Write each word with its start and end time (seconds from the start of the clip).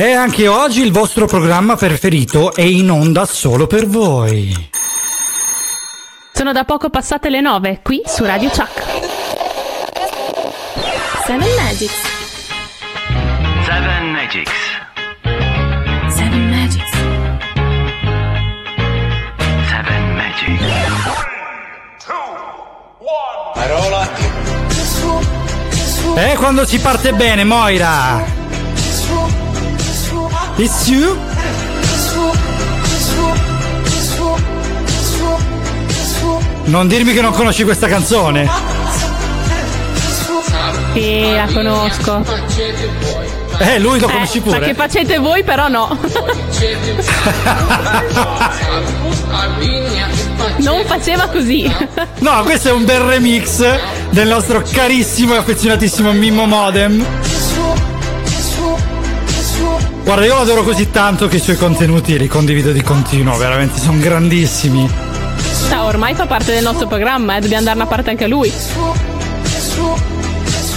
E 0.00 0.12
anche 0.12 0.46
oggi 0.46 0.82
il 0.82 0.92
vostro 0.92 1.26
programma 1.26 1.74
preferito 1.74 2.54
è 2.54 2.62
in 2.62 2.88
onda 2.88 3.26
solo 3.26 3.66
per 3.66 3.84
voi. 3.88 4.70
Sono 6.32 6.52
da 6.52 6.62
poco 6.62 6.88
passate 6.88 7.28
le 7.28 7.40
9 7.40 7.80
qui 7.82 8.00
su 8.06 8.24
Radio 8.24 8.48
Chuck. 8.48 8.84
Seven 11.26 11.48
Magics. 11.56 12.00
Seven 13.66 14.12
Magics. 14.12 14.52
Seven 16.14 16.48
Magics. 16.48 16.92
Seven 19.68 20.14
Magics. 20.14 20.64
Parola. 23.52 24.08
E 26.14 26.36
quando 26.36 26.64
si 26.64 26.78
parte 26.78 27.12
bene, 27.14 27.42
Moira? 27.42 28.37
It's 30.58 30.88
you? 30.88 31.16
Non 36.64 36.86
dirmi 36.86 37.12
che 37.14 37.20
non 37.22 37.32
conosci 37.32 37.64
questa 37.64 37.86
canzone. 37.88 38.48
Sì, 40.92 41.32
la 41.34 41.46
conosco. 41.52 42.22
Eh, 43.60 43.78
lui 43.78 43.98
lo 43.98 44.08
Eh, 44.08 44.12
conosci 44.12 44.38
ma 44.44 44.52
che 44.52 44.58
pure. 44.58 44.74
facete 44.74 45.18
voi 45.18 45.42
però 45.42 45.68
no. 45.68 45.96
non 50.58 50.84
faceva 50.84 51.26
così. 51.28 51.72
No, 52.18 52.42
questo 52.42 52.68
è 52.68 52.72
un 52.72 52.84
bel 52.84 53.00
remix 53.00 53.64
del 54.10 54.28
nostro 54.28 54.62
carissimo 54.70 55.34
e 55.34 55.38
affezionatissimo 55.38 56.12
Mimmo 56.12 56.46
Modem. 56.46 57.04
Guarda, 60.04 60.24
io 60.24 60.34
lo 60.34 60.40
adoro 60.40 60.62
così 60.62 60.90
tanto 60.90 61.28
che 61.28 61.36
i 61.36 61.40
suoi 61.40 61.56
contenuti 61.56 62.18
li 62.18 62.28
condivido 62.28 62.72
di 62.72 62.82
continuo, 62.82 63.36
veramente 63.36 63.78
sono 63.78 63.98
grandissimi. 63.98 64.90
Ah, 65.70 65.84
ormai 65.84 66.14
fa 66.14 66.26
parte 66.26 66.52
del 66.52 66.62
nostro 66.62 66.86
programma, 66.86 67.36
eh, 67.36 67.40
dobbiamo 67.40 67.64
darne 67.64 67.82
a 67.82 67.86
parte 67.86 68.10
anche 68.10 68.24
a 68.24 68.28
lui. 68.28 68.52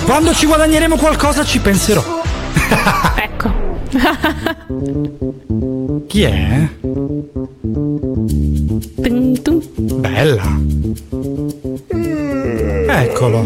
Quando 0.03 0.33
ci 0.33 0.45
guadagneremo 0.45 0.97
qualcosa 0.97 1.45
ci 1.45 1.59
penserò. 1.59 2.03
Ecco. 3.15 3.70
Chi 6.07 6.21
è? 6.21 6.69
Tum, 9.01 9.41
tum. 9.41 9.61
Bella. 9.99 10.59
Eccolo. 12.87 13.45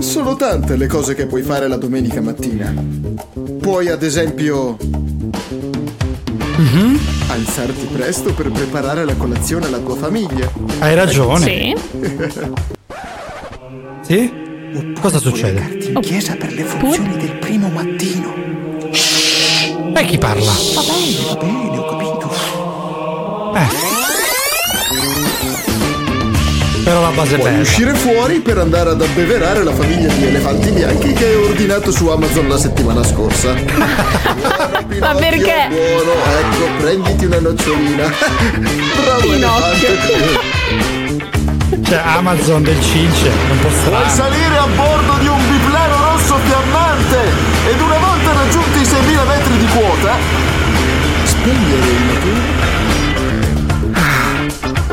Sono 0.00 0.36
tante 0.36 0.76
le 0.76 0.86
cose 0.86 1.14
che 1.14 1.26
puoi 1.26 1.42
fare 1.42 1.68
la 1.68 1.76
domenica 1.76 2.20
mattina. 2.20 2.74
Puoi 3.60 3.88
ad 3.88 4.02
esempio 4.02 4.76
alzarti 7.28 7.86
presto 7.86 8.34
per 8.34 8.50
preparare 8.50 9.04
la 9.04 9.14
colazione 9.14 9.66
alla 9.66 9.78
tua 9.78 9.96
famiglia. 9.96 10.50
Hai 10.80 10.94
ragione. 10.94 11.40
Sì. 11.40 11.74
Sì? 14.02 14.32
Cosa 15.00 15.18
succede? 15.18 15.90
In 15.92 16.00
chiesa 16.00 16.34
per 16.36 16.52
le 16.52 16.64
funzioni 16.64 17.16
del 17.16 17.38
primo 17.38 17.68
mattino. 17.68 18.34
E 19.94 20.04
chi 20.06 20.18
parla? 20.18 20.52
Va 20.74 20.82
bene, 20.82 21.16
va 21.26 21.34
bene, 21.34 21.78
ho 21.78 21.84
capito. 21.84 22.30
Eh. 23.54 23.90
Però 26.84 27.00
la 27.00 27.10
base 27.10 27.36
è 27.36 27.38
bella. 27.38 27.60
uscire 27.60 27.94
fuori 27.94 28.40
per 28.40 28.58
andare 28.58 28.90
ad 28.90 29.00
abbeverare 29.00 29.62
la 29.62 29.72
famiglia 29.72 30.12
di 30.12 30.26
elefanti 30.26 30.70
bianchi 30.70 31.12
che 31.12 31.34
ho 31.34 31.44
ordinato 31.44 31.92
su 31.92 32.08
Amazon 32.08 32.48
la 32.48 32.58
settimana 32.58 33.04
scorsa. 33.04 33.54
Ma 34.98 35.14
perché? 35.14 35.68
Buono, 35.68 36.12
ecco, 36.40 36.66
prenditi 36.80 37.24
una 37.26 37.40
nocciolina. 37.40 38.12
Bravo 39.04 39.20
Pinocchio. 39.20 39.88
elefante. 39.88 41.12
Cioè, 41.84 42.00
Amazon 42.04 42.62
del 42.62 42.80
Cince, 42.80 43.28
è 43.28 43.50
un 43.50 43.58
po' 43.60 43.68
Puoi 43.68 44.08
salire 44.08 44.56
a 44.56 44.66
bordo 44.74 45.14
di 45.18 45.26
un 45.26 45.40
biplano 45.50 45.96
rosso 46.10 46.36
fiammante 46.44 47.18
ed 47.68 47.80
una 47.80 47.98
volta 49.12 49.20
raggiunti 49.20 49.20
i 49.20 49.20
6.000 49.20 49.26
metri 49.26 49.58
di 49.58 49.66
quota, 49.66 50.16
spegnere 51.24 51.86
il 51.86 52.00
motore 52.06 52.70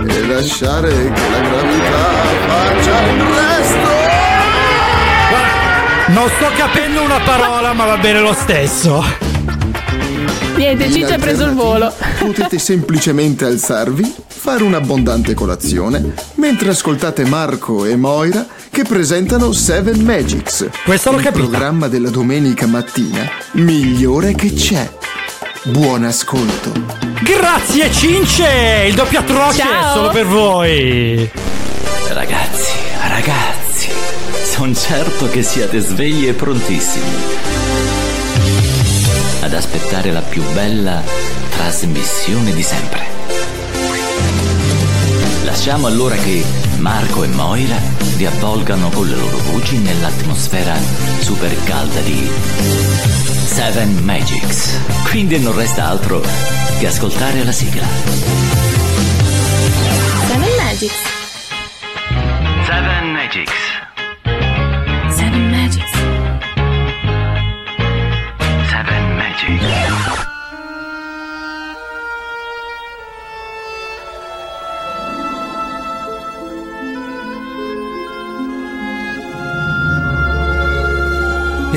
e 0.07 0.25
lasciare 0.27 0.89
che 0.89 1.29
la 1.29 1.39
gravità 1.39 2.07
faccia 2.47 3.01
il 3.01 3.21
resto. 3.21 4.07
Non 6.07 6.27
sto 6.29 6.47
capendo 6.57 7.03
una 7.03 7.19
parola, 7.19 7.73
ma 7.73 7.85
va 7.85 7.97
bene 7.97 8.19
lo 8.19 8.33
stesso. 8.33 9.03
Niente, 10.55 10.91
Ciccio 10.91 11.13
ha 11.13 11.19
preso 11.19 11.45
il 11.45 11.53
volo. 11.53 11.93
Potete 12.17 12.57
semplicemente 12.57 13.45
alzarvi, 13.45 14.15
fare 14.39 14.63
un'abbondante 14.63 15.33
colazione, 15.33 16.13
mentre 16.35 16.69
ascoltate 16.69 17.25
Marco 17.25 17.83
e 17.83 17.97
Moira 17.97 18.47
che 18.71 18.83
presentano 18.83 19.51
Seven 19.51 19.99
Magics. 19.99 20.65
Questo 20.85 21.11
l'ho 21.11 21.17
il 21.17 21.23
capito. 21.23 21.49
programma 21.49 21.89
della 21.89 22.09
domenica 22.09 22.65
mattina 22.65 23.29
migliore 23.53 24.33
che 24.35 24.53
c'è. 24.53 24.89
Buon 25.63 26.05
ascolto. 26.05 26.71
Grazie 27.21 27.91
Cince! 27.91 28.85
Il 28.87 28.95
doppio 28.95 29.19
atroce 29.19 29.57
Ciao. 29.59 29.91
è 29.91 29.93
solo 29.93 30.09
per 30.09 30.25
voi. 30.25 31.29
Ragazzi, 32.07 32.71
ragazzi, 33.09 33.89
sono 34.41 34.73
certo 34.73 35.27
che 35.27 35.43
siete 35.43 35.79
svegli 35.79 36.27
e 36.27 36.33
prontissimi 36.33 37.11
ad 39.41 39.53
aspettare 39.53 40.11
la 40.11 40.21
più 40.21 40.43
bella 40.53 41.03
trasmissione 41.49 42.53
di 42.53 42.63
sempre. 42.63 43.18
Lasciamo 45.59 45.87
allora 45.87 46.15
che 46.15 46.41
Marco 46.77 47.21
e 47.25 47.27
Moira 47.27 47.75
vi 48.15 48.25
avvolgano 48.25 48.89
con 48.91 49.05
le 49.09 49.15
loro 49.17 49.37
voci 49.51 49.77
nell'atmosfera 49.77 50.73
super 51.19 51.53
calda 51.65 51.99
di 51.99 52.31
Seven 53.45 53.97
Magics. 54.05 54.79
Quindi 55.09 55.37
non 55.37 55.53
resta 55.53 55.89
altro 55.89 56.21
che 56.79 56.87
ascoltare 56.87 57.43
la 57.43 57.51
sigla. 57.51 57.85
Seven 60.27 60.55
Magics. 60.63 61.01
Seven 62.65 63.11
Magics. 63.11 63.88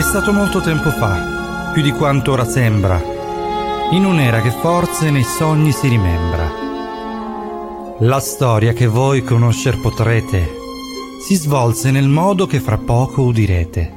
È 0.03 0.05
stato 0.05 0.33
molto 0.33 0.61
tempo 0.61 0.91
fa, 0.91 1.71
più 1.73 1.81
di 1.81 1.93
quanto 1.93 2.33
ora 2.33 2.45
sembra, 2.45 3.01
in 3.93 4.05
un'era 4.05 4.41
che 4.41 4.51
forse 4.51 5.13
nei 5.13 5.23
sogni 5.23 5.71
si 5.71 5.87
rimembra. 5.87 6.51
La 8.01 8.19
storia 8.19 8.73
che 8.73 8.89
voi 8.89 9.23
conoscer 9.23 9.79
potrete 9.79 10.57
si 11.25 11.37
svolse 11.37 11.93
nel 11.93 12.09
modo 12.09 12.49
che 12.49 12.59
fra 12.59 12.79
poco 12.79 13.23
udirete. 13.23 13.95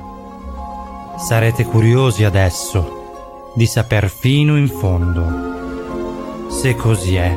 Sarete 1.17 1.65
curiosi 1.65 2.23
adesso 2.23 3.51
di 3.55 3.65
saper 3.65 4.07
fino 4.07 4.57
in 4.57 4.69
fondo. 4.69 6.51
Se 6.51 6.75
così 6.75 7.15
è, 7.15 7.35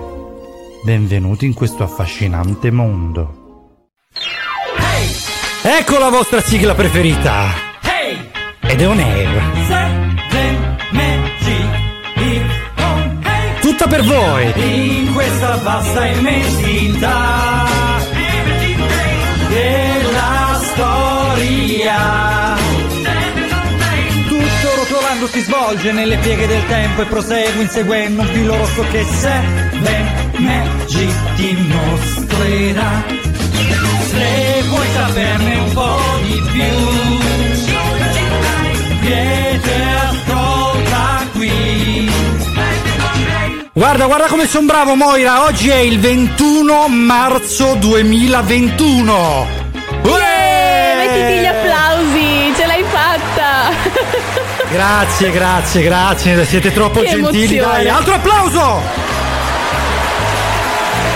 benvenuti 0.85 1.47
in 1.47 1.55
questo 1.55 1.85
affascinante 1.85 2.71
mondo. 2.71 3.87
Ecco 5.62 5.99
la 5.99 6.11
vostra 6.11 6.43
sigla 6.43 6.75
preferita! 6.75 7.68
Ed 8.69 8.81
è 8.81 8.87
on 8.87 8.99
air. 8.99 9.56
Tutta 13.61 13.87
per 13.87 14.03
voi! 14.03 14.53
In 14.56 15.12
questa 15.12 15.56
vasta 15.56 16.06
immensità 16.06 17.67
della 19.49 20.61
storia. 20.62 22.56
Tutto 24.26 24.75
rotolando 24.76 25.26
si 25.29 25.41
svolge 25.41 25.93
nelle 25.93 26.17
pieghe 26.19 26.47
del 26.47 26.67
tempo 26.67 27.03
e 27.03 27.05
prosegue 27.06 27.62
inseguendo 27.62 28.23
un 28.23 28.29
filo 28.29 28.56
rosso 28.56 28.85
che 28.91 29.05
Seven 29.05 30.32
Magic 30.37 31.35
ti 31.37 31.56
mostrerà. 31.69 33.05
Se 34.11 34.62
vuoi 34.69 34.87
saperne 34.94 35.56
un 35.56 35.73
po' 35.73 36.00
di 36.23 36.43
più, 36.53 37.07
Guarda, 43.78 44.06
guarda 44.06 44.26
come 44.26 44.48
sono 44.48 44.66
bravo 44.66 44.96
Moira, 44.96 45.44
oggi 45.44 45.69
è 45.69 45.76
il 45.76 46.00
21 46.00 46.88
marzo 46.88 47.75
2021. 47.75 49.46
Eh, 50.02 50.94
mettiti 50.96 51.38
gli 51.38 51.46
applausi, 51.46 52.52
ce 52.56 52.66
l'hai 52.66 52.82
fatta. 52.82 53.70
Grazie, 54.69 55.30
grazie, 55.30 55.82
grazie, 55.82 56.44
siete 56.44 56.72
troppo 56.72 57.02
Che 57.02 57.08
gentili, 57.10 57.56
emozione. 57.56 57.84
dai. 57.84 57.88
Altro 57.88 58.14
applauso! 58.14 58.82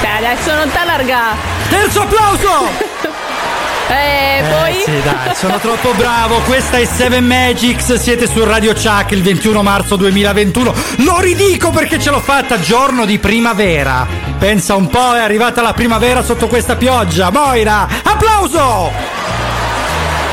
Dai, 0.01 0.25
adesso 0.25 0.55
non 0.55 0.71
t'allarga. 0.71 1.21
Terzo 1.69 2.01
applauso! 2.03 3.11
Eh, 3.93 4.39
Eh, 4.39 4.43
poi. 4.49 4.83
sì, 4.85 5.03
dai, 5.03 5.35
sono 5.35 5.59
troppo 5.59 5.93
bravo. 5.93 6.37
Questa 6.41 6.79
è 6.79 6.85
Seven 6.85 7.25
Magics. 7.27 7.95
Siete 7.95 8.27
su 8.27 8.43
Radio 8.45 8.73
Chuck 8.73 9.11
il 9.13 9.23
21 9.23 9.63
marzo 9.63 9.97
2021. 9.97 10.73
Lo 10.99 11.21
ridico 11.21 11.71
perché 11.71 12.01
ce 12.01 12.11
l'ho 12.11 12.21
fatta 12.21 12.59
giorno 12.61 13.05
di 13.05 13.19
primavera. 13.19 14.07
Pensa 14.39 14.75
un 14.75 14.89
po', 14.89 15.15
è 15.15 15.21
arrivata 15.21 15.63
la 15.63 15.73
primavera 15.75 16.23
sotto 16.23 16.49
questa 16.49 16.77
pioggia. 16.77 17.31
Moira, 17.31 17.87
applauso! 18.03 18.91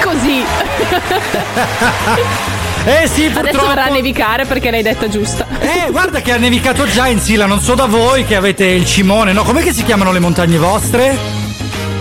Così. 0.03 0.43
Eh 2.85 3.07
sì, 3.07 3.25
Adesso 3.25 3.41
purtroppo. 3.41 3.67
verrà 3.67 3.83
a 3.83 3.89
nevicare 3.89 4.45
perché 4.45 4.71
l'hai 4.71 4.81
detta 4.81 5.09
giusta. 5.09 5.45
Eh, 5.59 5.91
guarda 5.91 6.21
che 6.21 6.31
ha 6.31 6.37
nevicato 6.37 6.87
già 6.87 7.07
in 7.07 7.19
Sila, 7.19 7.45
non 7.45 7.59
so 7.59 7.75
da 7.75 7.85
voi 7.85 8.25
che 8.25 8.35
avete 8.37 8.65
il 8.65 8.85
cimone, 8.85 9.33
no? 9.33 9.43
Com'è 9.43 9.61
che 9.61 9.73
si 9.73 9.83
chiamano 9.83 10.13
le 10.13 10.19
montagne 10.19 10.57
vostre? 10.57 11.15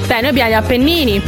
Dai, 0.07 0.21
noi 0.21 0.31
abbiamo 0.31 0.51
gli 0.51 0.55
Appennini. 0.55 1.23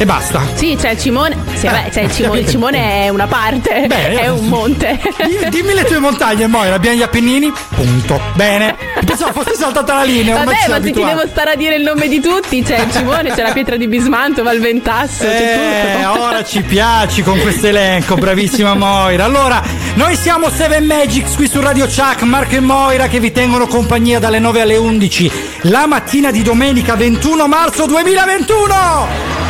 E 0.00 0.04
basta. 0.04 0.40
Sì, 0.54 0.76
c'è 0.80 0.90
il 0.90 0.98
Cimone. 1.00 1.36
Sì, 1.54 1.66
vabbè, 1.66 1.88
c'è 1.90 2.02
il 2.02 2.12
Cimone. 2.12 2.38
Il 2.40 2.48
Cimone 2.48 3.04
è 3.04 3.08
una 3.08 3.26
parte. 3.26 3.86
Beh, 3.88 4.20
è 4.20 4.28
un 4.28 4.46
monte. 4.46 4.96
Di- 5.26 5.48
Dimmi 5.48 5.74
le 5.74 5.84
tue 5.84 5.98
montagne, 5.98 6.46
Moira, 6.46 6.76
abbiamo 6.76 6.96
gli 6.96 7.02
Appennini? 7.02 7.52
Punto. 7.74 8.20
Bene. 8.34 8.76
Pensavo 9.04 9.42
fossi 9.42 9.56
saltata 9.56 9.94
la 9.94 10.04
linea, 10.04 10.36
Vabbè, 10.36 10.68
ma 10.68 10.74
se 10.76 10.92
ti 10.92 11.02
devo 11.02 11.26
stare 11.26 11.52
a 11.52 11.54
dire 11.56 11.74
il 11.76 11.82
nome 11.82 12.06
di 12.06 12.20
tutti, 12.20 12.62
c'è 12.62 12.78
il 12.78 12.92
Cimone, 12.92 13.32
c'è 13.34 13.42
la 13.42 13.50
pietra 13.52 13.76
di 13.76 13.88
Bismanto, 13.88 14.42
Valventasso, 14.44 15.24
Eh, 15.24 16.04
ora 16.06 16.44
ci 16.44 16.62
piaci 16.62 17.22
con 17.22 17.40
questo 17.40 17.66
elenco, 17.66 18.14
bravissima 18.14 18.74
Moira. 18.74 19.24
Allora, 19.24 19.60
noi 19.94 20.14
siamo 20.14 20.48
Seven 20.50 20.84
Magics 20.84 21.34
qui 21.34 21.48
su 21.48 21.60
Radio 21.60 21.86
Chuck, 21.86 22.22
Marco 22.22 22.54
e 22.54 22.60
Moira 22.60 23.08
che 23.08 23.18
vi 23.18 23.32
tengono 23.32 23.66
compagnia 23.66 24.18
dalle 24.20 24.38
9 24.38 24.60
alle 24.60 24.76
11 24.76 25.30
la 25.62 25.86
mattina 25.86 26.30
di 26.30 26.42
domenica 26.42 26.94
21 26.94 27.48
marzo 27.48 27.86
2021. 27.86 29.47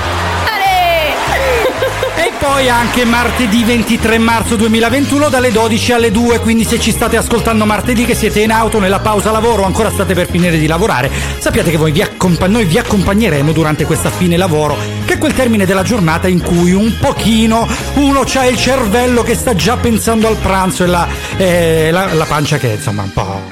E 2.16 2.32
poi 2.38 2.68
anche 2.68 3.04
martedì 3.04 3.64
23 3.64 4.18
marzo 4.18 4.56
2021 4.56 5.28
dalle 5.28 5.50
12 5.52 5.92
alle 5.92 6.10
2, 6.10 6.38
quindi 6.40 6.64
se 6.64 6.78
ci 6.80 6.90
state 6.90 7.16
ascoltando 7.16 7.64
martedì 7.64 8.04
che 8.04 8.14
siete 8.14 8.40
in 8.40 8.50
auto 8.50 8.78
nella 8.78 8.98
pausa 9.00 9.30
lavoro 9.30 9.64
ancora 9.64 9.90
state 9.90 10.14
per 10.14 10.28
finire 10.30 10.58
di 10.58 10.66
lavorare, 10.66 11.10
sappiate 11.38 11.70
che 11.70 11.78
vi 11.78 12.02
accompa- 12.02 12.46
noi 12.46 12.64
vi 12.64 12.78
accompagneremo 12.78 13.52
durante 13.52 13.84
questa 13.84 14.10
fine 14.10 14.36
lavoro, 14.36 14.76
che 15.04 15.14
è 15.14 15.18
quel 15.18 15.34
termine 15.34 15.64
della 15.66 15.82
giornata 15.82 16.28
in 16.28 16.40
cui 16.42 16.72
un 16.72 16.94
pochino 16.98 17.66
uno 17.94 18.22
c'ha 18.24 18.46
il 18.46 18.56
cervello 18.56 19.22
che 19.22 19.34
sta 19.34 19.54
già 19.54 19.76
pensando 19.76 20.28
al 20.28 20.36
pranzo 20.36 20.84
e 20.84 20.86
la, 20.86 21.06
eh, 21.36 21.90
la- 21.90 22.12
la 22.14 22.24
pancia 22.24 22.56
che 22.58 22.68
insomma 22.68 23.02
un 23.02 23.12
po' 23.12 23.42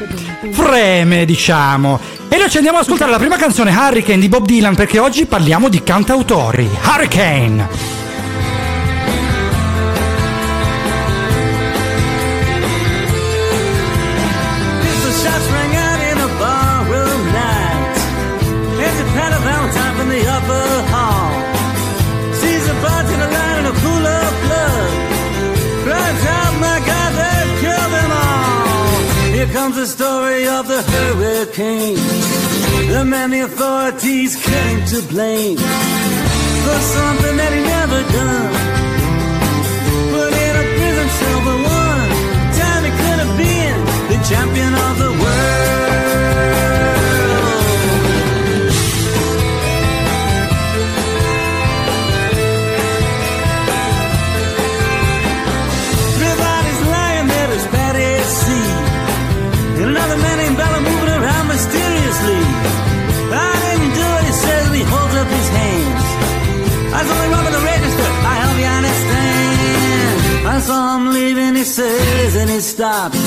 freme, 0.50 1.24
diciamo. 1.24 1.98
E 2.28 2.36
noi 2.36 2.50
ci 2.50 2.56
andiamo 2.56 2.78
ad 2.78 2.84
ascoltare 2.84 3.10
la 3.10 3.18
prima 3.18 3.36
canzone 3.36 3.70
Hurricane 3.76 4.18
di 4.20 4.28
Bob 4.28 4.44
Dylan 4.44 4.74
perché 4.74 4.98
oggi 4.98 5.26
parliamo 5.26 5.68
di 5.68 5.82
cantautori. 5.82 6.68
Hurricane! 6.84 7.95
Comes 29.66 29.76
the 29.76 29.86
story 29.86 30.46
of 30.46 30.68
the 30.68 30.80
hurricane. 30.80 31.96
The 32.94 33.04
man 33.04 33.30
the 33.30 33.40
authorities 33.40 34.36
came 34.36 34.78
to 34.92 35.02
blame 35.08 35.56
for 35.56 36.78
something 36.94 37.36
that 37.40 37.52
he 37.56 37.62
never 37.74 38.00
done. 38.20 38.54
Put 40.14 40.32
in 40.46 40.54
a 40.62 40.66
prison 40.76 41.08
cell 41.18 41.40
for 41.46 41.58
one 41.82 42.10
time 42.60 42.82
he 42.86 42.92
could 43.00 43.18
have 43.24 43.34
been 43.42 43.78
the 44.12 44.18
champion 44.30 44.72
of 44.86 44.94
the 45.02 45.15
understand. 70.68 70.74
I 70.74 70.74
saw 70.74 70.96
him 70.96 71.12
leaving, 71.12 71.54
he 71.54 71.64
says, 71.64 72.36
and 72.36 72.50
he 72.50 72.60
stops. 72.60 73.18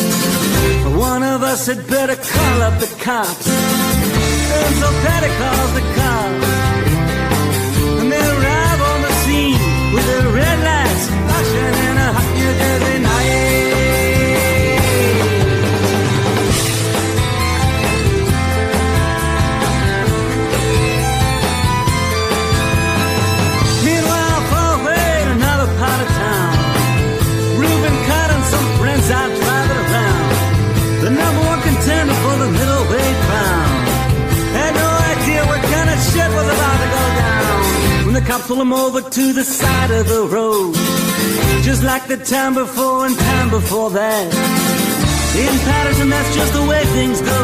One 0.97 1.23
of 1.23 1.43
us 1.43 1.67
had 1.67 1.87
better 1.87 2.15
call 2.15 2.61
up 2.61 2.79
the 2.79 2.87
cops. 2.99 3.47
And 3.47 4.75
so 4.75 4.87
Patty 5.03 5.31
calls 5.37 5.73
the 5.73 5.85
cops. 5.95 6.47
And 8.01 8.11
they 8.11 8.17
arrive 8.17 8.81
on 8.81 9.01
the 9.01 9.13
scene 9.23 9.59
with 9.93 10.05
their 10.05 10.27
red 10.33 10.59
lights 10.59 11.07
flashing 11.07 11.98
cops 38.29 38.45
pulled 38.45 38.59
him 38.59 38.73
over 38.73 39.01
to 39.01 39.33
the 39.33 39.43
side 39.43 39.89
of 39.89 40.07
the 40.07 40.21
road. 40.35 40.75
Just 41.63 41.83
like 41.83 42.05
the 42.05 42.17
time 42.17 42.53
before 42.53 43.07
and 43.07 43.17
time 43.17 43.49
before 43.49 43.89
that. 43.89 44.25
In 45.45 45.53
Patterson, 45.67 46.09
that's 46.09 46.35
just 46.35 46.53
the 46.53 46.65
way 46.71 46.83
things 46.97 47.21
go. 47.21 47.41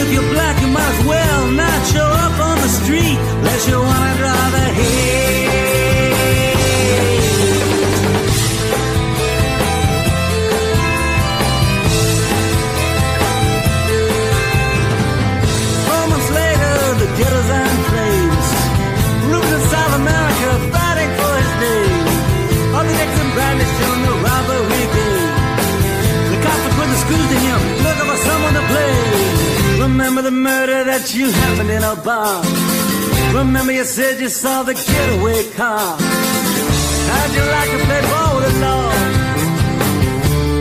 If 0.00 0.12
you're 0.12 0.30
black, 0.34 0.60
you 0.62 0.68
might 0.68 0.94
as 0.96 1.06
well 1.06 1.42
not 1.52 1.78
show 1.94 2.10
up 2.24 2.36
on 2.48 2.56
the 2.64 2.70
street 2.80 3.18
unless 3.38 3.68
you 3.68 3.78
wanna 3.78 4.14
draw 4.18 4.50
the 4.56 4.66
hate. 4.80 5.33
The 30.24 30.30
murder 30.30 30.84
that 30.84 31.14
you 31.14 31.30
happened 31.30 31.70
in 31.70 31.82
a 31.84 31.94
bar. 31.96 32.42
Remember 33.34 33.72
you 33.72 33.84
said 33.84 34.18
you 34.18 34.30
saw 34.30 34.62
the 34.62 34.72
getaway 34.72 35.44
car. 35.52 35.98
How'd 37.10 37.32
you 37.36 37.44
like 37.56 37.70
to 37.74 37.80
play 37.84 38.00
ball 38.08 38.32
with 38.36 38.46
the 38.48 38.54
law? 38.64 38.88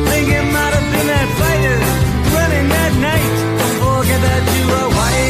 Think 0.09 0.27
it 0.39 0.45
might 0.55 0.73
have 0.77 0.87
been 0.93 1.07
that 1.15 1.29
fighter 1.39 1.77
running 2.35 2.67
that 2.75 2.93
night. 3.07 3.33
Don't 3.59 3.77
forget 3.83 4.19
that 4.27 4.43
you 4.55 4.63
were 4.71 4.89
white. 4.97 5.23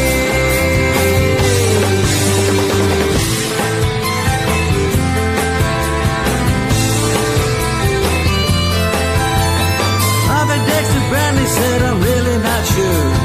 Bradley 11.10 11.46
said, 11.46 11.82
I'm 11.84 12.02
really 12.02 12.38
not 12.42 12.66
sure. 12.66 13.23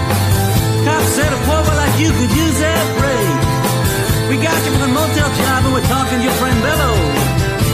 You 1.98 2.10
could 2.14 2.30
use 2.30 2.58
that 2.62 2.86
break. 2.98 3.38
We 4.30 4.34
got 4.38 4.58
you 4.64 4.70
for 4.70 4.82
the 4.86 4.92
motel 4.94 5.30
job 5.34 5.60
and 5.66 5.72
we're 5.74 5.90
talking 5.90 6.18
to 6.18 6.24
your 6.24 6.36
friend 6.38 6.58
Bello. 6.62 6.92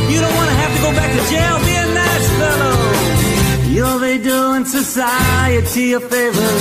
You 0.09 0.19
don't 0.25 0.37
want 0.41 0.49
to 0.49 0.57
have 0.65 0.73
to 0.77 0.81
go 0.81 0.91
back 0.97 1.11
to 1.13 1.23
jail, 1.29 1.55
be 1.61 1.75
a 1.77 1.87
nice 1.93 2.29
fellow. 2.41 2.77
You'll 3.75 4.01
be 4.01 4.17
doing 4.23 4.65
society 4.65 5.93
a 5.93 6.01
favor. 6.01 6.53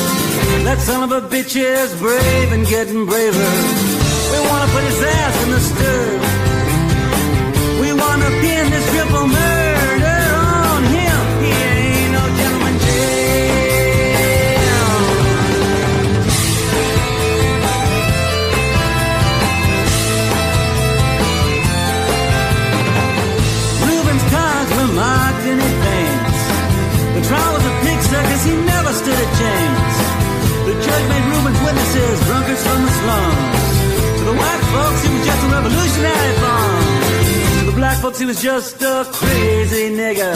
That 0.67 0.79
son 0.82 1.03
of 1.08 1.12
a 1.12 1.22
bitch 1.22 1.55
is 1.55 1.93
brave 2.00 2.51
and 2.51 2.65
getting 2.67 3.05
braver. 3.05 3.51
We 4.34 4.39
want 4.50 4.62
to 4.65 4.70
put 4.75 4.84
his 4.84 5.00
ass 5.01 5.36
in 5.43 5.50
the 5.55 5.62
stir. 5.70 6.03
We 7.79 7.89
want 7.93 8.20
to 8.24 8.29
pin 8.41 8.72
this 8.72 8.86
triple 8.91 9.27
murder. 9.27 9.52
arrested 28.93 29.13
at 29.13 29.31
James. 29.41 29.95
The 30.67 30.75
judge 30.85 31.05
made 31.09 31.25
room 31.25 31.45
Reuben 31.45 31.65
witnesses, 31.65 32.19
drunkards 32.25 32.63
from 32.63 32.81
the 32.85 32.91
slums. 32.91 34.19
To 34.19 34.23
the 34.29 34.35
white 34.41 34.63
folks, 34.73 35.01
he 35.03 35.09
was 35.13 35.25
just 35.25 35.43
a 35.43 35.50
revolutionary 35.50 36.33
bomb. 36.41 36.83
To 37.59 37.65
the 37.71 37.75
black 37.75 37.97
folks, 38.01 38.19
he 38.19 38.25
was 38.25 38.41
just 38.41 38.81
a 38.81 39.05
crazy 39.12 39.89
nigger. 39.89 40.33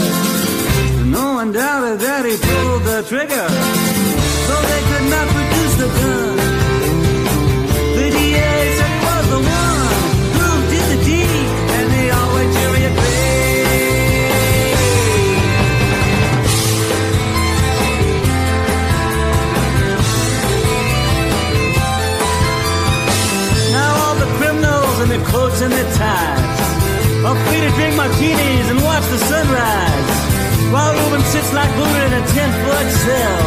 No 1.06 1.34
one 1.34 1.52
doubted 1.52 2.00
that 2.00 2.24
he 2.26 2.36
pulled 2.36 2.82
the 2.82 3.02
trigger, 3.08 3.46
though 4.48 4.64
they 4.70 4.82
could 4.90 5.06
not 5.14 5.26
produce 5.28 5.74
the 5.76 5.88
gun. 6.00 6.37
Their 25.18 25.26
coats 25.26 25.60
and 25.60 25.72
their 25.72 25.90
ties 25.94 26.60
are 27.24 27.36
free 27.46 27.60
to 27.60 27.70
drink 27.76 27.96
martinis 27.96 28.70
and 28.70 28.80
watch 28.82 29.04
the 29.10 29.18
sunrise. 29.18 30.08
While 30.72 30.92
Reuben 30.94 31.22
sits 31.32 31.52
like 31.52 31.70
Buddha 31.76 32.06
in 32.06 32.12
a 32.12 32.24
ten 32.34 32.50
foot 32.62 32.88
cell. 33.04 33.42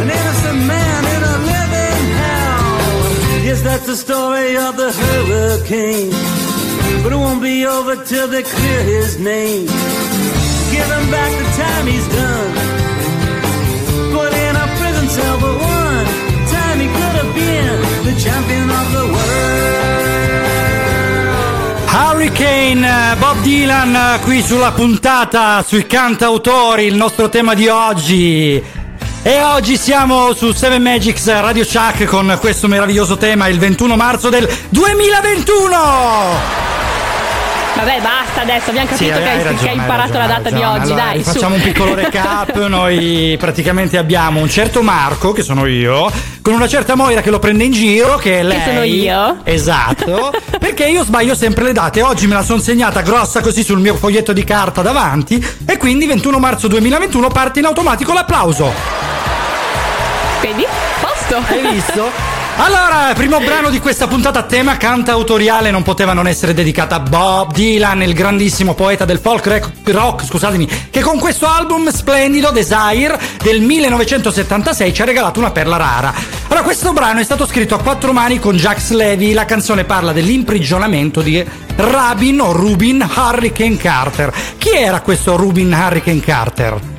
An 0.00 0.10
innocent 0.10 0.60
man 0.66 1.00
in 1.14 1.22
a 1.22 1.36
living 1.52 2.04
hell. 2.20 3.44
Yes, 3.46 3.62
that's 3.62 3.86
the 3.86 3.96
story 3.96 4.56
of 4.56 4.76
the 4.76 4.90
hurricane. 4.92 6.10
But 7.02 7.12
it 7.12 7.16
won't 7.16 7.42
be 7.42 7.66
over 7.66 7.96
till 8.04 8.28
they 8.28 8.42
clear 8.42 8.82
his 8.82 9.18
name. 9.18 9.66
Give 10.74 10.88
him 10.96 11.06
back 11.10 11.30
the 11.40 11.48
time 11.62 11.86
he's 11.86 12.08
done. 12.08 12.52
Put 14.16 14.32
in 14.32 14.54
a 14.56 14.66
prison 14.78 15.08
cell 15.08 15.36
for 15.38 15.54
one 15.54 16.06
time 16.50 16.76
he 16.80 16.88
could 16.98 17.16
have 17.20 17.32
been 17.34 17.76
the 18.08 18.14
champion 18.20 18.68
of 18.70 18.86
the 18.96 19.04
world. 19.14 19.83
Hurricane, 21.94 23.12
eh, 23.12 23.16
Bob 23.18 23.40
Dylan 23.42 23.94
eh, 23.94 24.18
qui 24.24 24.42
sulla 24.42 24.72
puntata 24.72 25.62
sui 25.64 25.86
cantautori, 25.86 26.86
il 26.86 26.96
nostro 26.96 27.28
tema 27.28 27.54
di 27.54 27.68
oggi. 27.68 28.60
E 29.22 29.42
oggi 29.44 29.76
siamo 29.76 30.34
su 30.34 30.50
7 30.50 30.80
Magics 30.80 31.28
Radio 31.28 31.64
Chuck 31.64 32.04
con 32.06 32.36
questo 32.40 32.66
meraviglioso 32.66 33.16
tema 33.16 33.46
il 33.46 33.60
21 33.60 33.94
marzo 33.94 34.28
del 34.28 34.52
2021. 34.70 36.63
Vabbè, 37.76 38.00
basta 38.00 38.42
adesso, 38.42 38.70
abbiamo 38.70 38.86
Sì, 38.94 39.08
capito 39.08 39.16
hai- 39.16 39.22
che, 39.22 39.28
hai 39.30 39.36
ragione, 39.42 39.56
che 39.58 39.64
hai 39.64 39.68
hai 39.70 39.76
imparato 39.76 40.12
ragione, 40.12 40.26
la 40.28 40.34
data 40.34 40.48
di 40.50 40.60
ragione. 40.60 40.78
oggi, 40.80 40.92
Allora, 40.92 41.04
dai. 41.12 41.22
Facciamo 41.24 41.54
un 41.56 41.60
piccolo 41.60 41.94
recap. 41.94 42.66
Noi 42.68 43.36
praticamente 43.38 43.98
abbiamo 43.98 44.40
un 44.40 44.48
certo 44.48 44.82
Marco, 44.82 45.32
che 45.32 45.42
sono 45.42 45.66
io, 45.66 46.10
con 46.40 46.54
una 46.54 46.68
certa 46.68 46.94
Moira 46.94 47.20
che 47.20 47.30
lo 47.30 47.40
prende 47.40 47.64
in 47.64 47.72
giro, 47.72 48.16
che 48.16 48.38
è 48.38 48.42
lei. 48.44 48.62
sono 48.64 48.82
io. 48.84 49.38
Esatto. 49.42 50.32
perché 50.60 50.84
io 50.86 51.02
sbaglio 51.04 51.34
sempre 51.34 51.64
le 51.64 51.72
date. 51.72 52.00
Oggi 52.02 52.28
me 52.28 52.34
la 52.34 52.44
sono 52.44 52.60
segnata 52.60 53.00
grossa 53.02 53.40
così 53.40 53.64
sul 53.64 53.80
mio 53.80 53.96
foglietto 53.96 54.32
di 54.32 54.44
carta 54.44 54.80
davanti. 54.80 55.44
E 55.66 55.76
quindi 55.76 56.06
21 56.06 56.38
marzo 56.38 56.68
2021 56.68 57.28
parte 57.28 57.58
in 57.58 57.64
automatico 57.64 58.12
l'applauso. 58.12 58.72
Vedi? 60.40 60.64
Posto. 61.00 61.42
Hai 61.52 61.72
visto? 61.72 62.32
Allora, 62.56 63.12
primo 63.14 63.40
brano 63.40 63.68
di 63.68 63.80
questa 63.80 64.06
puntata 64.06 64.38
a 64.38 64.42
tema 64.44 64.76
cantautoriale 64.76 65.72
non 65.72 65.82
poteva 65.82 66.12
non 66.12 66.28
essere 66.28 66.54
dedicata 66.54 66.94
a 66.94 67.00
Bob 67.00 67.52
Dylan, 67.52 68.02
il 68.02 68.14
grandissimo 68.14 68.74
poeta 68.74 69.04
del 69.04 69.18
folk 69.18 69.46
rec- 69.46 69.70
rock, 69.84 70.24
scusatemi, 70.24 70.68
che 70.90 71.00
con 71.00 71.18
questo 71.18 71.46
album 71.46 71.90
splendido 71.90 72.50
Desire 72.52 73.18
del 73.42 73.60
1976 73.60 74.94
ci 74.94 75.02
ha 75.02 75.04
regalato 75.04 75.40
una 75.40 75.50
perla 75.50 75.76
rara. 75.76 76.14
Allora, 76.46 76.62
questo 76.62 76.92
brano 76.92 77.18
è 77.18 77.24
stato 77.24 77.44
scritto 77.44 77.74
a 77.74 77.80
quattro 77.80 78.12
mani 78.12 78.38
con 78.38 78.56
Jax 78.56 78.90
Levy, 78.90 79.32
la 79.32 79.44
canzone 79.44 79.84
parla 79.84 80.12
dell'imprigionamento 80.12 81.22
di 81.22 81.44
Rabin 81.74 82.40
o 82.40 82.52
Rubin 82.52 83.04
Hurricane 83.16 83.76
Carter. 83.76 84.32
Chi 84.58 84.70
era 84.70 85.00
questo 85.00 85.36
Rubin 85.36 85.72
Hurricane 85.72 86.20
Carter? 86.20 86.93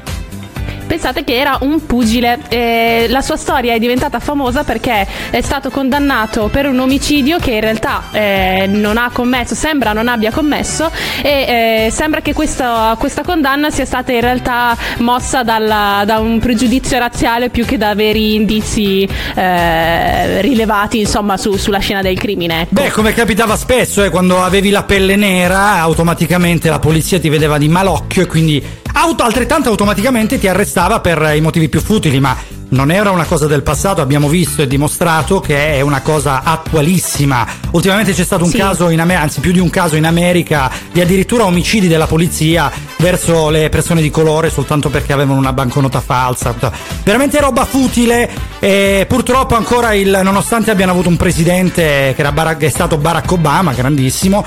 Pensate 0.87 1.23
che 1.23 1.35
era 1.35 1.57
un 1.61 1.85
pugile. 1.85 2.39
eh, 2.49 3.07
la 3.09 3.21
sua 3.21 3.35
storia 3.37 3.73
è 3.73 3.79
diventata 3.79 4.19
famosa 4.19 4.63
perché 4.63 5.05
è 5.29 5.41
stato 5.41 5.69
condannato 5.69 6.47
per 6.51 6.67
un 6.67 6.79
omicidio 6.79 7.37
che 7.39 7.51
in 7.51 7.59
realtà 7.61 8.03
eh, 8.11 8.65
non 8.67 8.97
ha 8.97 9.09
commesso, 9.11 9.55
sembra 9.55 9.93
non 9.93 10.07
abbia 10.07 10.31
commesso 10.31 10.89
e 11.21 11.85
eh, 11.87 11.91
sembra 11.91 12.21
che 12.21 12.33
questa, 12.33 12.95
questa 12.99 13.23
condanna 13.23 13.69
sia 13.71 13.85
stata 13.85 14.11
in 14.11 14.21
realtà 14.21 14.77
mossa 14.99 15.43
dalla- 15.43 16.03
da 16.05 16.19
un 16.19 16.39
pregiudizio 16.39 16.97
razziale 16.99 17.49
più 17.49 17.65
che 17.65 17.77
da 17.77 17.93
veri 17.95 18.35
indizi 18.35 19.07
eh, 19.35 20.41
rilevati 20.41 20.99
insomma 20.99 21.37
su- 21.37 21.57
sulla 21.57 21.79
scena 21.79 22.01
del 22.01 22.17
crimine. 22.17 22.61
ecco. 22.61 22.69
Beh, 22.81 22.91
come 22.91 23.13
capitava 23.13 23.55
spesso, 23.57 24.03
eh, 24.03 24.09
quando 24.09 24.41
avevi 24.43 24.69
la 24.69 24.83
pelle 24.83 25.15
nera, 25.15 25.79
automaticamente 25.79 26.69
la 26.69 26.79
polizia 26.79 27.19
ti 27.19 27.29
vedeva 27.29 27.57
di 27.57 27.67
malocchio 27.67 28.21
e 28.23 28.25
quindi 28.27 28.63
auto, 28.97 29.23
altrettanto 29.23 29.69
automaticamente 29.69 30.39
ti 30.39 30.47
arrestava 30.47 30.99
per 30.99 31.33
i 31.35 31.41
motivi 31.41 31.69
più 31.69 31.81
futili, 31.81 32.19
ma 32.19 32.35
non 32.67 32.91
era 32.91 33.11
una 33.11 33.25
cosa 33.25 33.45
del 33.45 33.61
passato, 33.61 34.01
abbiamo 34.01 34.27
visto 34.27 34.61
e 34.61 34.67
dimostrato 34.67 35.39
che 35.39 35.75
è 35.75 35.81
una 35.81 36.01
cosa 36.01 36.41
attualissima. 36.43 37.45
Ultimamente 37.71 38.13
c'è 38.13 38.23
stato 38.23 38.43
un 38.43 38.49
Sì. 38.49 38.57
caso 38.57 38.89
in 38.89 38.99
America, 38.99 39.23
anzi 39.23 39.39
più 39.39 39.51
di 39.51 39.59
un 39.59 39.69
caso 39.69 39.95
in 39.95 40.05
America, 40.05 40.71
di 40.91 41.01
addirittura 41.01 41.45
omicidi 41.45 41.87
della 41.87 42.07
polizia 42.07 42.71
verso 42.97 43.49
le 43.49 43.69
persone 43.69 44.01
di 44.01 44.09
colore 44.09 44.49
soltanto 44.49 44.89
perché 44.89 45.13
avevano 45.13 45.37
una 45.37 45.53
banconota 45.53 46.01
falsa. 46.01 46.55
Veramente 47.03 47.39
roba 47.39 47.65
futile 47.65 48.29
e 48.59 49.05
purtroppo 49.07 49.55
ancora 49.55 49.93
il, 49.93 50.21
nonostante 50.23 50.71
abbiano 50.71 50.93
avuto 50.93 51.09
un 51.09 51.17
presidente 51.17 52.13
che, 52.15 52.21
era 52.21 52.57
è 52.57 52.69
stato 52.69 52.97
Barack 52.97 53.31
Obama, 53.31 53.73
grandissimo, 53.73 54.43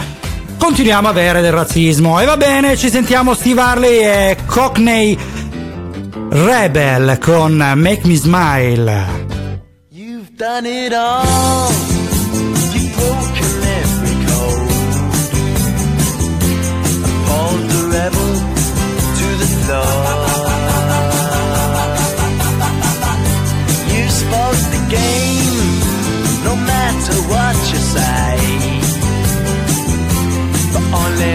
continuiamo 0.58 1.06
a 1.08 1.10
avere 1.10 1.40
del 1.40 1.52
razzismo. 1.52 2.20
E 2.20 2.24
va 2.24 2.36
bene, 2.36 2.76
ci 2.76 2.90
sentiamo 2.90 3.34
Steve 3.34 3.60
Harley 3.60 3.98
e 4.00 4.36
Cockney 4.46 5.16
Rebel 6.30 7.18
con 7.18 7.54
Make 7.56 8.00
Me 8.04 8.16
Smile. 8.16 9.26
You've 9.90 10.30
done 10.36 10.66
it 10.66 10.92
all. 10.92 11.72
You've 12.72 12.94
broken 12.94 13.62
every 13.62 14.16
code. 14.26 14.70
Appalled 17.04 17.68
the 17.70 17.82
rebel 17.96 18.34
to 19.16 19.36
the 19.38 19.46
floor. 19.64 20.26
You 23.88 24.08
spoke 24.10 24.60
the 24.70 24.82
game, 24.90 26.44
no 26.44 26.54
matter 26.56 27.14
what 27.28 27.56
you 27.72 27.78
say. 27.78 28.57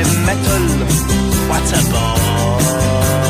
But 0.03 0.37
only 0.53 0.75
metal, 0.77 1.49
what 1.49 1.71
a 1.71 1.81
bore. 1.91 3.22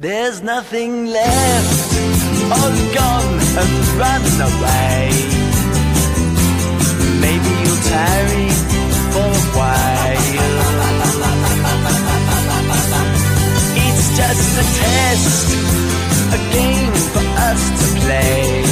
There's 0.00 0.42
nothing 0.42 1.08
left, 1.08 1.92
all 2.56 2.72
gone 2.96 3.38
and 3.60 3.72
run 4.00 4.24
away. 4.48 5.12
Maybe 7.20 7.50
you'll 7.60 7.84
tarry 7.84 8.48
for 9.12 9.28
a 9.28 9.44
while. 9.52 10.16
It's 13.76 14.06
just 14.16 14.48
a 14.56 14.66
test, 14.80 15.48
a 16.32 16.40
game 16.56 16.94
for 17.12 17.26
us 17.50 17.62
to 17.80 17.86
play. 18.00 18.64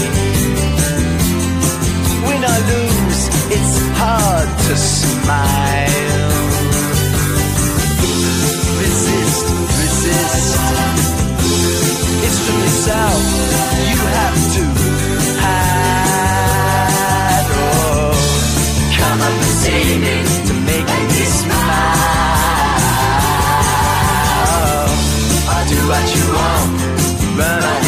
Win 2.25 2.43
or 2.43 2.61
lose, 2.73 3.23
it's 3.53 3.77
hard 4.01 4.49
to 4.49 4.75
smile. 4.79 6.09
Resist, 8.81 9.45
resist. 9.77 10.98
It's 12.29 12.41
from 12.45 12.59
yourself 12.61 13.21
you 13.89 14.01
have 14.19 14.39
to 14.55 14.65
hide. 15.41 16.69
Oh, 17.57 18.13
come 18.99 19.21
up 19.29 19.37
and 19.47 19.55
see 19.63 19.89
me 20.05 20.17
to 20.49 20.55
make 20.69 20.85
me 20.85 21.25
smile. 21.41 22.13
I'll 25.53 25.67
do 25.73 25.81
what 25.89 26.07
you 26.17 26.25
want, 26.37 26.77
and 27.41 27.88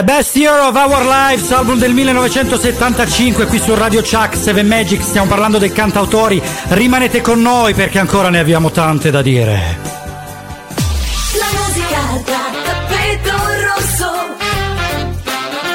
The 0.00 0.06
Best 0.06 0.34
Year 0.34 0.58
of 0.60 0.74
Our 0.76 1.04
Lives, 1.04 1.50
album 1.50 1.78
del 1.78 1.92
1975, 1.92 3.44
qui 3.44 3.58
su 3.58 3.74
Radio 3.74 4.00
Chuck 4.00 4.34
7 4.34 4.62
Magic, 4.62 5.02
stiamo 5.02 5.28
parlando 5.28 5.58
dei 5.58 5.72
cantautori. 5.72 6.40
Rimanete 6.68 7.20
con 7.20 7.42
noi 7.42 7.74
perché 7.74 7.98
ancora 7.98 8.30
ne 8.30 8.38
abbiamo 8.38 8.70
tante 8.70 9.10
da 9.10 9.20
dire. 9.20 9.76
La 11.38 11.50
musica 11.52 12.00
da 12.24 12.50
tappeto 12.64 13.36
rosso. 13.76 14.10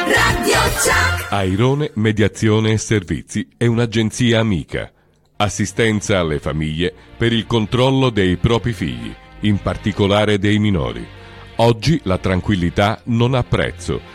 Radio 0.07 0.59
Chuck. 0.73 1.27
Airone 1.29 1.91
Mediazione 1.93 2.71
e 2.71 2.77
Servizi 2.79 3.47
è 3.55 3.67
un'agenzia 3.67 4.39
amica. 4.39 4.91
Assistenza 5.35 6.17
alle 6.17 6.39
famiglie 6.39 6.91
per 7.15 7.31
il 7.31 7.45
controllo 7.45 8.09
dei 8.09 8.37
propri 8.37 8.73
figli, 8.73 9.13
in 9.41 9.61
particolare 9.61 10.39
dei 10.39 10.57
minori. 10.57 11.05
Oggi 11.57 12.01
la 12.05 12.17
tranquillità 12.17 12.99
non 13.05 13.35
ha 13.35 13.43
prezzo. 13.43 14.14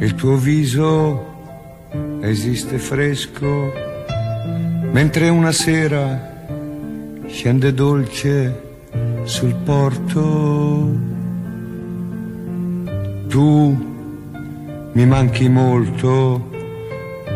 Il 0.00 0.14
tuo 0.14 0.36
viso 0.36 1.26
esiste 2.20 2.78
fresco, 2.78 3.72
mentre 4.92 5.28
una 5.28 5.50
sera 5.50 6.46
scende 7.26 7.74
dolce 7.74 8.62
sul 9.24 9.54
porto. 9.64 10.96
Tu 13.28 13.86
mi 14.92 15.04
manchi 15.04 15.48
molto, 15.48 16.48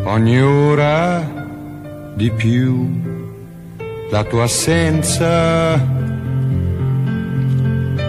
ogni 0.05 0.41
ora 0.41 2.13
di 2.15 2.31
più. 2.31 2.89
La 4.09 4.23
tua 4.23 4.45
assenza 4.45 5.75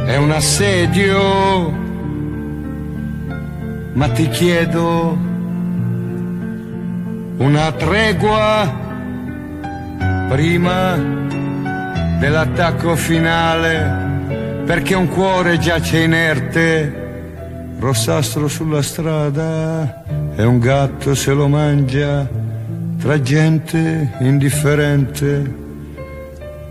è 0.06 0.16
un 0.16 0.30
assedio 0.30 1.83
ma 3.94 4.10
ti 4.10 4.28
chiedo 4.30 5.18
una 7.38 7.72
tregua 7.74 8.82
prima 10.30 10.96
dell'attacco 12.20 12.96
finale, 12.96 14.64
perché 14.66 14.96
un 14.96 15.08
cuore 15.10 15.60
giace 15.60 16.04
inerte, 16.04 17.02
rossastro 17.80 18.48
sulla 18.48 18.82
strada 18.82 20.04
e 20.36 20.44
un 20.44 20.58
gatto 20.60 21.14
se 21.14 21.34
lo 21.34 21.48
mangia 21.48 22.28
tra 22.98 23.22
gente 23.22 24.12
indifferente, 24.22 25.56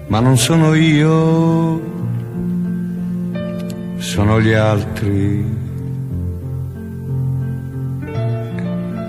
ma 0.06 0.20
non 0.20 0.38
sono 0.38 0.74
io, 0.74 1.80
sono 3.98 4.40
gli 4.40 4.52
altri. 4.52 5.70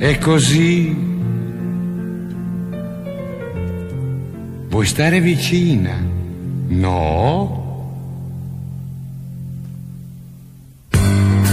E 0.05 0.17
così 0.17 0.93
vuoi 4.67 4.85
stare 4.85 5.21
vicina? 5.21 5.95
No? 6.67 7.61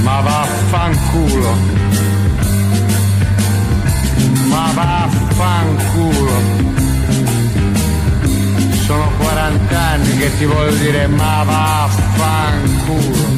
Ma 0.03 0.21
vaffanculo. 0.21 1.55
Ma 4.49 4.73
vaffanculo. 4.75 6.33
Sono 8.85 9.11
40 9.17 9.79
anni 9.79 10.17
che 10.19 10.37
ti 10.39 10.45
voglio 10.45 10.75
dire 10.75 11.07
ma 11.07 11.45
vaffanculo. 11.45 13.29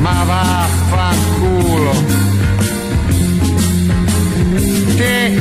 Ma 0.00 0.22
vaffanculo. 0.22 0.65
Te 4.96 5.40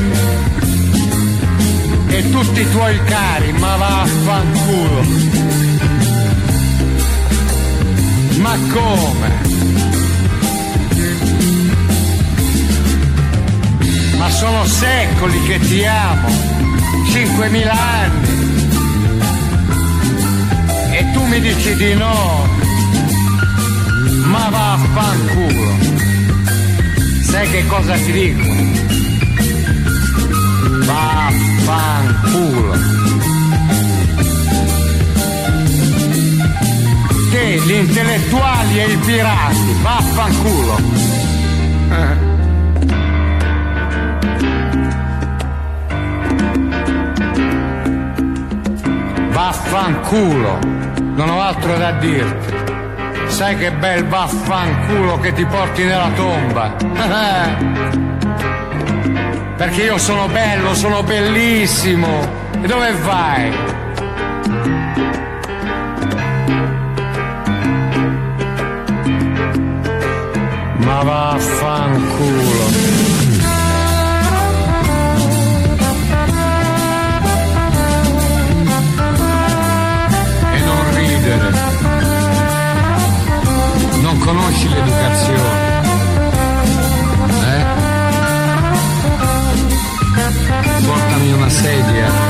e 2.07 2.29
tutti 2.29 2.61
i 2.61 2.71
tuoi 2.71 3.03
cari, 3.03 3.51
ma 3.53 3.75
vaffanculo. 3.75 5.03
Ma 8.37 8.57
come? 8.71 9.29
Ma 14.17 14.29
sono 14.29 14.65
secoli 14.65 15.41
che 15.43 15.59
ti 15.59 15.85
amo, 15.85 16.27
5.000 17.11 17.69
anni. 17.69 18.33
E 20.91 21.11
tu 21.11 21.23
mi 21.25 21.39
dici 21.41 21.75
di 21.75 21.93
no, 21.95 22.47
ma 24.25 24.49
vaffanculo. 24.49 26.14
Sai 27.35 27.49
che 27.49 27.65
cosa 27.67 27.95
ti 27.95 28.11
dico? 28.13 28.43
Vaffanculo. 30.85 32.73
Te, 37.31 37.59
gli 37.59 37.71
intellettuali 37.73 38.79
e 38.79 38.89
i 38.89 38.97
pirati, 38.99 39.75
vaffanculo. 39.81 40.77
Eh. 41.89 42.15
Vaffanculo, 49.31 50.59
non 51.15 51.29
ho 51.29 51.41
altro 51.41 51.77
da 51.77 51.91
dirti. 51.99 52.54
Sai 53.35 53.57
che 53.57 53.69
bel 53.69 54.05
vaffanculo 54.05 55.19
che 55.19 55.33
ti 55.33 55.43
porti 55.45 55.83
nella 55.83 56.09
tomba. 56.15 56.73
Perché 59.57 59.83
io 59.83 59.97
sono 59.97 60.29
bello, 60.29 60.73
sono 60.73 61.03
bellissimo. 61.03 62.07
E 62.61 62.65
dove 62.65 62.93
vai? 62.93 63.51
Ma 70.77 71.03
vaffanculo. 71.03 72.64
L'educazione. 84.85 85.83
Eh? 87.41 87.63
Portami 90.85 91.31
una 91.33 91.49
sedia 91.49 92.24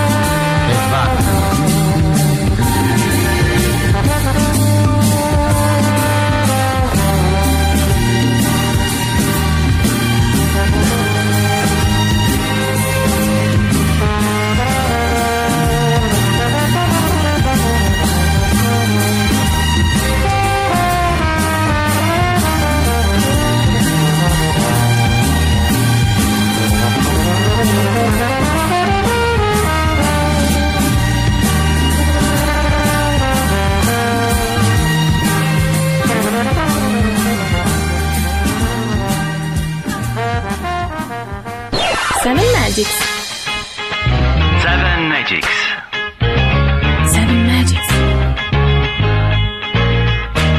Magics. 42.75 42.97
Seven 44.61 45.07
Magics. 45.07 45.47
Seven 47.05 47.45
Magics. 47.45 47.87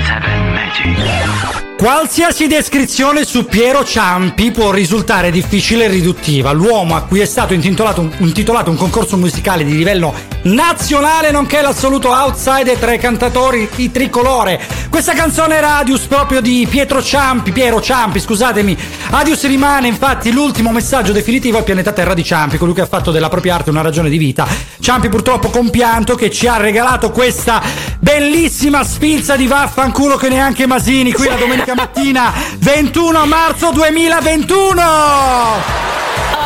Seven 0.07 0.53
Magics. 0.55 1.77
Qualsiasi 1.77 2.47
descrizione 2.47 3.23
su 3.27 3.45
Piero 3.45 3.85
Ciampi 3.85 4.51
può 4.51 4.71
risultare 4.71 5.31
difficile 5.31 5.85
e 5.85 5.89
riduttiva. 5.89 6.53
L'uomo 6.53 6.97
a 6.97 7.03
cui 7.03 7.21
è 7.21 7.27
stato 7.27 7.53
intitolato 7.53 8.01
un, 8.01 8.11
intitolato 8.17 8.71
un 8.71 8.79
concorso 8.79 9.19
musicale 9.19 9.63
di 9.63 9.77
livello 9.77 10.15
nazionale, 10.45 11.31
nonché 11.31 11.61
l'assoluto 11.61 12.09
outsider 12.13 12.79
tra 12.79 12.95
i 12.95 12.99
cantatori 12.99 13.69
di 13.77 13.91
tricolore. 13.91 14.59
Questa 14.97 15.13
canzone 15.13 15.57
era 15.57 15.77
Adius 15.77 16.07
proprio 16.07 16.41
di 16.41 16.67
Pietro 16.71 17.03
Ciampi, 17.03 17.53
Piero 17.53 17.83
Ciampi, 17.83 18.19
scusatemi. 18.19 18.75
Adius 19.11 19.47
rimane 19.47 19.89
infatti 19.89 20.33
l'ultimo 20.33 20.73
messaggio 20.73 21.13
definitivo 21.13 21.59
al 21.59 21.65
pianeta 21.65 21.93
Terra 21.93 22.15
di 22.15 22.25
Ciampi, 22.25 22.57
colui 22.57 22.73
che 22.73 22.81
ha 22.81 22.87
fatto 22.87 23.11
della 23.11 23.29
propria 23.29 23.57
arte 23.57 23.69
una 23.69 23.83
ragione 23.83 24.09
di 24.09 24.17
vita. 24.17 24.49
Ciampi 24.81 25.11
purtroppo 25.11 25.51
compianto 25.51 26.15
che 26.15 26.31
ci 26.31 26.47
ha 26.47 26.57
regalato 26.57 27.11
questa 27.11 27.63
bellissima 28.01 28.83
sfilza 28.85 29.37
di 29.37 29.47
vaffanculo 29.47 30.17
che 30.17 30.31
neanche 30.31 30.67
Masini 30.67 31.13
qui 31.13 31.29
la 31.29 31.37
domenica 31.37 31.75
mattina 31.75 32.33
21 32.57 33.27
marzo 33.27 33.73
2021. 33.73 35.86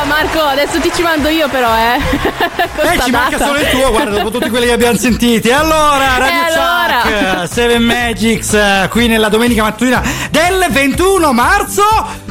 Marco, 0.05 0.39
adesso 0.41 0.79
ti 0.79 0.91
ci 0.93 1.01
mando 1.01 1.29
io 1.29 1.47
però, 1.49 1.73
eh. 1.75 1.99
Eh, 2.81 2.99
ci 3.01 3.11
manca 3.11 3.37
solo 3.37 3.59
il 3.59 3.69
tuo, 3.69 3.91
guarda, 3.91 4.17
dopo 4.17 4.31
tutti 4.31 4.49
quelli 4.49 4.65
che 4.65 4.71
abbiamo 4.73 4.97
sentiti. 4.97 5.51
Allora, 5.51 6.17
Radio 6.17 6.41
E 6.41 6.53
allora? 6.53 7.01
Chuck, 7.41 7.47
Seven 7.53 7.83
Magics, 7.83 8.87
qui 8.89 9.07
nella 9.07 9.29
domenica 9.29 9.61
mattina 9.63 10.01
del 10.31 10.65
21 10.69 11.33
marzo 11.33 11.83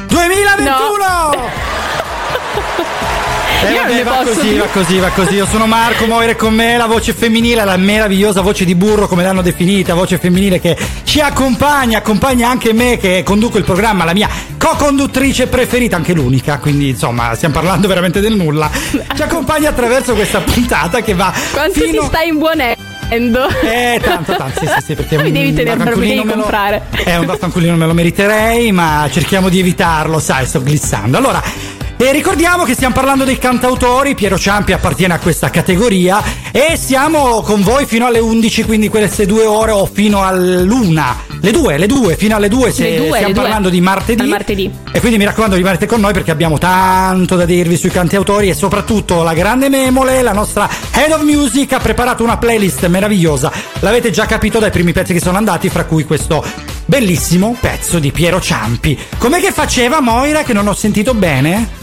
2021. 0.07 1.80
Eh, 3.63 3.73
vabbè, 3.73 3.93
ne 3.93 4.03
va 4.03 4.11
posso 4.11 4.33
così, 4.33 4.47
più. 4.49 4.57
va 4.57 4.65
così, 4.65 4.97
va 4.99 5.09
così. 5.09 5.33
Io 5.35 5.45
sono 5.45 5.67
Marco, 5.67 6.05
Moire 6.07 6.35
con 6.35 6.53
me, 6.53 6.77
la 6.77 6.85
voce 6.87 7.13
femminile, 7.13 7.63
la 7.63 7.77
meravigliosa 7.77 8.41
voce 8.41 8.65
di 8.65 8.75
burro, 8.75 9.07
come 9.07 9.23
l'hanno 9.23 9.41
definita, 9.41 9.93
voce 9.93 10.17
femminile 10.17 10.59
che 10.59 10.75
ci 11.03 11.19
accompagna, 11.19 11.99
accompagna 11.99 12.49
anche 12.49 12.73
me 12.73 12.97
che 12.97 13.21
conduco 13.23 13.57
il 13.57 13.63
programma, 13.63 14.03
la 14.03 14.13
mia 14.13 14.29
co-conduttrice 14.57 15.47
preferita, 15.47 15.95
anche 15.95 16.13
l'unica, 16.13 16.57
quindi 16.59 16.89
insomma 16.89 17.35
stiamo 17.35 17.53
parlando 17.53 17.87
veramente 17.87 18.19
del 18.19 18.35
nulla. 18.35 18.69
Ci 19.15 19.21
accompagna 19.21 19.69
attraverso 19.69 20.13
questa 20.13 20.39
puntata 20.39 21.01
che 21.01 21.13
va 21.13 21.31
Quanto 21.51 21.79
fino 21.81 22.01
ti 22.01 22.05
stai 22.07 22.27
imbuonendo? 22.29 22.79
eh, 23.61 23.99
tanto, 24.01 24.35
tanto, 24.35 24.59
sì, 24.61 24.67
sì, 24.67 24.81
sì, 24.85 24.95
perché 24.95 25.17
Mi 25.21 25.31
devi 25.31 25.53
tenere 25.53 25.95
me 25.95 26.15
lo- 26.15 26.23
comprare. 26.23 26.83
Eh, 27.03 27.17
un 27.17 27.25
vaffanculino 27.25 27.75
me 27.75 27.85
lo 27.85 27.93
meriterei, 27.93 28.71
ma 28.71 29.07
cerchiamo 29.11 29.49
di 29.49 29.59
evitarlo, 29.59 30.17
sai, 30.19 30.45
sto 30.45 30.63
glissando. 30.63 31.17
Allora, 31.17 31.41
e 32.09 32.13
ricordiamo 32.13 32.63
che 32.63 32.73
stiamo 32.73 32.95
parlando 32.95 33.25
dei 33.25 33.37
cantautori, 33.37 34.15
Piero 34.15 34.39
Ciampi 34.39 34.71
appartiene 34.71 35.13
a 35.13 35.19
questa 35.19 35.51
categoria 35.51 36.23
e 36.51 36.75
siamo 36.75 37.41
con 37.41 37.61
voi 37.61 37.85
fino 37.85 38.07
alle 38.07 38.17
11, 38.17 38.63
quindi 38.63 38.87
queste 38.87 39.27
due 39.27 39.45
ore 39.45 39.71
o 39.71 39.85
fino 39.85 40.23
all'una. 40.23 41.15
Le 41.41 41.51
due, 41.51 41.77
le 41.77 41.85
due, 41.85 42.15
fino 42.15 42.35
alle 42.35 42.47
due 42.47 42.71
se 42.71 42.95
due, 42.95 43.07
stiamo 43.07 43.27
le 43.27 43.33
due. 43.33 43.41
parlando 43.41 43.69
di 43.69 43.81
martedì. 43.81 44.27
Martedì. 44.27 44.71
E 44.91 44.99
quindi 44.99 45.19
mi 45.19 45.25
raccomando 45.25 45.55
rimanete 45.55 45.85
con 45.85 45.99
noi 45.99 46.13
perché 46.13 46.31
abbiamo 46.31 46.57
tanto 46.57 47.35
da 47.35 47.45
dirvi 47.45 47.77
sui 47.77 47.91
cantautori 47.91 48.49
e 48.49 48.55
soprattutto 48.55 49.21
la 49.21 49.33
grande 49.33 49.69
Memole, 49.69 50.23
la 50.23 50.33
nostra 50.33 50.67
Head 50.91 51.11
of 51.11 51.21
Music, 51.21 51.73
ha 51.73 51.79
preparato 51.79 52.23
una 52.23 52.37
playlist 52.37 52.87
meravigliosa. 52.87 53.51
L'avete 53.79 54.09
già 54.09 54.25
capito 54.25 54.57
dai 54.57 54.71
primi 54.71 54.91
pezzi 54.91 55.13
che 55.13 55.19
sono 55.19 55.37
andati, 55.37 55.69
fra 55.69 55.85
cui 55.85 56.03
questo 56.05 56.43
bellissimo 56.85 57.55
pezzo 57.59 57.99
di 57.99 58.11
Piero 58.11 58.41
Ciampi. 58.41 58.97
Com'è 59.19 59.39
che 59.39 59.51
faceva 59.51 59.99
Moira 59.99 60.43
che 60.43 60.53
non 60.53 60.67
ho 60.67 60.73
sentito 60.73 61.13
bene? 61.13 61.80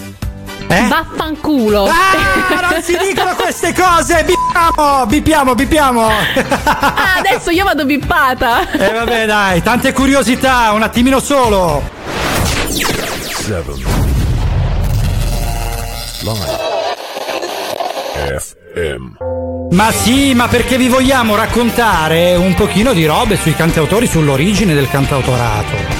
Eh? 0.68 0.86
Vaffanculo. 0.86 1.86
Ah, 1.86 2.68
non 2.70 2.82
si 2.82 2.96
dicono 2.98 3.34
queste 3.34 3.72
cose! 3.72 4.24
Bippiamo, 4.24 5.06
bippiamo, 5.06 5.54
bippiamo! 5.54 6.06
Ah, 6.08 7.16
adesso 7.18 7.50
io 7.50 7.64
vado 7.64 7.84
bippata. 7.84 8.70
E 8.72 8.92
vabbè 8.92 9.26
dai, 9.26 9.62
tante 9.62 9.92
curiosità, 9.92 10.72
un 10.72 10.82
attimino 10.82 11.20
solo. 11.20 11.82
Seven. 12.68 13.82
Live. 16.20 16.66
FM. 18.38 19.16
Ma 19.70 19.90
sì, 19.92 20.34
ma 20.34 20.48
perché 20.48 20.76
vi 20.76 20.88
vogliamo 20.88 21.34
raccontare 21.34 22.34
un 22.36 22.54
pochino 22.54 22.92
di 22.92 23.06
robe 23.06 23.36
sui 23.36 23.54
cantautori, 23.54 24.06
sull'origine 24.06 24.74
del 24.74 24.88
cantautorato. 24.88 25.97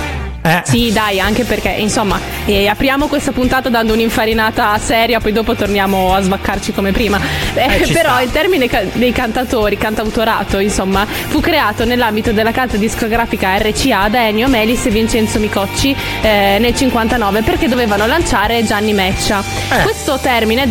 Eh, 0.48 0.62
Sì, 0.64 0.92
dai, 0.92 1.20
anche 1.20 1.44
perché, 1.44 1.68
insomma, 1.70 2.18
eh, 2.46 2.66
apriamo 2.68 3.06
questa 3.06 3.32
puntata 3.32 3.68
dando 3.68 3.92
un'infarinata 3.92 4.78
seria, 4.78 5.20
poi 5.20 5.32
dopo 5.32 5.54
torniamo 5.54 6.14
a 6.14 6.20
svaccarci 6.22 6.72
come 6.72 6.92
prima. 6.92 7.20
Eh, 7.54 7.82
Eh, 7.82 7.92
però 7.92 8.12
sta. 8.14 8.22
il 8.22 8.30
termine 8.30 8.66
ca- 8.68 8.82
dei 8.92 9.12
cantatori, 9.12 9.76
cantautorato, 9.76 10.58
insomma, 10.58 11.04
fu 11.06 11.40
creato 11.40 11.84
nell'ambito 11.84 12.32
della 12.32 12.52
casa 12.52 12.76
discografica 12.76 13.56
RCA 13.58 14.08
da 14.08 14.26
Ennio 14.26 14.48
Melis 14.48 14.86
e 14.86 14.90
Vincenzo 14.90 15.38
Micocci 15.38 15.94
eh, 16.22 16.56
nel 16.60 16.74
59 16.74 17.42
perché 17.42 17.68
dovevano 17.68 18.06
lanciare 18.06 18.64
Gianni 18.64 18.92
Meccia. 18.92 19.42
Eh. 19.70 19.82
Questo 19.82 20.18
termine. 20.20 20.66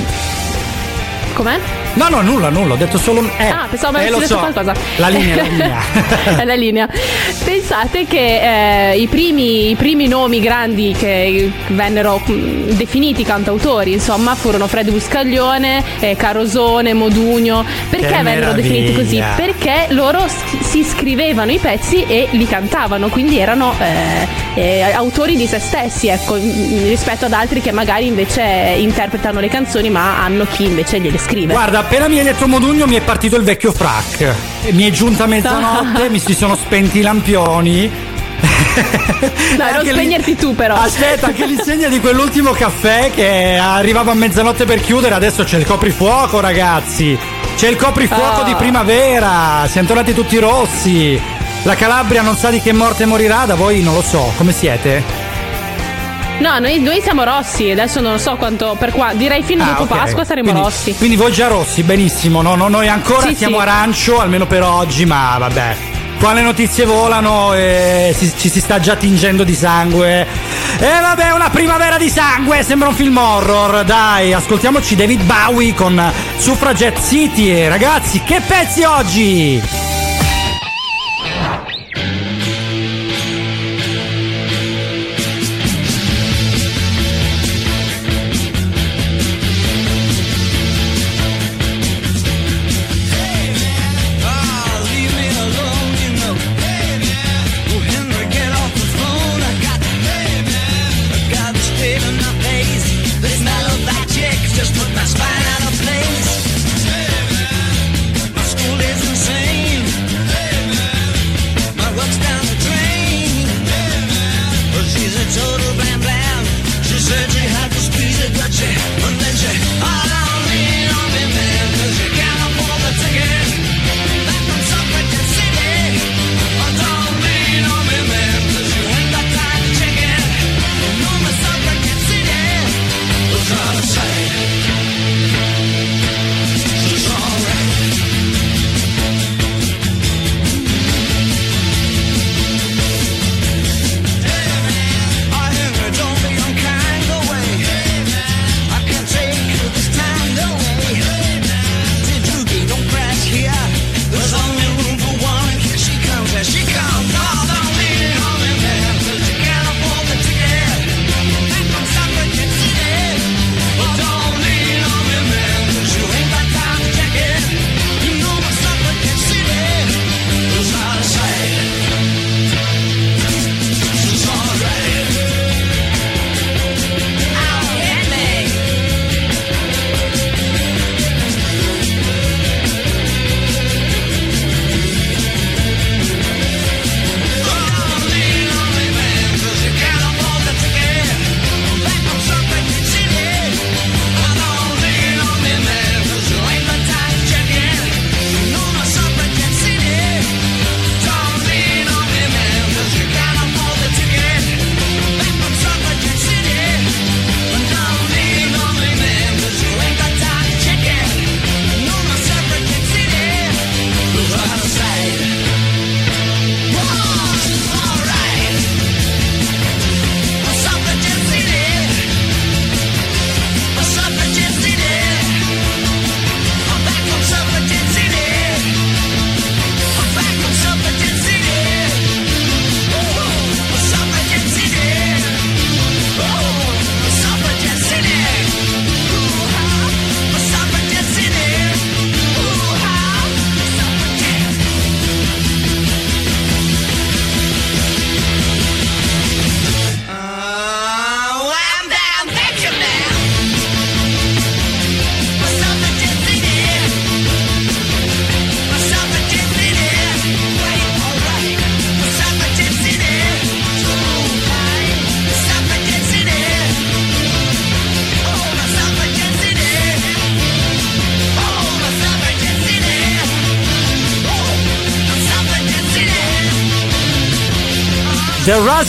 Com'è? 1.33 1.86
No, 1.97 2.09
no, 2.09 2.21
nulla, 2.21 2.49
nulla, 2.49 2.75
ho 2.75 2.77
detto 2.77 2.99
solo 2.99 3.27
eh. 3.37 3.47
Ah, 3.47 3.65
pensavo 3.67 3.97
eh, 3.97 4.01
avessi 4.01 4.19
detto 4.19 4.33
so. 4.33 4.37
qualcosa. 4.37 4.73
La 4.97 5.07
linea, 5.07 5.35
la 5.35 5.43
linea. 5.43 5.79
È 6.37 6.45
la 6.45 6.53
linea. 6.55 6.87
Pensate 7.43 8.05
che 8.05 8.91
eh, 8.91 8.97
i, 8.99 9.07
primi, 9.07 9.71
i 9.71 9.75
primi 9.75 10.07
nomi 10.07 10.39
grandi 10.39 10.95
che 10.95 11.51
vennero 11.69 12.21
definiti 12.25 13.23
cantautori, 13.23 13.93
insomma, 13.93 14.35
furono 14.35 14.67
Fred 14.67 14.91
Buscaglione, 14.91 15.83
eh, 15.99 16.15
Carosone, 16.15 16.93
Modugno. 16.93 17.65
Perché 17.89 18.05
Che 18.05 18.21
vennero 18.21 18.53
definiti 18.53 18.93
così? 18.93 19.17
meraviglia. 19.17 19.35
Perché 19.35 19.93
loro 19.93 20.25
si 20.61 20.83
scrivevano 20.83 21.51
i 21.51 21.57
pezzi 21.57 22.03
e 22.03 22.27
li 22.31 22.45
cantavano, 22.45 23.09
quindi 23.09 23.39
erano 23.39 23.73
eh, 23.79 24.27
eh, 24.53 24.81
autori 24.93 25.35
di 25.35 25.47
se 25.47 25.57
stessi, 25.59 26.09
ecco, 26.09 26.35
rispetto 26.35 27.25
ad 27.25 27.33
altri 27.33 27.59
che 27.59 27.71
magari 27.71 28.05
invece 28.05 28.43
interpretano 28.77 29.39
le 29.39 29.49
canzoni, 29.49 29.89
ma 29.89 30.23
hanno 30.23 30.45
chi 30.45 30.65
invece 30.65 30.99
gliele 30.99 31.17
scrive. 31.17 31.53
Guarda, 31.53 31.85
appena 31.87 32.09
mi 32.09 32.17
hai 32.19 32.25
detto 32.25 32.47
Modugno 32.49 32.85
mi 32.85 32.95
è 32.95 33.01
partito 33.01 33.37
il 33.37 33.43
vecchio 33.43 33.71
frac. 33.71 34.33
Mi 34.71 34.83
è 34.83 34.91
giunta 34.91 35.25
mezzanotte, 35.25 36.09
mi 36.11 36.19
si 36.19 36.33
sono 36.33 36.55
spenti 36.57 36.99
i 36.99 37.01
lampioni. 37.01 37.89
Dai, 39.55 39.73
non 39.73 39.85
spegnerti 39.85 40.35
tu 40.35 40.53
però. 40.53 40.75
Aspetta, 40.75 41.27
anche 41.27 41.45
l'insegna 41.45 41.87
di 41.89 41.99
quell'ultimo 42.01 42.51
caffè 42.51 43.09
che 43.15 43.57
arrivava 43.57 44.11
a 44.11 44.15
mezzanotte 44.15 44.65
per 44.65 44.81
chiudere, 44.81 45.15
adesso 45.15 45.43
c'è 45.45 45.57
il 45.57 45.65
coprifuoco, 45.65 46.41
ragazzi. 46.41 47.17
C'è 47.55 47.69
il 47.69 47.77
coprifuoco 47.77 48.41
Ah. 48.41 48.43
di 48.43 48.53
primavera, 48.55 49.65
siamo 49.69 49.87
tornati 49.87 50.13
tutti 50.13 50.37
rossi. 50.37 51.19
La 51.63 51.75
Calabria 51.75 52.21
non 52.21 52.35
sa 52.35 52.49
di 52.49 52.61
che 52.61 52.73
morte 52.73 53.05
morirà, 53.05 53.45
da 53.45 53.55
voi 53.55 53.81
non 53.81 53.93
lo 53.95 54.01
so, 54.03 54.31
come 54.37 54.51
siete? 54.51 55.03
No, 56.39 56.59
noi, 56.59 56.79
noi 56.79 57.01
siamo 57.01 57.23
rossi, 57.23 57.71
adesso 57.71 57.99
non 57.99 58.19
so 58.19 58.35
quanto 58.35 58.75
per 58.77 58.91
qua. 58.91 59.13
Direi 59.13 59.41
fino 59.41 59.63
ah, 59.63 59.67
dopo 59.67 59.83
okay. 59.83 59.97
Pasqua 59.97 60.23
saremo 60.23 60.51
quindi, 60.51 60.69
rossi. 60.69 60.95
Quindi 60.95 61.15
voi 61.15 61.31
già 61.31 61.47
rossi, 61.47 61.81
benissimo. 61.83 62.41
No, 62.41 62.55
no, 62.55 62.67
noi 62.67 62.87
ancora 62.87 63.27
sì, 63.27 63.35
siamo 63.35 63.57
sì. 63.57 63.61
arancio, 63.63 64.19
almeno 64.19 64.45
per 64.45 64.63
oggi, 64.63 65.05
ma 65.05 65.37
vabbè. 65.39 65.75
Qua 66.19 66.33
le 66.33 66.41
notizie 66.41 66.85
volano 66.85 67.53
eh, 67.53 68.09
e 68.09 68.15
ci, 68.17 68.31
ci 68.35 68.49
si 68.49 68.59
sta 68.59 68.79
già 68.79 68.95
tingendo 68.95 69.43
di 69.43 69.53
sangue. 69.53 70.25
E 70.79 70.99
vabbè, 71.01 71.31
una 71.31 71.49
primavera 71.49 71.97
di 71.97 72.09
sangue, 72.09 72.63
sembra 72.63 72.87
un 72.87 72.95
film 72.95 73.17
horror. 73.17 73.83
Dai, 73.83 74.33
ascoltiamoci 74.33 74.95
David 74.95 75.23
Bowie 75.23 75.73
con 75.73 75.99
Suffragette 76.37 77.01
City. 77.01 77.67
Ragazzi, 77.67 78.21
che 78.23 78.41
pezzi 78.45 78.83
oggi! 78.83 79.86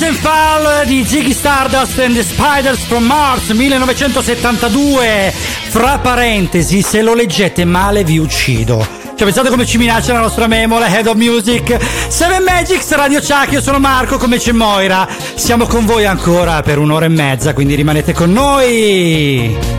Ocean 0.01 0.15
Fall 0.15 0.87
di 0.87 1.05
Ziggy 1.05 1.33
Stardust 1.33 1.99
and 1.99 2.15
the 2.15 2.23
Spiders 2.23 2.85
from 2.85 3.05
Mars 3.05 3.49
1972. 3.51 5.33
Fra 5.71 5.99
parentesi, 5.99 6.83
se 6.83 7.03
lo 7.03 7.15
leggete 7.15 7.65
male 7.65 8.05
vi 8.05 8.19
uccido. 8.19 8.79
Cioè, 8.79 9.25
pensate 9.25 9.49
come 9.49 9.67
ci 9.67 9.77
minaccia 9.77 10.13
la 10.13 10.21
nostra 10.21 10.47
memoria, 10.47 10.87
Head 10.87 11.09
of 11.09 11.17
Music. 11.17 11.77
Seven 12.07 12.45
Magics, 12.45 12.89
Radio 12.93 13.19
Chuck, 13.19 13.51
io 13.51 13.61
sono 13.61 13.81
Marco, 13.81 14.19
come 14.19 14.39
c'è 14.39 14.53
Moira. 14.53 15.05
Siamo 15.35 15.67
con 15.67 15.85
voi 15.85 16.07
ancora 16.07 16.63
per 16.63 16.79
un'ora 16.79 17.07
e 17.07 17.09
mezza, 17.09 17.53
quindi 17.53 17.75
rimanete 17.75 18.13
con 18.13 18.31
noi. 18.31 19.78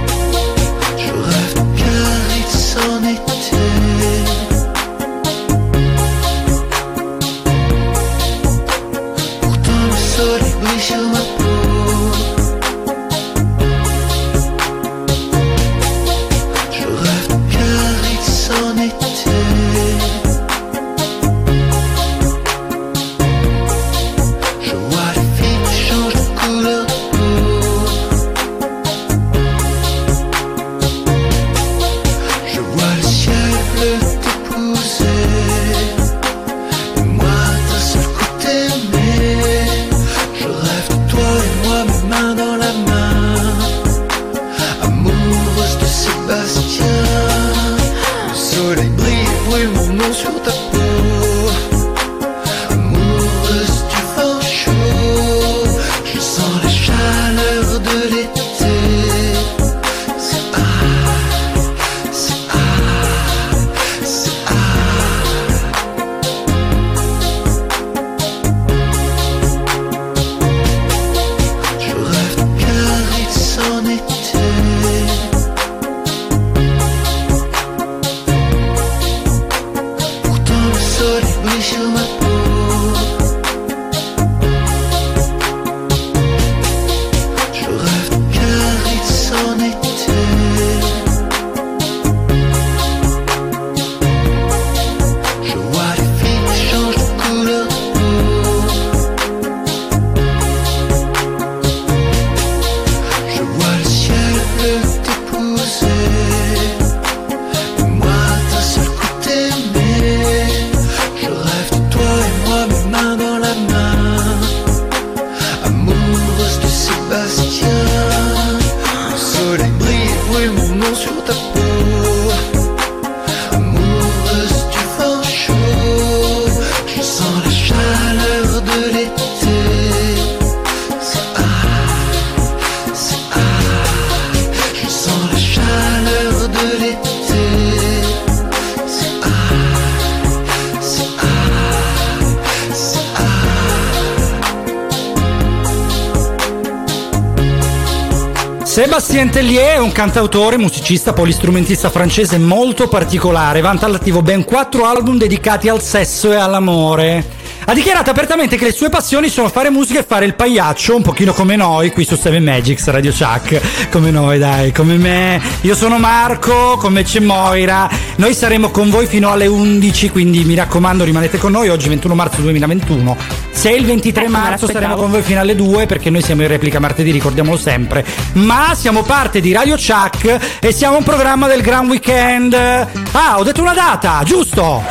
Cantautore, 150.00 150.58
musicista, 150.58 151.12
polistrumentista 151.12 151.90
francese 151.90 152.38
molto 152.38 152.88
particolare. 152.88 153.60
Vanta 153.60 153.86
all'attivo 153.86 154.22
ben 154.22 154.46
quattro 154.46 154.86
album 154.86 155.18
dedicati 155.18 155.68
al 155.68 155.82
sesso 155.82 156.32
e 156.32 156.38
all'amore. 156.38 157.22
Ha 157.66 157.74
dichiarato 157.74 158.10
apertamente 158.10 158.56
che 158.56 158.64
le 158.64 158.72
sue 158.72 158.88
passioni 158.88 159.28
sono 159.28 159.50
fare 159.50 159.70
musica 159.70 160.00
e 160.00 160.04
fare 160.04 160.24
il 160.24 160.36
pagliaccio, 160.36 160.96
un 160.96 161.02
pochino 161.02 161.34
come 161.34 161.58
noi 161.58 161.92
qui 161.92 162.06
su 162.06 162.16
Seven 162.16 162.46
Magics 162.46 162.88
Radio 162.88 163.12
Chuck. 163.12 163.90
Come 163.92 164.10
noi, 164.10 164.40
dai, 164.40 164.72
come 164.72 164.96
me. 164.96 165.42
Io 165.64 165.76
sono 165.76 166.00
Marco, 166.00 166.78
come 166.78 167.04
c'è 167.04 167.20
Moira. 167.20 167.90
Noi 168.16 168.34
saremo 168.34 168.70
con 168.70 168.90
voi 168.90 169.06
fino 169.06 169.30
alle 169.30 169.48
11, 169.48 170.12
quindi 170.12 170.46
mi 170.46 170.56
raccomando 170.56 171.04
rimanete 171.04 171.38
con 171.38 171.52
noi. 171.52 171.68
Oggi 171.68 171.90
21 171.90 172.16
marzo 172.16 172.40
2021. 172.40 173.39
Se 173.60 173.70
il 173.72 173.84
23 173.86 174.24
Ecco, 174.24 174.32
me 174.32 174.38
marzo 174.38 174.68
saremo 174.68 174.96
con 174.96 175.12
voi 175.12 175.22
fino 175.22 175.42
alle 175.42 175.54
2 175.54 175.86
perché 175.86 176.10
noi 176.10 176.22
siamo 176.22 176.44
in 176.44 176.48
replica 176.48 176.80
martedì, 176.80 177.12
ricordiamolo 177.12 177.58
sempre. 177.58 178.06
Ma 178.34 178.72
siamo 178.74 179.02
parte 179.04 179.42
di 179.42 179.52
Radio 179.52 179.76
Chuck 179.76 180.60
e 180.62 180.72
siamo 180.72 180.96
un 180.96 181.04
programma 181.04 181.46
del 181.48 181.62
Gran 181.62 181.90
Weekend. 181.90 182.54
Ah, 182.54 183.38
ho 183.38 183.44
detto 183.44 183.60
una 183.62 183.74
data, 183.74 184.22
giusto? 184.24 184.82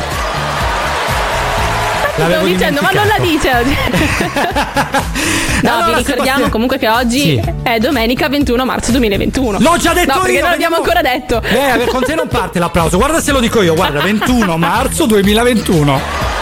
Stavo 2.13 2.45
dicendo, 2.45 2.81
ma 2.81 2.91
non 2.91 3.07
la 3.07 3.17
dice 3.19 3.49
oggi. 3.55 3.75
no, 5.63 5.71
Allora, 5.71 5.85
vi 5.85 5.95
ricordiamo 5.95 6.03
Sebastiano- 6.03 6.49
comunque 6.49 6.77
che 6.77 6.89
oggi 6.89 7.19
Sì. 7.21 7.41
è 7.63 7.79
domenica 7.79 8.29
21 8.29 8.65
marzo 8.65 8.91
2021. 8.91 9.57
L'ho 9.61 9.77
già 9.77 9.93
detto 9.93 10.13
no, 10.19 10.27
io, 10.27 10.41
non 10.41 10.49
l'abbiamo 10.51 10.75
ancora 10.75 11.01
detto. 11.01 11.41
Eh, 11.41 11.85
con 11.87 12.03
te 12.03 12.13
non 12.13 12.27
parte 12.27 12.59
l'applauso. 12.59 12.97
Guarda 12.97 13.19
se 13.19 13.31
lo 13.31 13.39
dico 13.39 13.63
io, 13.63 13.73
guarda, 13.73 13.99
21 14.03 14.57
marzo 14.57 15.07
2021. 15.07 16.37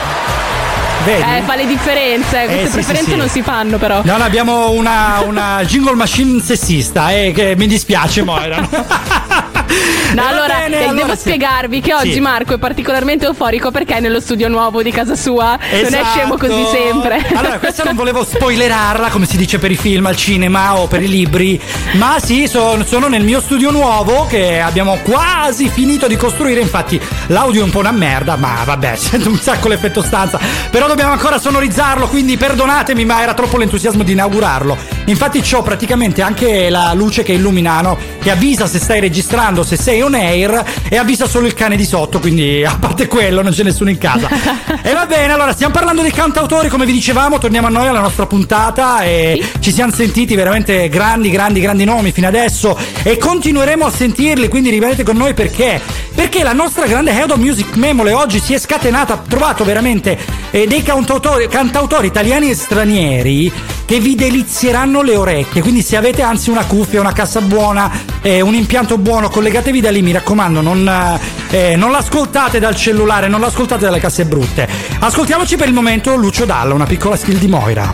Vedi? 1.08 1.22
Eh, 1.22 1.42
fa 1.46 1.56
le 1.56 1.66
differenze. 1.66 2.44
Queste 2.46 2.62
Eh, 2.64 2.66
sì, 2.66 2.72
preferenze 2.74 3.04
sì, 3.06 3.12
sì. 3.12 3.16
non 3.16 3.30
si 3.30 3.42
fanno, 3.42 3.78
però. 3.78 4.02
No, 4.04 4.18
no, 4.18 4.24
abbiamo 4.26 4.72
una, 4.72 5.22
una 5.26 5.64
jingle 5.64 5.96
machine 5.96 6.42
sessista, 6.42 7.12
eh, 7.12 7.32
che 7.34 7.56
mi 7.56 7.66
dispiace, 7.68 8.24
Moira. 8.24 8.58
No, 10.14 10.26
allora, 10.26 10.60
bene, 10.60 10.80
eh, 10.80 10.84
allora 10.86 11.02
devo 11.04 11.14
sì. 11.16 11.20
spiegarvi 11.20 11.82
che 11.82 11.94
oggi 11.94 12.14
Sì. 12.14 12.20
Marco 12.22 12.54
è 12.54 12.58
particolarmente 12.58 13.26
euforico 13.26 13.72
perché 13.72 13.98
è 13.98 14.00
nello 14.00 14.22
studio 14.22 14.48
nuovo 14.48 14.82
di 14.82 14.90
casa 14.90 15.16
sua. 15.16 15.58
Non 15.60 15.70
è 15.70 15.86
Esatto. 15.86 16.06
scemo 16.06 16.38
così 16.38 16.66
sempre. 16.72 17.26
Allora, 17.36 17.60
questa 17.60 17.84
non 17.84 17.94
volevo 17.96 18.24
spoilerarla, 18.24 19.10
come 19.10 19.26
si 19.26 19.36
dice 19.36 19.60
per 19.60 19.70
i 19.70 19.76
film, 19.76 20.06
al 20.06 20.16
cinema 20.16 20.78
o 20.78 20.88
per 20.88 21.02
i 21.04 21.10
libri, 21.10 21.62
ma 21.94 22.16
sì, 22.24 22.48
son- 22.48 22.86
sono 22.86 23.08
nel 23.10 23.24
mio 23.24 23.42
studio 23.42 23.70
nuovo 23.70 24.26
che 24.28 24.62
abbiamo 24.62 24.98
quasi 25.04 25.68
finito 25.70 26.08
di 26.08 26.16
costruire. 26.16 26.62
Infatti, 26.62 27.00
l'audio 27.28 27.62
è 27.62 27.64
un 27.66 27.70
po' 27.72 27.80
una 27.80 27.92
merda, 27.92 28.38
ma 28.38 28.62
vabbè, 28.64 28.96
sento 28.98 29.30
un 29.30 29.38
sacco 29.38 29.68
l'effetto 29.68 30.02
stanza. 30.02 30.40
Però 30.72 30.88
dobbiamo 30.88 31.12
ancora 31.12 31.38
sonorizzarlo, 31.38 32.08
quindi 32.08 32.38
perdonatemi, 32.38 33.04
ma 33.04 33.22
era 33.22 33.34
troppo 33.34 33.58
l'entusiasmo 33.58 34.04
di 34.04 34.14
inaugurarlo. 34.14 34.97
Infatti, 35.08 35.40
c'ho 35.42 35.62
praticamente 35.62 36.22
anche 36.22 36.70
la 36.70 36.92
luce 36.94 37.24
che 37.24 37.32
illumina, 37.32 37.80
no? 37.80 37.98
Che 38.20 38.30
avvisa 38.30 38.68
se 38.68 38.78
stai 38.78 39.00
registrando, 39.00 39.64
se 39.64 39.78
sei 39.78 40.02
on 40.02 40.14
air, 40.14 40.64
e 40.90 40.98
avvisa 40.98 41.28
solo 41.28 41.48
il 41.48 41.54
cane 41.54 41.78
di 41.78 41.86
sotto, 41.86 42.20
quindi 42.20 42.66
a 42.66 42.76
parte 42.78 43.08
quello 43.08 43.42
non 43.42 43.54
c'è 43.54 43.64
nessuno 43.64 43.90
in 43.90 43.98
casa. 43.98 44.28
e 44.84 44.94
va 44.94 45.06
bene, 45.06 45.32
allora 45.32 45.54
stiamo 45.54 45.74
parlando 45.74 46.02
dei 46.02 46.12
cantautori, 46.12 46.68
come 46.68 46.86
vi 46.86 46.92
dicevamo, 46.92 47.38
torniamo 47.38 47.68
a 47.68 47.70
noi 47.70 47.88
alla 47.88 48.02
nostra 48.02 48.26
puntata 48.26 49.02
e 49.04 49.42
ci 49.60 49.72
siamo 49.72 49.94
sentiti 49.94 50.36
veramente 50.36 50.90
grandi, 50.90 51.30
grandi, 51.30 51.62
grandi 51.62 51.86
nomi 51.86 52.12
fino 52.12 52.28
adesso 52.28 52.78
e 53.04 53.18
continueremo 53.18 53.86
a 53.86 53.90
sentirli, 53.90 54.50
quindi 54.50 54.70
rimanete 54.72 55.04
con 55.04 55.16
noi 55.16 55.34
perché? 55.34 55.80
Perché 56.14 56.44
la 56.44 56.54
nostra 56.54 56.86
grande 56.86 57.12
Head 57.12 57.32
of 57.32 57.38
Music 57.38 57.76
Memole 57.76 58.12
oggi 58.12 58.40
si 58.40 58.54
è 58.54 58.60
scatenata, 58.60 59.14
ha 59.14 59.22
trovato 59.26 59.64
veramente 59.64 60.18
eh, 60.52 60.68
dei 60.68 60.84
cantautori, 60.84 61.48
cantautori 61.48 62.08
italiani 62.08 62.50
e 62.50 62.56
stranieri 62.56 63.52
che 63.86 64.00
vi 64.02 64.16
delizieranno 64.16 64.97
le 65.02 65.16
orecchie. 65.16 65.62
Quindi, 65.62 65.82
se 65.82 65.96
avete 65.96 66.22
anzi 66.22 66.50
una 66.50 66.66
cuffia, 66.66 67.00
una 67.00 67.14
cassa 67.14 67.42
buona, 67.42 67.92
eh, 68.22 68.42
un 68.42 68.54
impianto 68.54 68.98
buono, 68.98 69.30
collegatevi 69.30 69.82
da 69.82 69.92
lì. 69.92 70.02
Mi 70.02 70.12
raccomando, 70.12 70.62
non, 70.62 71.20
eh, 71.50 71.76
non 71.76 71.92
l'ascoltate 71.92 72.60
dal 72.60 72.76
cellulare, 72.76 73.28
non 73.28 73.40
l'ascoltate 73.40 73.86
dalle 73.86 74.00
casse 74.00 74.26
brutte. 74.26 74.68
Ascoltiamoci 75.00 75.56
per 75.56 75.68
il 75.68 75.74
momento 75.74 76.16
Lucio 76.16 76.46
Dalla, 76.46 76.74
una 76.74 76.86
piccola 76.86 77.16
skill 77.16 77.38
di 77.38 77.48
Moira. 77.48 77.94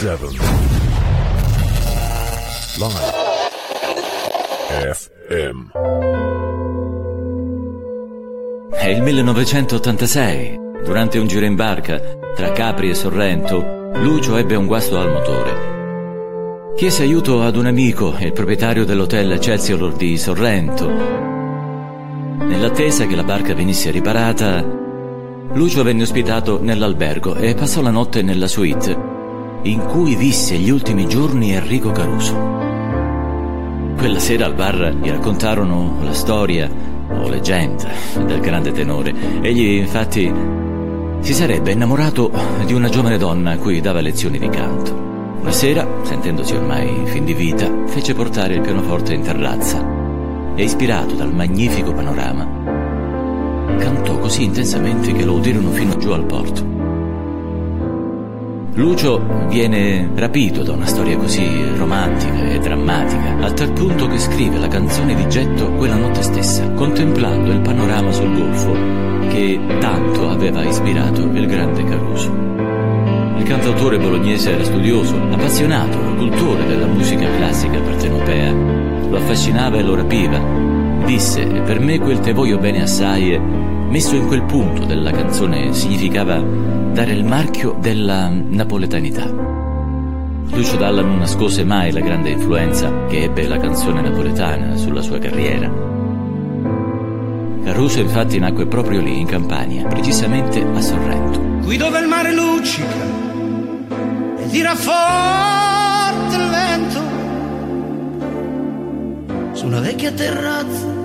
Seven. 0.00 0.38
FM. 4.70 5.70
È 8.72 8.86
il 8.86 9.02
1986. 9.02 10.69
Durante 10.84 11.18
un 11.18 11.26
giro 11.26 11.44
in 11.44 11.54
barca 11.54 12.00
tra 12.34 12.52
Capri 12.52 12.90
e 12.90 12.94
Sorrento, 12.94 13.90
Lucio 13.94 14.36
ebbe 14.36 14.56
un 14.56 14.66
guasto 14.66 14.98
al 14.98 15.10
motore. 15.10 16.74
Chiese 16.76 17.02
aiuto 17.02 17.42
ad 17.42 17.56
un 17.56 17.66
amico, 17.66 18.14
il 18.18 18.32
proprietario 18.32 18.84
dell'hotel 18.84 19.32
Excelsior 19.32 19.92
di 19.92 20.16
Sorrento. 20.16 20.88
Nell'attesa 22.38 23.06
che 23.06 23.14
la 23.14 23.24
barca 23.24 23.54
venisse 23.54 23.90
riparata, 23.90 24.64
Lucio 25.52 25.82
venne 25.82 26.02
ospitato 26.02 26.58
nell'albergo 26.62 27.34
e 27.34 27.54
passò 27.54 27.82
la 27.82 27.90
notte 27.90 28.22
nella 28.22 28.46
suite, 28.46 28.96
in 29.62 29.84
cui 29.86 30.14
visse 30.14 30.56
gli 30.56 30.70
ultimi 30.70 31.06
giorni 31.06 31.52
Enrico 31.52 31.90
Caruso. 31.90 32.34
Quella 33.98 34.18
sera 34.18 34.46
al 34.46 34.54
bar 34.54 34.96
gli 35.02 35.10
raccontarono 35.10 35.98
la 36.02 36.14
storia 36.14 36.70
o 37.10 37.28
leggenda 37.28 37.90
del 38.24 38.40
grande 38.40 38.72
tenore. 38.72 39.12
Egli, 39.42 39.78
infatti, 39.78 40.32
si 41.20 41.34
sarebbe 41.34 41.72
innamorato 41.72 42.30
di 42.64 42.72
una 42.72 42.88
giovane 42.88 43.18
donna 43.18 43.52
a 43.52 43.58
cui 43.58 43.80
dava 43.80 44.00
lezioni 44.00 44.38
di 44.38 44.48
canto. 44.48 44.92
Una 45.40 45.52
sera, 45.52 45.86
sentendosi 46.02 46.54
ormai 46.54 46.88
in 46.88 47.06
fin 47.06 47.24
di 47.24 47.34
vita, 47.34 47.70
fece 47.86 48.14
portare 48.14 48.54
il 48.54 48.60
pianoforte 48.60 49.14
in 49.14 49.22
terrazza 49.22 49.84
e, 50.54 50.62
ispirato 50.62 51.14
dal 51.14 51.32
magnifico 51.32 51.92
panorama, 51.92 52.46
cantò 53.78 54.18
così 54.18 54.44
intensamente 54.44 55.12
che 55.12 55.24
lo 55.24 55.34
udirono 55.34 55.70
fino 55.70 55.96
giù 55.96 56.10
al 56.10 56.24
porto. 56.24 56.69
Lucio 58.74 59.46
viene 59.48 60.08
rapito 60.14 60.62
da 60.62 60.72
una 60.72 60.86
storia 60.86 61.16
così 61.16 61.44
romantica 61.76 62.48
e 62.50 62.58
drammatica, 62.60 63.38
a 63.40 63.52
tal 63.52 63.72
punto 63.72 64.06
che 64.06 64.18
scrive 64.18 64.58
la 64.58 64.68
canzone 64.68 65.14
di 65.14 65.28
getto 65.28 65.72
quella 65.72 65.96
notte 65.96 66.22
stessa, 66.22 66.70
contemplando 66.72 67.50
il 67.50 67.60
panorama 67.60 68.12
sul 68.12 68.32
golfo 68.32 68.72
che 69.28 69.60
tanto 69.80 70.28
aveva 70.28 70.64
ispirato 70.64 71.22
il 71.22 71.46
grande 71.46 71.84
Caruso. 71.84 72.32
Il 73.38 73.44
cantautore 73.44 73.98
bolognese 73.98 74.52
era 74.52 74.64
studioso, 74.64 75.16
appassionato, 75.16 75.98
cultore 76.16 76.66
della 76.66 76.86
musica 76.86 77.26
classica 77.36 77.80
partenopea. 77.80 78.52
Lo 78.52 79.16
affascinava 79.16 79.78
e 79.78 79.82
lo 79.82 79.96
rapiva. 79.96 80.38
Disse, 81.04 81.44
per 81.44 81.80
me 81.80 81.98
quel 81.98 82.20
te 82.20 82.32
voglio 82.32 82.58
bene 82.58 82.82
assai, 82.82 83.40
messo 83.90 84.14
in 84.14 84.26
quel 84.28 84.44
punto 84.44 84.84
della 84.84 85.10
canzone 85.10 85.74
significava 85.74 86.40
dare 86.92 87.12
il 87.12 87.24
marchio 87.24 87.76
della 87.80 88.28
napoletanità. 88.28 89.26
Lucio 90.52 90.76
Dalla 90.76 91.02
non 91.02 91.18
nascose 91.18 91.64
mai 91.64 91.92
la 91.92 92.00
grande 92.00 92.30
influenza 92.30 93.06
che 93.06 93.24
ebbe 93.24 93.46
la 93.46 93.58
canzone 93.58 94.00
napoletana 94.00 94.76
sulla 94.76 95.02
sua 95.02 95.18
carriera. 95.18 95.70
Caruso 97.64 98.00
infatti 98.00 98.38
nacque 98.38 98.66
proprio 98.66 99.00
lì, 99.00 99.18
in 99.18 99.26
Campania, 99.26 99.86
precisamente 99.86 100.60
a 100.62 100.80
Sorrento. 100.80 101.40
Qui 101.64 101.76
dove 101.76 102.00
il 102.00 102.06
mare 102.06 102.32
luccica 102.34 103.18
e 104.38 104.46
tira 104.50 104.74
forte 104.74 106.36
il 106.36 106.48
vento 106.50 107.00
su 109.52 109.66
una 109.66 109.80
vecchia 109.80 110.12
terrazza 110.12 110.99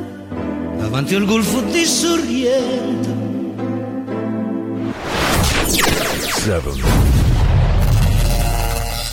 davanti 0.85 1.15
al 1.15 1.25
golfo 1.25 1.61
di 1.61 1.83
Sorrento. 1.83 3.09
Seven. 6.29 6.73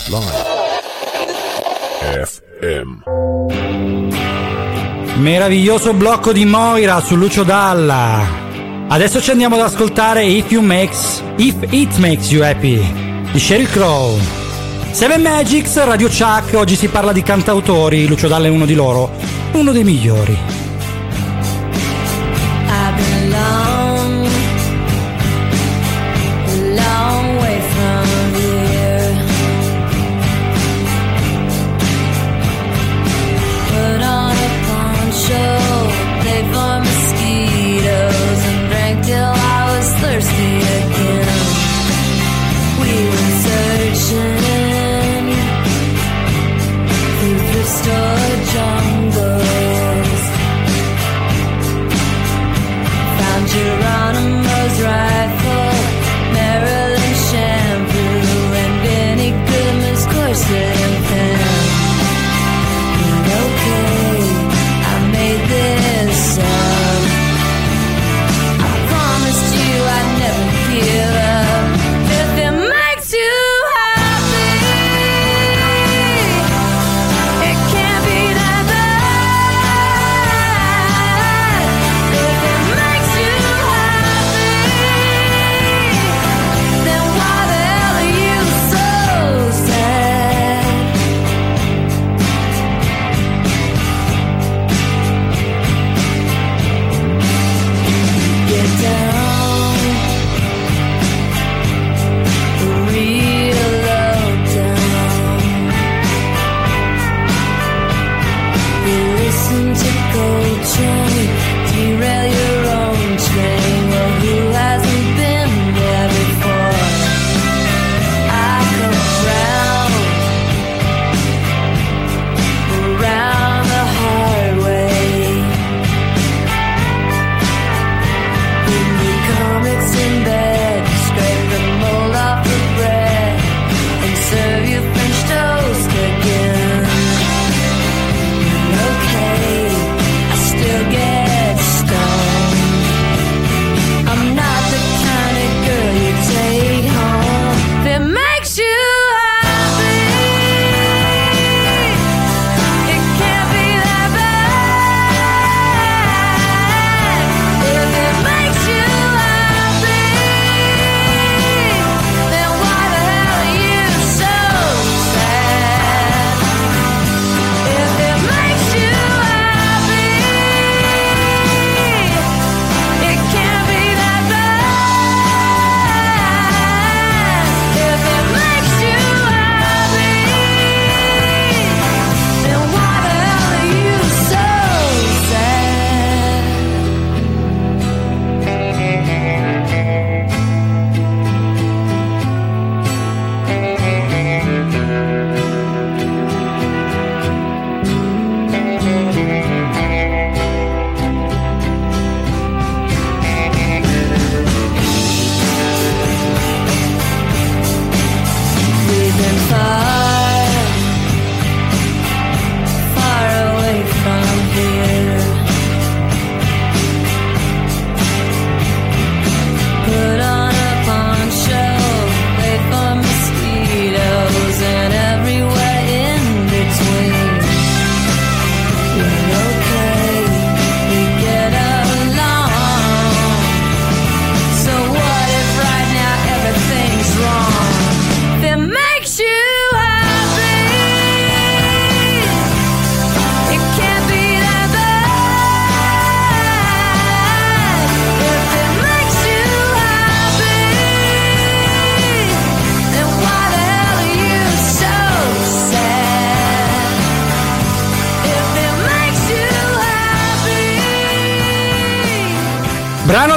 Live. 0.07 0.51
FM. 2.59 3.01
Meraviglioso 5.19 5.93
blocco 5.93 6.31
di 6.31 6.45
Moira 6.45 7.01
su 7.01 7.15
Lucio 7.15 7.41
Dalla. 7.41 8.41
Adesso 8.87 9.19
ci 9.19 9.31
andiamo 9.31 9.55
ad 9.55 9.61
ascoltare 9.61 10.25
If, 10.25 10.51
You 10.51 10.61
makes, 10.61 11.23
If 11.37 11.55
It 11.71 11.97
Makes 11.97 12.29
You 12.31 12.43
Happy 12.43 12.79
di 13.31 13.39
Sheryl 13.39 13.67
Crow. 13.67 14.19
Seven 14.91 15.23
Magics, 15.23 15.83
Radio 15.83 16.07
Chuck, 16.07 16.53
oggi 16.53 16.75
si 16.75 16.87
parla 16.87 17.11
di 17.11 17.23
cantautori, 17.23 18.05
Lucio 18.05 18.27
Dalla 18.27 18.45
è 18.45 18.49
uno 18.49 18.67
di 18.67 18.75
loro, 18.75 19.09
uno 19.53 19.71
dei 19.71 19.83
migliori. 19.83 20.62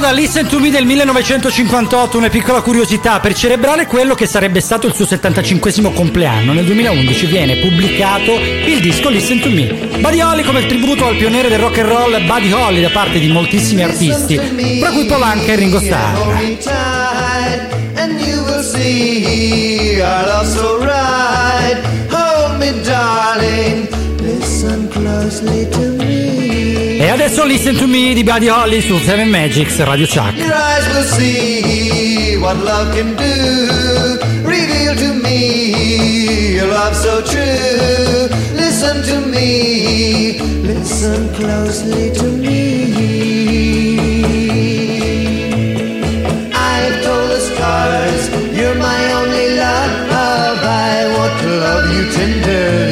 Da 0.06 0.12
Listen 0.12 0.46
to 0.46 0.60
Me 0.60 0.70
del 0.70 0.84
1958, 0.84 2.16
una 2.16 2.28
piccola 2.28 2.60
curiosità, 2.60 3.18
per 3.18 3.34
celebrare 3.34 3.86
quello 3.86 4.14
che 4.14 4.26
sarebbe 4.26 4.60
stato 4.60 4.86
il 4.86 4.94
suo 4.94 5.04
75 5.04 5.72
compleanno, 5.92 6.52
nel 6.52 6.64
2011 6.64 7.26
viene 7.26 7.56
pubblicato 7.56 8.38
il 8.38 8.78
disco 8.78 9.08
Listen 9.08 9.40
to 9.40 9.50
Me. 9.50 9.64
Buddy 9.98 10.20
Holly 10.20 10.44
come 10.44 10.64
tributo 10.64 11.06
al 11.06 11.16
pioniere 11.16 11.48
del 11.48 11.58
rock 11.58 11.78
and 11.78 11.88
roll 11.88 12.24
Buddy 12.24 12.52
Holly 12.52 12.82
da 12.82 12.90
parte 12.90 13.18
di 13.18 13.26
moltissimi 13.26 13.82
artisti, 13.82 14.36
tra 14.78 14.90
cui 14.90 15.06
Paul 15.06 15.22
Anka 15.22 15.52
e 15.52 15.56
Ringo 15.56 15.80
Starr. 15.80 16.14
E 26.98 27.10
adesso 27.10 27.44
Listen 27.44 27.76
to 27.76 27.86
Me 27.86 28.14
di 28.14 28.24
Buddy 28.24 28.48
Holly 28.48 28.80
su 28.80 28.96
7 28.96 29.24
Magics 29.26 29.78
Radio 29.84 30.06
Chuck. 30.06 30.32
Your 30.34 30.50
eyes 30.50 30.86
will 30.94 31.04
see 31.04 32.36
what 32.36 32.56
love 32.62 32.94
can 32.96 33.14
do. 33.14 34.18
Reveal 34.42 34.94
to 34.96 35.12
me 35.12 36.54
your 36.54 36.68
love 36.68 36.94
so 36.94 37.22
true. 37.22 38.28
Listen 38.54 39.02
to 39.02 39.20
me, 39.28 40.38
listen 40.62 41.30
closely 41.34 42.10
to 42.12 42.24
me. 42.24 42.54
I've 46.54 47.02
told 47.04 47.28
the 47.30 47.40
stars 47.40 48.30
you're 48.56 48.74
my 48.76 49.12
only 49.12 49.56
love. 49.56 50.10
I 50.64 51.06
want 51.14 51.40
to 51.42 51.48
love 51.60 51.92
you 51.92 52.10
tenderly. 52.10 52.85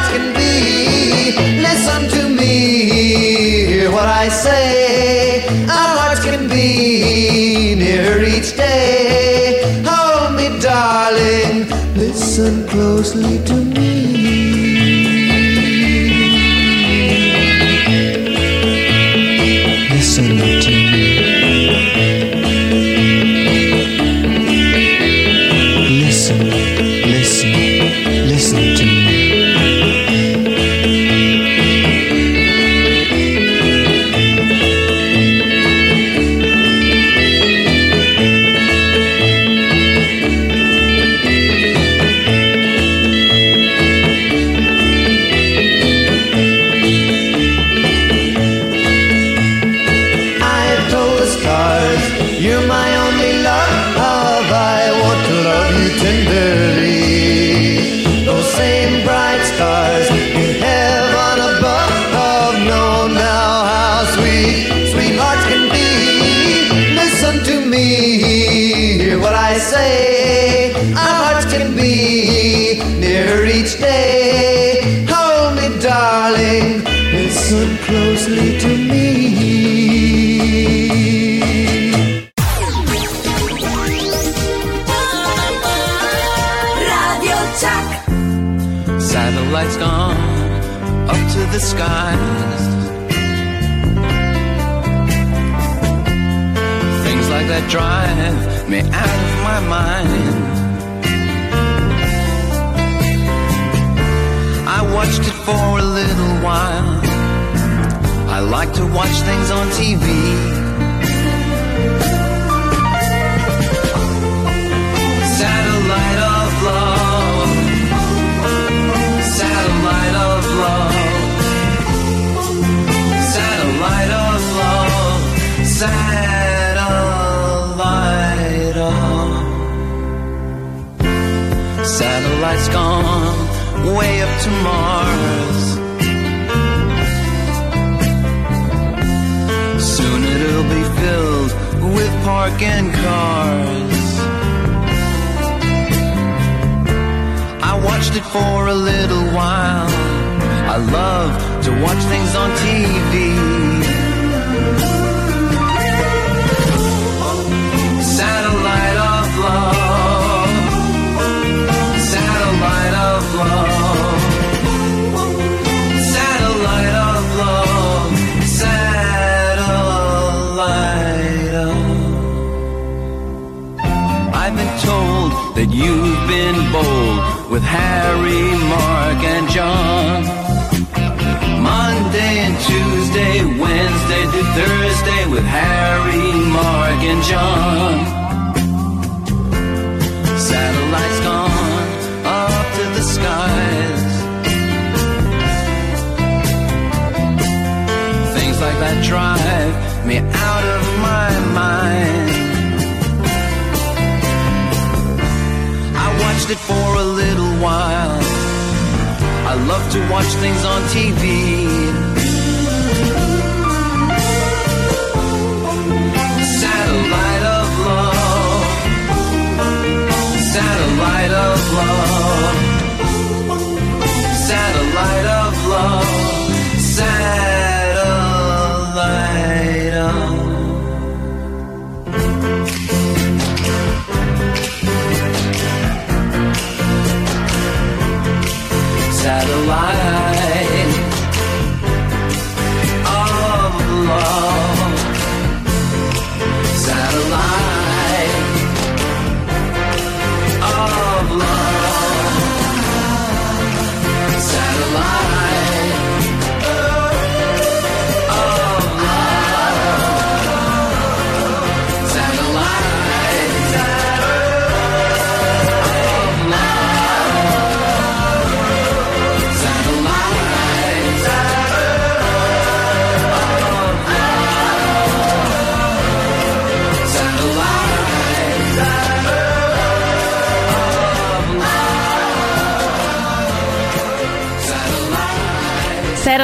Sweethearts 0.00 0.08
can 0.08 0.34
be. 0.34 1.60
Listen 1.60 2.08
to 2.10 2.28
me, 2.28 3.66
hear 3.66 3.90
what 3.90 4.08
I 4.08 4.28
say. 4.28 5.44
Our 5.64 5.98
hearts 5.98 6.24
can 6.24 6.48
be 6.48 7.74
nearer 7.76 8.22
each 8.22 8.56
day. 8.56 9.82
Hold 9.84 10.36
me, 10.36 10.60
darling. 10.60 11.68
Listen 11.96 12.66
closely 12.68 13.44
to 13.44 13.54
me. 13.54 13.99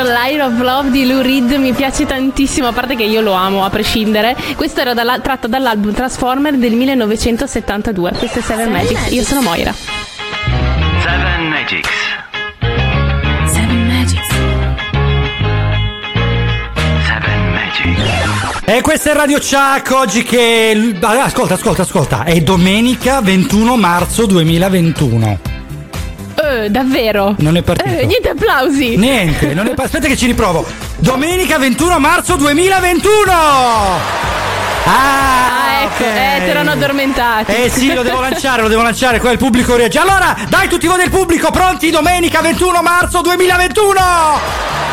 Satellite 0.07 0.41
of 0.41 0.61
Love 0.61 0.91
di 0.93 1.05
Lou 1.05 1.21
Reed 1.21 1.51
mi 1.55 1.73
piace 1.73 2.07
tantissimo, 2.07 2.69
a 2.69 2.73
parte 2.73 2.95
che 2.95 3.03
io 3.03 3.21
lo 3.21 3.33
amo 3.33 3.65
a 3.65 3.71
prescindere. 3.71 4.37
Questo 4.55 4.81
era 4.81 4.95
dalla- 4.95 5.19
tratto 5.19 5.49
dall'album 5.49 5.93
Transformer 5.93 6.55
del 6.55 6.75
1972. 6.75 8.13
Questo 8.13 8.39
è 8.39 8.43
Seven, 8.43 8.71
Magics. 8.71 9.11
Io 9.11 9.25
sono 9.25 9.43
Moira. 9.43 9.75
Seven 9.75 11.49
Magics. 11.49 11.89
Seven 13.47 13.87
Magics. 13.89 14.29
Seven 17.05 17.51
Magics. 17.51 18.65
E 18.65 18.81
questo 18.83 19.11
è 19.11 19.13
Radio 19.13 19.39
Chuck 19.41 19.91
oggi 19.91 20.23
che... 20.23 20.97
Ascolta, 21.01 21.55
ascolta, 21.55 21.83
ascolta. 21.83 22.23
È 22.23 22.41
domenica 22.43 23.21
21 23.21 23.77
marzo 23.77 24.27
2021. 24.27 25.56
Eh, 26.43 26.71
davvero? 26.71 27.35
Non 27.39 27.57
è 27.57 27.63
partito. 27.63 27.89
Eh, 27.89 28.05
niente 28.07 28.29
applausi. 28.31 28.97
Niente, 28.97 29.55
non 29.55 29.67
è 29.67 29.75
pa- 29.75 29.85
aspetta 29.85 30.07
che 30.07 30.17
ci 30.17 30.27
riprovo. 30.27 30.65
Domenica 30.97 31.59
21 31.59 31.99
marzo 31.99 32.37
2021! 32.37 33.33
Ah, 34.85 34.85
Ah, 34.89 35.83
ecco, 35.83 36.05
ok. 36.05 36.09
eh, 36.17 36.45
ti 36.45 36.51
erano 36.51 36.71
addormentati. 36.73 37.53
Eh 37.53 37.69
sì, 37.71 37.93
lo 37.93 38.03
devo 38.03 38.21
lanciare, 38.21 38.63
lo 38.63 38.69
devo 38.69 38.83
lanciare, 38.83 39.19
qua 39.19 39.33
il 39.33 39.39
pubblico 39.39 39.75
reagisce. 39.77 39.99
Allora, 40.07 40.37
dai 40.49 40.69
tutti 40.69 40.87
voi 40.87 40.99
del 40.99 41.11
pubblico, 41.11 41.51
pronti? 41.51 41.91
Domenica 41.91 42.41
21 42.41 42.83
marzo 42.83 43.21
2021! 43.21 44.86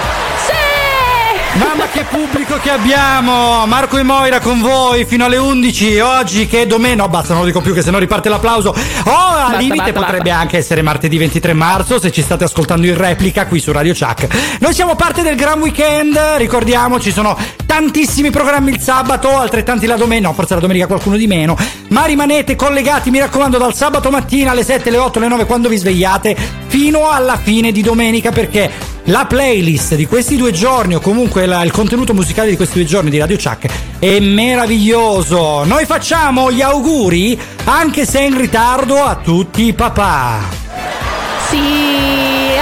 Mamma 1.55 1.87
che 1.87 2.03
pubblico 2.05 2.57
che 2.57 2.71
abbiamo! 2.71 3.67
Marco 3.67 3.99
e 3.99 4.03
Moira 4.03 4.39
con 4.39 4.59
voi 4.59 5.05
fino 5.05 5.25
alle 5.25 5.37
11 5.37 5.99
oggi 5.99 6.47
che 6.47 6.61
è 6.63 6.65
domenica. 6.65 7.03
No, 7.03 7.09
basta, 7.09 7.33
non 7.33 7.43
lo 7.43 7.47
dico 7.47 7.61
più 7.61 7.75
che 7.75 7.83
sennò 7.83 7.99
riparte 7.99 8.27
l'applauso. 8.27 8.69
Oh, 9.05 9.35
al 9.35 9.57
limite 9.57 9.91
basta, 9.91 9.93
potrebbe 9.93 10.29
basta. 10.29 10.39
anche 10.39 10.57
essere 10.57 10.81
martedì 10.81 11.17
23 11.19 11.53
marzo 11.53 11.99
se 11.99 12.11
ci 12.11 12.23
state 12.23 12.43
ascoltando 12.43 12.87
in 12.87 12.97
replica 12.97 13.45
qui 13.45 13.59
su 13.59 13.71
Radio 13.71 13.93
Chuck. 13.93 14.57
Noi 14.61 14.73
siamo 14.73 14.95
parte 14.95 15.21
del 15.21 15.35
Gran 15.35 15.59
Weekend, 15.61 16.17
ricordiamo, 16.37 16.99
ci 16.99 17.11
sono 17.11 17.37
tantissimi 17.67 18.31
programmi 18.31 18.71
il 18.71 18.79
sabato, 18.79 19.37
altrettanti 19.37 19.85
la 19.85 19.95
domenica, 19.95 20.29
no, 20.29 20.33
forse 20.33 20.55
la 20.55 20.59
domenica 20.59 20.87
qualcuno 20.87 21.17
di 21.17 21.27
meno, 21.27 21.55
ma 21.89 22.05
rimanete 22.05 22.55
collegati, 22.55 23.11
mi 23.11 23.19
raccomando, 23.19 23.59
dal 23.59 23.75
sabato 23.75 24.09
mattina 24.09 24.51
alle 24.51 24.63
7, 24.63 24.89
alle 24.89 24.97
8, 24.97 25.19
alle 25.19 25.27
9 25.27 25.45
quando 25.45 25.69
vi 25.69 25.77
svegliate 25.77 26.35
fino 26.65 27.09
alla 27.09 27.37
fine 27.37 27.71
di 27.71 27.81
domenica 27.81 28.31
perché 28.31 28.92
la 29.07 29.25
playlist 29.25 29.95
di 29.95 30.05
questi 30.05 30.37
due 30.37 30.51
giorni 30.51 30.95
o 30.95 30.99
comunque 30.99 31.45
la- 31.45 31.63
il 31.63 31.71
contenuto 31.71 32.13
musicale 32.13 32.49
di 32.49 32.55
questi 32.55 32.75
due 32.79 32.87
giorni 32.87 33.09
di 33.09 33.17
Radio 33.17 33.37
Chuck 33.37 33.67
è 33.99 34.19
meraviglioso. 34.19 35.63
Noi 35.65 35.85
facciamo 35.85 36.51
gli 36.51 36.61
auguri, 36.61 37.39
anche 37.65 38.05
se 38.05 38.21
in 38.21 38.37
ritardo, 38.37 39.03
a 39.03 39.15
tutti 39.15 39.63
i 39.65 39.73
papà. 39.73 40.39
Sì, 41.49 41.57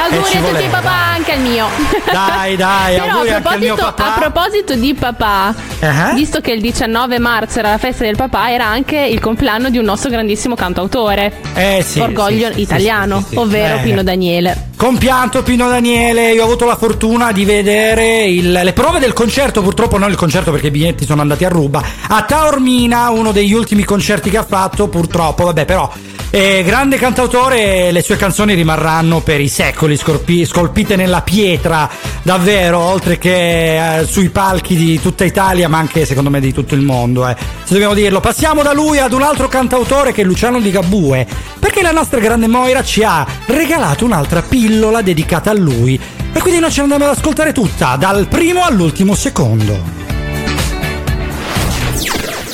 auguri 0.02 0.38
a 0.38 0.41
tutti 0.41 0.64
i 0.64 0.68
papà, 0.68 0.91
anche 0.91 1.32
al 1.34 1.39
mio. 1.39 1.68
Dai, 2.12 2.56
dai, 2.56 2.95
Però 2.99 3.12
auguri 3.14 3.30
a 3.32 3.36
anche 3.36 3.47
al 3.49 3.60
mio 3.60 3.76
proposito, 3.76 4.04
papà. 4.04 4.16
a 4.16 4.20
proposito 4.20 4.76
di 4.76 4.93
papà, 4.93 5.54
Eh? 5.80 6.14
visto 6.16 6.39
che 6.41 6.52
il 6.52 6.62
19 6.62 7.20
marzo 7.20 7.60
era 7.60 7.70
la 7.72 7.78
festa 7.78 8.04
del 8.04 8.16
papà, 8.16 8.52
era 8.52 8.66
anche 8.66 8.97
il 8.97 9.20
compleanno 9.20 9.70
di 9.70 9.78
un 9.78 9.86
nostro 9.86 10.10
grandissimo 10.10 10.56
cantautore. 10.56 11.34
Eh 11.54 11.84
sì. 11.86 11.99
Orgoglio 11.99 12.47
sì, 12.47 12.54
sì, 12.56 12.62
italiano, 12.62 13.24
sì. 13.28 13.36
ovvero 13.36 13.78
Eh. 13.78 13.82
Pino 13.82 14.04
Daniele. 14.04 14.70
Compianto 14.76 15.43
Pino 15.43 15.68
Daniele, 15.70 16.32
io 16.32 16.41
ho 16.41 16.45
avuto 16.45 16.66
la 16.66 16.76
fortuna 16.76 17.32
di 17.32 17.45
vedere 17.45 18.24
il- 18.26 18.52
le 18.52 18.74
prove 18.74 18.97
del 18.99 19.14
concerto, 19.14 19.62
purtroppo 19.62 19.97
non 19.99 20.10
il 20.10 20.16
concerto 20.16 20.49
perché 20.52 20.68
i 20.68 20.72
biglietti 20.72 21.06
sono 21.06 21.22
andati 21.22 21.45
a 21.45 21.49
ruba, 21.49 21.84
a 22.08 22.24
Taormina, 22.24 23.10
uno 23.12 23.32
degli 23.32 23.54
ultimi 23.54 23.84
concerti 23.84 24.30
che 24.32 24.38
ha 24.38 24.43
fatto, 24.45 24.88
purtroppo, 24.88 25.43
vabbè 25.45 25.66
però, 25.66 25.91
eh, 26.32 26.63
grande 26.63 26.97
cantautore, 26.97 27.91
le 27.91 28.01
sue 28.01 28.15
canzoni 28.15 28.53
rimarranno 28.53 29.19
per 29.19 29.41
i 29.41 29.49
secoli 29.49 29.97
scorpi- 29.97 30.45
scolpite 30.45 30.95
nella 30.95 31.21
pietra, 31.21 31.89
davvero, 32.23 32.79
oltre 32.79 33.17
che 33.17 33.99
eh, 33.99 34.05
sui 34.05 34.29
palchi 34.29 34.77
di 34.77 35.01
tutta 35.01 35.25
Italia, 35.25 35.67
ma 35.67 35.77
anche 35.77 36.05
secondo 36.05 36.29
me 36.29 36.39
di 36.39 36.53
tutto 36.53 36.73
il 36.73 36.82
mondo, 36.82 37.27
eh. 37.27 37.36
se 37.36 37.73
dobbiamo 37.73 37.93
dirlo. 37.93 38.21
Passiamo 38.21 38.63
da 38.63 38.71
lui 38.71 38.97
ad 38.97 39.11
un 39.11 39.23
altro 39.23 39.49
cantautore 39.49 40.13
che 40.13 40.21
è 40.21 40.23
Luciano 40.23 40.61
Di 40.61 40.71
Gabue, 40.71 41.27
perché 41.59 41.82
la 41.82 41.91
nostra 41.91 42.21
grande 42.21 42.47
Moira 42.47 42.82
ci 42.82 43.03
ha 43.03 43.27
regalato 43.47 44.05
un'altra 44.05 44.41
pillola 44.41 45.01
dedicata 45.01 45.51
a 45.51 45.53
lui. 45.53 45.99
E 46.34 46.39
quindi 46.39 46.61
noi 46.61 46.71
ce 46.71 46.79
l'andiamo 46.79 47.03
ad 47.03 47.17
ascoltare 47.17 47.51
tutta, 47.51 47.97
dal 47.97 48.27
primo 48.27 48.63
all'ultimo 48.63 49.15
secondo. 49.15 49.99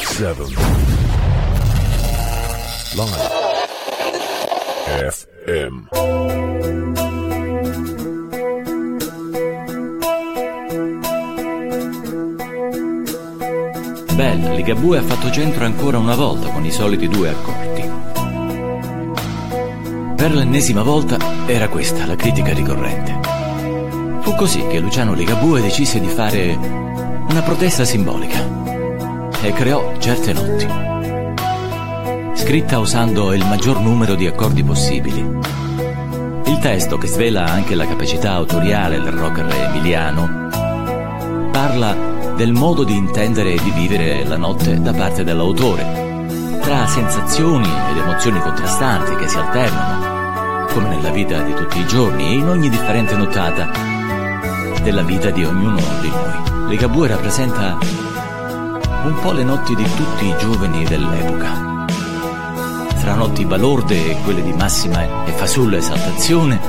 Seven. 0.01 0.47
Live. 2.95 3.46
FM. 4.87 5.87
Beh, 14.15 14.55
Ligabue 14.55 14.97
ha 14.97 15.03
fatto 15.03 15.29
centro 15.29 15.65
ancora 15.65 15.97
una 15.97 16.15
volta 16.15 16.49
con 16.49 16.65
i 16.65 16.71
soliti 16.71 17.07
due 17.07 17.29
accordi. 17.29 17.87
Per 20.15 20.33
l'ennesima 20.33 20.83
volta 20.83 21.17
era 21.45 21.67
questa 21.67 22.05
la 22.05 22.15
critica 22.15 22.53
ricorrente. 22.53 23.19
Fu 24.21 24.33
così 24.35 24.65
che 24.67 24.79
Luciano 24.79 25.13
Ligabue 25.13 25.61
decise 25.61 25.99
di 25.99 26.07
fare 26.07 26.55
una 26.55 27.41
protesta 27.43 27.83
simbolica 27.83 28.39
e 29.41 29.51
creò 29.53 29.97
certe 29.99 30.33
notti. 30.33 30.96
Scritta 32.47 32.79
usando 32.79 33.33
il 33.33 33.45
maggior 33.45 33.81
numero 33.81 34.15
di 34.15 34.25
accordi 34.25 34.63
possibili. 34.63 35.19
Il 35.19 36.57
testo, 36.59 36.97
che 36.97 37.05
svela 37.05 37.43
anche 37.43 37.75
la 37.75 37.85
capacità 37.85 38.35
autoriale 38.35 39.01
del 39.01 39.11
rocker 39.11 39.53
emiliano, 39.53 40.47
parla 41.51 41.93
del 42.37 42.53
modo 42.53 42.85
di 42.85 42.95
intendere 42.95 43.55
e 43.55 43.61
di 43.61 43.69
vivere 43.71 44.23
la 44.23 44.37
notte 44.37 44.79
da 44.79 44.93
parte 44.93 45.25
dell'autore, 45.25 46.29
tra 46.61 46.87
sensazioni 46.87 47.67
ed 47.91 47.97
emozioni 47.97 48.39
contrastanti 48.39 49.15
che 49.17 49.27
si 49.27 49.37
alternano, 49.37 50.67
come 50.67 50.87
nella 50.87 51.11
vita 51.11 51.41
di 51.41 51.53
tutti 51.53 51.79
i 51.79 51.85
giorni 51.85 52.27
e 52.27 52.33
in 52.35 52.47
ogni 52.47 52.69
differente 52.69 53.17
notata 53.17 53.71
della 54.83 55.03
vita 55.03 55.31
di 55.31 55.43
ognuno 55.43 55.81
di 55.99 56.07
noi. 56.07 56.69
Ligabue 56.69 57.09
rappresenta 57.09 57.77
un 59.03 59.19
po' 59.21 59.33
le 59.33 59.43
notti 59.43 59.75
di 59.75 59.83
tutti 59.97 60.27
i 60.27 60.35
giovani 60.39 60.85
dell'epoca. 60.85 61.66
Tra 63.07 63.15
notti 63.15 63.45
balorde 63.45 64.11
e 64.11 64.17
quelle 64.25 64.43
di 64.43 64.51
massima 64.51 65.23
e 65.23 65.31
fasulla 65.31 65.77
esaltazione, 65.77 66.59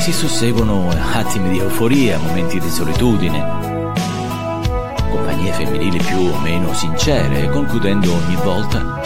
si 0.00 0.12
susseguono 0.12 0.88
attimi 1.12 1.50
di 1.50 1.58
euforia, 1.60 2.18
momenti 2.18 2.58
di 2.58 2.68
solitudine, 2.68 3.92
compagnie 5.08 5.52
femminili 5.52 5.98
più 5.98 6.18
o 6.18 6.36
meno 6.40 6.74
sincere, 6.74 7.48
concludendo 7.48 8.12
ogni 8.12 8.34
volta 8.42 9.00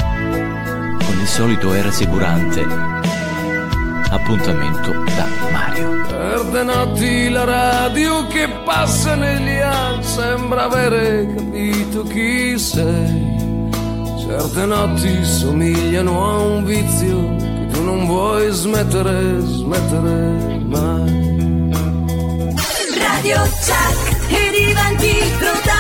con 1.05 1.19
il 1.21 1.27
solito 1.27 1.75
e 1.75 1.83
rassicurante 1.83 2.67
appuntamento 4.09 4.93
da 5.15 5.27
Mario. 5.53 6.07
Certe 6.07 6.63
notti 6.63 7.29
la 7.29 7.45
radio 7.45 8.27
che 8.29 8.49
passa 8.65 9.15
negli 9.15 9.61
anni 9.61 10.03
sembra 10.03 10.65
avere 10.65 11.35
capito 11.35 12.03
chi 12.05 12.59
sei. 12.59 13.42
Certe 14.25 14.67
notti 14.67 15.25
somigliano 15.25 16.25
a 16.25 16.39
un 16.39 16.65
vizio 16.65 17.35
che 17.37 17.67
tu 17.73 17.83
non 17.83 18.07
vuoi 18.07 18.53
smettere, 18.53 19.41
smettere 19.41 20.59
mai. 20.65 21.71
Radio 22.99 23.41
Chuck 23.67 24.31
e 24.31 24.51
diventi 24.57 25.13
protagonista. 25.39 25.72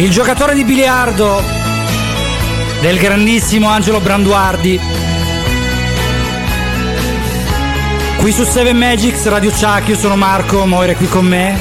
Il 0.00 0.08
giocatore 0.10 0.54
di 0.54 0.64
biliardo 0.64 1.42
del 2.80 2.96
grandissimo 2.96 3.68
Angelo 3.68 4.00
Branduardi. 4.00 4.80
Qui 8.16 8.32
su 8.32 8.42
7 8.42 8.72
Magics, 8.72 9.26
Radio 9.26 9.50
Chuck, 9.50 9.88
io 9.88 9.96
sono 9.96 10.16
Marco, 10.16 10.64
Moira 10.64 10.92
è 10.92 10.96
qui 10.96 11.06
con 11.06 11.26
me. 11.26 11.54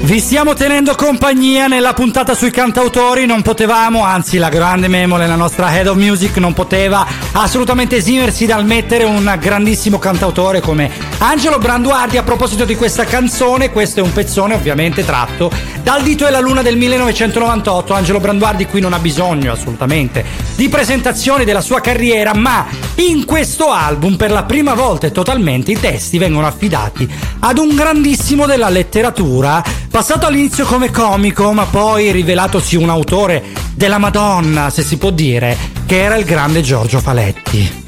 Vi 0.00 0.18
stiamo 0.18 0.54
tenendo 0.54 0.94
compagnia 0.94 1.66
nella 1.66 1.92
puntata 1.92 2.34
sui 2.34 2.50
cantautori, 2.50 3.26
non 3.26 3.42
potevamo, 3.42 4.02
anzi 4.02 4.38
la 4.38 4.48
grande 4.48 4.88
Memole, 4.88 5.26
la 5.26 5.36
nostra 5.36 5.70
Head 5.76 5.88
of 5.88 5.98
Music, 5.98 6.38
non 6.38 6.54
poteva 6.54 7.06
assolutamente 7.32 7.96
esimersi 7.96 8.46
dal 8.46 8.64
mettere 8.64 9.04
un 9.04 9.36
grandissimo 9.38 9.98
cantautore 9.98 10.60
come 10.60 11.11
Angelo 11.22 11.58
Branduardi. 11.58 12.18
A 12.18 12.24
proposito 12.24 12.64
di 12.64 12.74
questa 12.74 13.04
canzone, 13.04 13.70
questo 13.70 14.00
è 14.00 14.02
un 14.02 14.12
pezzone 14.12 14.54
ovviamente 14.54 15.04
tratto 15.04 15.50
dal 15.82 16.02
Dito 16.02 16.26
e 16.26 16.30
la 16.32 16.40
Luna 16.40 16.62
del 16.62 16.76
1998. 16.76 17.94
Angelo 17.94 18.18
Branduardi 18.18 18.66
qui 18.66 18.80
non 18.80 18.92
ha 18.92 18.98
bisogno 18.98 19.52
assolutamente 19.52 20.24
di 20.56 20.68
presentazioni 20.68 21.44
della 21.44 21.60
sua 21.60 21.80
carriera, 21.80 22.34
ma 22.34 22.66
in 22.96 23.24
questo 23.24 23.70
album 23.70 24.16
per 24.16 24.32
la 24.32 24.42
prima 24.42 24.74
volta 24.74 25.06
e 25.06 25.12
totalmente 25.12 25.70
i 25.70 25.78
testi 25.78 26.18
vengono 26.18 26.46
affidati 26.46 27.08
ad 27.38 27.56
un 27.56 27.74
grandissimo 27.74 28.44
della 28.44 28.68
letteratura, 28.68 29.62
passato 29.90 30.26
all'inizio 30.26 30.64
come 30.64 30.90
comico, 30.90 31.52
ma 31.52 31.66
poi 31.66 32.10
rivelatosi 32.10 32.74
un 32.74 32.90
autore 32.90 33.44
della 33.74 33.98
Madonna, 33.98 34.70
se 34.70 34.82
si 34.82 34.98
può 34.98 35.10
dire, 35.10 35.56
che 35.86 36.02
era 36.02 36.16
il 36.16 36.24
grande 36.24 36.62
Giorgio 36.62 36.98
Faletti. 36.98 37.81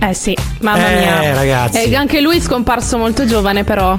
Eh 0.00 0.14
sì, 0.14 0.36
mamma 0.60 0.88
Eh, 0.90 0.98
mia. 0.98 1.34
ragazzi. 1.34 1.82
E 1.82 1.94
anche 1.96 2.20
lui 2.20 2.40
scomparso 2.40 2.98
molto 2.98 3.24
giovane, 3.26 3.64
però. 3.64 3.98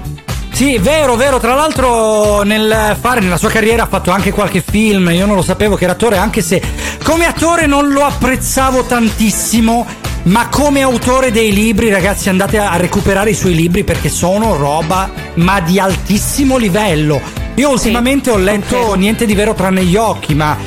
Sì, 0.52 0.78
vero, 0.78 1.16
vero. 1.16 1.40
Tra 1.40 1.54
l'altro, 1.56 2.42
nel 2.44 2.96
fare 3.00 3.20
nella 3.22 3.38
sua 3.38 3.50
carriera 3.50 3.84
ha 3.84 3.88
fatto 3.88 4.12
anche 4.12 4.32
qualche 4.32 4.64
film. 4.68 5.10
Io 5.12 5.26
non 5.26 5.36
lo 5.36 5.42
sapevo 5.42 5.76
che 5.76 5.84
era 5.84 5.94
attore, 5.94 6.18
anche 6.18 6.42
se 6.42 6.62
come 7.04 7.26
attore 7.26 7.66
non 7.66 7.90
lo 7.90 8.04
apprezzavo 8.04 8.84
tantissimo. 8.84 9.86
Ma 10.24 10.48
come 10.50 10.82
autore 10.82 11.32
dei 11.32 11.54
libri, 11.54 11.90
ragazzi, 11.90 12.28
andate 12.28 12.58
a 12.58 12.76
recuperare 12.76 13.30
i 13.30 13.34
suoi 13.36 13.56
libri 13.56 13.86
perché 13.86 14.10
sono 14.10 14.58
roba, 14.58 15.10
ma 15.36 15.62
di 15.62 15.80
altissimo 15.80 16.58
livello. 16.58 17.22
Io 17.56 17.70
ultimamente 17.70 18.30
ho 18.30 18.38
letto 18.38 18.96
niente 18.96 19.26
di 19.26 19.34
vero 19.34 19.54
tranne 19.54 19.84
gli 19.84 19.96
occhi, 19.96 20.36
ma 20.36 20.58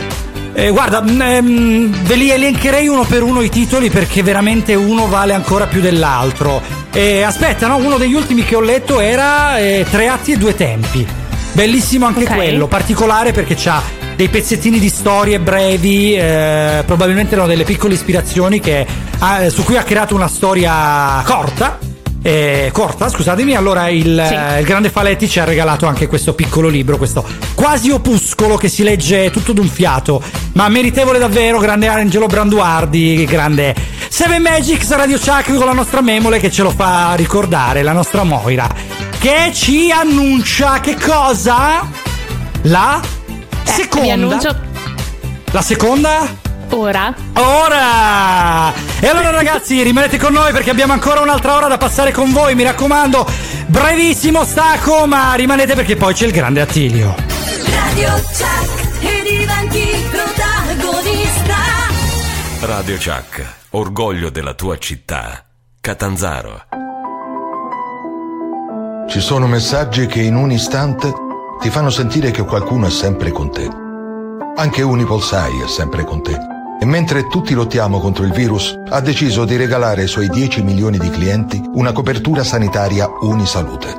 eh, 0.55 0.71
guarda, 0.71 1.03
mm, 1.03 1.21
ehm, 1.21 1.91
ve 2.05 2.15
li 2.15 2.31
elencherei 2.31 2.89
uno 2.89 3.05
per 3.05 3.23
uno 3.23 3.41
i 3.43 3.49
titoli 3.49 3.91
perché 3.91 4.23
veramente 4.23 4.75
uno 4.75 5.07
vale 5.09 5.33
ancora 5.35 5.67
più 5.67 5.81
dell'altro. 5.81 6.61
Eh, 6.93 7.23
aspetta, 7.23 7.67
no? 7.67 7.77
Uno 7.77 7.97
degli 7.97 8.15
ultimi 8.15 8.45
che 8.45 8.55
ho 8.57 8.61
letto 8.61 9.01
era 9.01 9.59
eh, 9.59 9.87
Tre 9.91 10.09
atti 10.09 10.33
e 10.33 10.37
due 10.37 10.55
tempi. 10.55 11.07
Bellissimo 11.53 12.07
anche 12.07 12.25
Ok. 12.25 12.35
quello, 12.35 12.67
particolare 12.67 13.33
perché 13.33 13.55
c'ha 13.57 13.83
dei 14.17 14.29
pezzettini 14.29 14.79
di 14.79 14.89
storie 14.89 15.39
brevi, 15.41 16.15
eh, 16.15 16.83
probabilmente 16.87 17.33
erano 17.35 17.49
delle 17.49 17.65
piccole 17.65 17.95
ispirazioni 17.95 18.61
che, 18.61 18.87
ha- 19.19 19.49
su 19.51 19.63
cui 19.65 19.77
ha 19.77 19.83
creato 19.83 20.15
una 20.15 20.29
storia 20.29 21.23
corta. 21.25 21.79
Eh, 22.23 22.71
corta, 22.73 23.09
scusatemi, 23.09 23.55
allora 23.55 23.89
il, 23.89 24.23
Sì. 24.27 24.35
eh, 24.35 24.61
il 24.61 24.65
grande 24.65 24.91
Faletti 24.91 25.29
ci 25.29 25.41
ha 25.41 25.45
regalato 25.45 25.87
anche 25.87 26.07
questo 26.07 26.35
piccolo 26.35 26.69
libro, 26.69 26.97
questo 26.97 27.25
quasi 27.55 27.91
opuscolo 27.91 28.57
che 28.57 28.69
si 28.69 28.83
legge 28.83 29.31
tutto 29.31 29.53
d'un 29.53 29.69
fiato, 29.69 30.23
ma 30.53 30.69
meritevole 30.69 31.19
davvero, 31.19 31.59
grande 31.59 31.89
Angelo 31.89 32.27
Branduardi, 32.27 33.25
grande 33.25 33.75
Seven 34.09 34.43
Magics 34.43 34.91
Radio 34.95 35.19
Chuck 35.19 35.55
con 35.55 35.67
la 35.67 35.73
nostra 35.73 36.01
memole 36.01 36.39
che 36.39 36.51
ce 36.51 36.63
lo 36.63 36.71
fa 36.71 37.15
ricordare, 37.15 37.83
la 37.83 37.93
nostra 37.93 38.23
Moira, 38.25 38.69
che 39.19 39.51
ci 39.53 39.91
annuncia 39.91 40.81
che 40.81 40.97
cosa? 40.97 41.89
La 42.63 43.01
Vi 43.65 43.71
seconda. 43.71 44.39
La 45.51 45.63
seconda? 45.63 46.42
Ora. 46.77 47.15
Ora! 47.35 48.73
E 49.01 49.07
allora 49.07 49.31
ragazzi 49.31 49.83
rimanete 49.83 50.19
con 50.19 50.33
noi 50.33 50.53
perché 50.53 50.71
abbiamo 50.71 50.93
ancora 50.93 51.21
un'altra 51.21 51.55
ora 51.55 51.69
da 51.69 51.79
passare 51.79 52.13
con 52.13 52.33
voi, 52.33 52.55
mi 52.55 52.63
raccomando, 52.63 53.27
brevissimo 53.67 54.45
stacco, 54.45 55.07
ma 55.07 55.35
rimanete 55.35 55.75
perché 55.75 55.97
poi 55.97 56.15
c'è 56.15 56.27
il 56.27 56.33
grande 56.33 56.61
Attilio. 56.61 57.15
Radio 57.65 58.11
Chuck 58.11 59.05
e 59.05 59.23
diventi 59.23 60.07
protagonista. 60.11 61.57
Radio 62.61 62.97
Chuck, 62.97 63.55
orgoglio 63.71 64.31
della 64.31 64.55
tua 64.55 64.79
città. 64.79 65.45
Catanzaro. 65.81 66.65
Ci 69.09 69.21
sono 69.21 69.47
messaggi 69.47 70.07
che 70.07 70.23
in 70.23 70.37
un 70.37 70.53
istante 70.53 71.13
ti 71.61 71.71
fanno 71.71 71.91
sentire 71.91 72.31
che 72.31 72.45
qualcuno 72.45 72.87
è 72.87 72.91
sempre 72.91 73.31
con 73.31 73.51
te. 73.51 73.69
Anche 74.55 74.83
Unipolsai 74.83 75.61
è 75.63 75.69
sempre 75.69 76.05
con 76.05 76.23
te. 76.23 76.52
E 76.83 76.85
mentre 76.85 77.29
tutti 77.29 77.55
lottiamo 77.55 78.01
contro 78.01 78.25
il 78.25 78.33
virus, 78.33 78.77
ha 78.89 79.01
deciso 79.01 79.45
di 79.45 79.55
regalare 79.55 80.01
ai 80.01 80.09
suoi 80.09 80.29
10 80.29 80.65
milioni 80.65 80.99
di 80.99 81.11
clienti 81.11 81.63
una 81.75 81.93
copertura 81.93 82.43
sanitaria 82.43 83.09
Unisalute. 83.21 83.95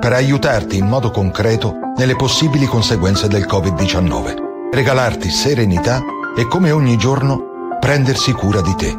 Per 0.00 0.14
aiutarti 0.14 0.78
in 0.78 0.86
modo 0.86 1.10
concreto 1.10 1.74
nelle 1.94 2.16
possibili 2.16 2.64
conseguenze 2.64 3.28
del 3.28 3.44
Covid-19. 3.46 4.70
Regalarti 4.72 5.28
serenità 5.28 6.02
e 6.34 6.46
come 6.46 6.70
ogni 6.70 6.96
giorno 6.96 7.76
prendersi 7.78 8.32
cura 8.32 8.62
di 8.62 8.74
te. 8.76 8.96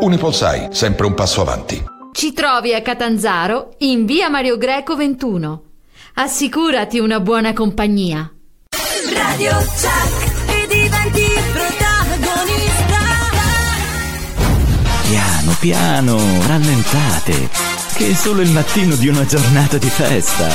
Unipolsai, 0.00 0.68
sempre 0.70 1.04
un 1.04 1.12
passo 1.12 1.42
avanti. 1.42 1.84
Ci 2.12 2.32
trovi 2.32 2.72
a 2.72 2.80
Catanzaro 2.80 3.74
in 3.80 4.06
via 4.06 4.30
Mario 4.30 4.56
Greco 4.56 4.96
21. 4.96 5.62
Assicurati 6.14 6.98
una 6.98 7.20
buona 7.20 7.52
compagnia. 7.52 8.32
Radio 9.12 9.50
Chuck 9.50 10.23
Piano, 15.44 15.58
piano, 15.60 16.46
rallentate, 16.46 17.50
che 17.96 18.10
è 18.10 18.14
solo 18.14 18.40
il 18.40 18.50
mattino 18.50 18.94
di 18.94 19.08
una 19.08 19.26
giornata 19.26 19.76
di 19.76 19.90
festa. 19.90 20.48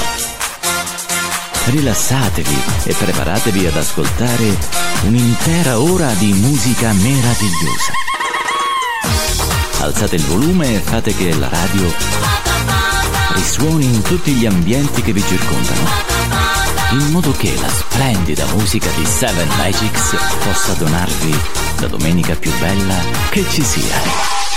Rilassatevi 1.65 2.61
e 2.85 2.93
preparatevi 2.95 3.67
ad 3.67 3.77
ascoltare 3.77 4.57
un'intera 5.03 5.79
ora 5.79 6.11
di 6.13 6.33
musica 6.33 6.91
meravigliosa. 6.93 7.93
Alzate 9.81 10.15
il 10.15 10.23
volume 10.23 10.73
e 10.73 10.79
fate 10.79 11.15
che 11.15 11.35
la 11.35 11.49
radio 11.49 11.93
risuoni 13.35 13.85
in 13.85 14.01
tutti 14.01 14.31
gli 14.31 14.47
ambienti 14.47 15.03
che 15.03 15.13
vi 15.13 15.23
circondano, 15.23 15.87
in 16.93 17.11
modo 17.11 17.31
che 17.33 17.55
la 17.61 17.69
splendida 17.69 18.45
musica 18.55 18.89
di 18.95 19.05
Seven 19.05 19.47
Magics 19.57 20.15
possa 20.43 20.73
donarvi 20.73 21.39
la 21.81 21.87
domenica 21.87 22.33
più 22.35 22.51
bella 22.57 22.95
che 23.29 23.45
ci 23.49 23.63
sia. 23.63 24.48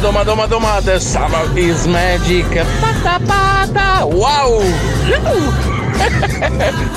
Duma, 0.00 0.24
duma, 0.24 0.46
duma, 0.46 0.80
the 0.80 0.98
summer 0.98 1.46
is 1.56 1.86
magic. 1.86 2.48
Pata, 2.80 3.20
pata, 3.24 4.04
wow! 4.06 4.60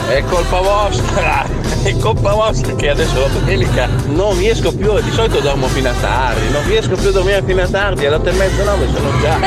È 0.10 0.24
colpa 0.24 0.62
vostra, 0.62 1.46
è 1.84 1.96
colpa 1.98 2.34
vostra 2.34 2.74
che 2.76 2.90
adesso 2.90 3.20
la 3.20 3.28
domenica 3.28 3.88
non 4.08 4.38
riesco 4.38 4.74
più, 4.74 5.00
di 5.02 5.12
solito 5.12 5.40
dormo 5.42 5.68
fino 5.68 5.90
a 5.90 5.94
tardi, 6.00 6.50
non 6.52 6.66
riesco 6.66 6.96
più 6.96 7.10
a 7.10 7.12
dormire 7.12 7.44
fino 7.44 7.62
a 7.62 7.68
tardi, 7.68 8.06
alle 8.06 8.16
otto 8.16 8.30
e 8.30 8.34
mezza, 8.34 8.64
nove 8.64 8.88
sono 8.88 9.10
già 9.20 9.38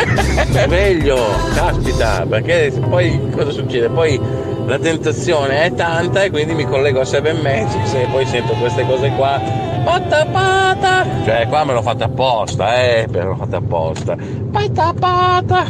sveglio, 0.65 1.27
caspita, 1.55 2.27
perché 2.29 2.73
poi 2.89 3.31
cosa 3.35 3.51
succede? 3.51 3.89
Poi 3.89 4.21
la 4.67 4.79
tentazione 4.79 5.63
è 5.63 5.75
tanta 5.75 6.23
e 6.23 6.31
quindi 6.31 6.55
mi 6.55 6.67
collego 6.67 7.01
a 7.01 7.05
Seven 7.05 7.39
Magics 7.39 7.95
e 7.95 8.07
poi 8.11 8.27
sento 8.27 8.53
queste 8.55 8.85
cose 8.85 9.09
qua. 9.17 9.41
Pata 9.89 10.27
pata! 10.27 11.07
Cioè 11.25 11.49
qua 11.49 11.65
me 11.65 11.73
l'ho 11.73 11.81
fatta 11.81 12.05
apposta, 12.05 12.79
eh, 12.79 13.07
me 13.09 13.23
l'ho 13.23 13.37
fatta 13.37 13.57
apposta. 13.57 14.17
Pata 14.53 14.93
pata! 14.93 15.65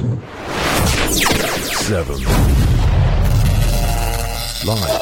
Seven. 1.70 2.16
Live. 4.64 4.98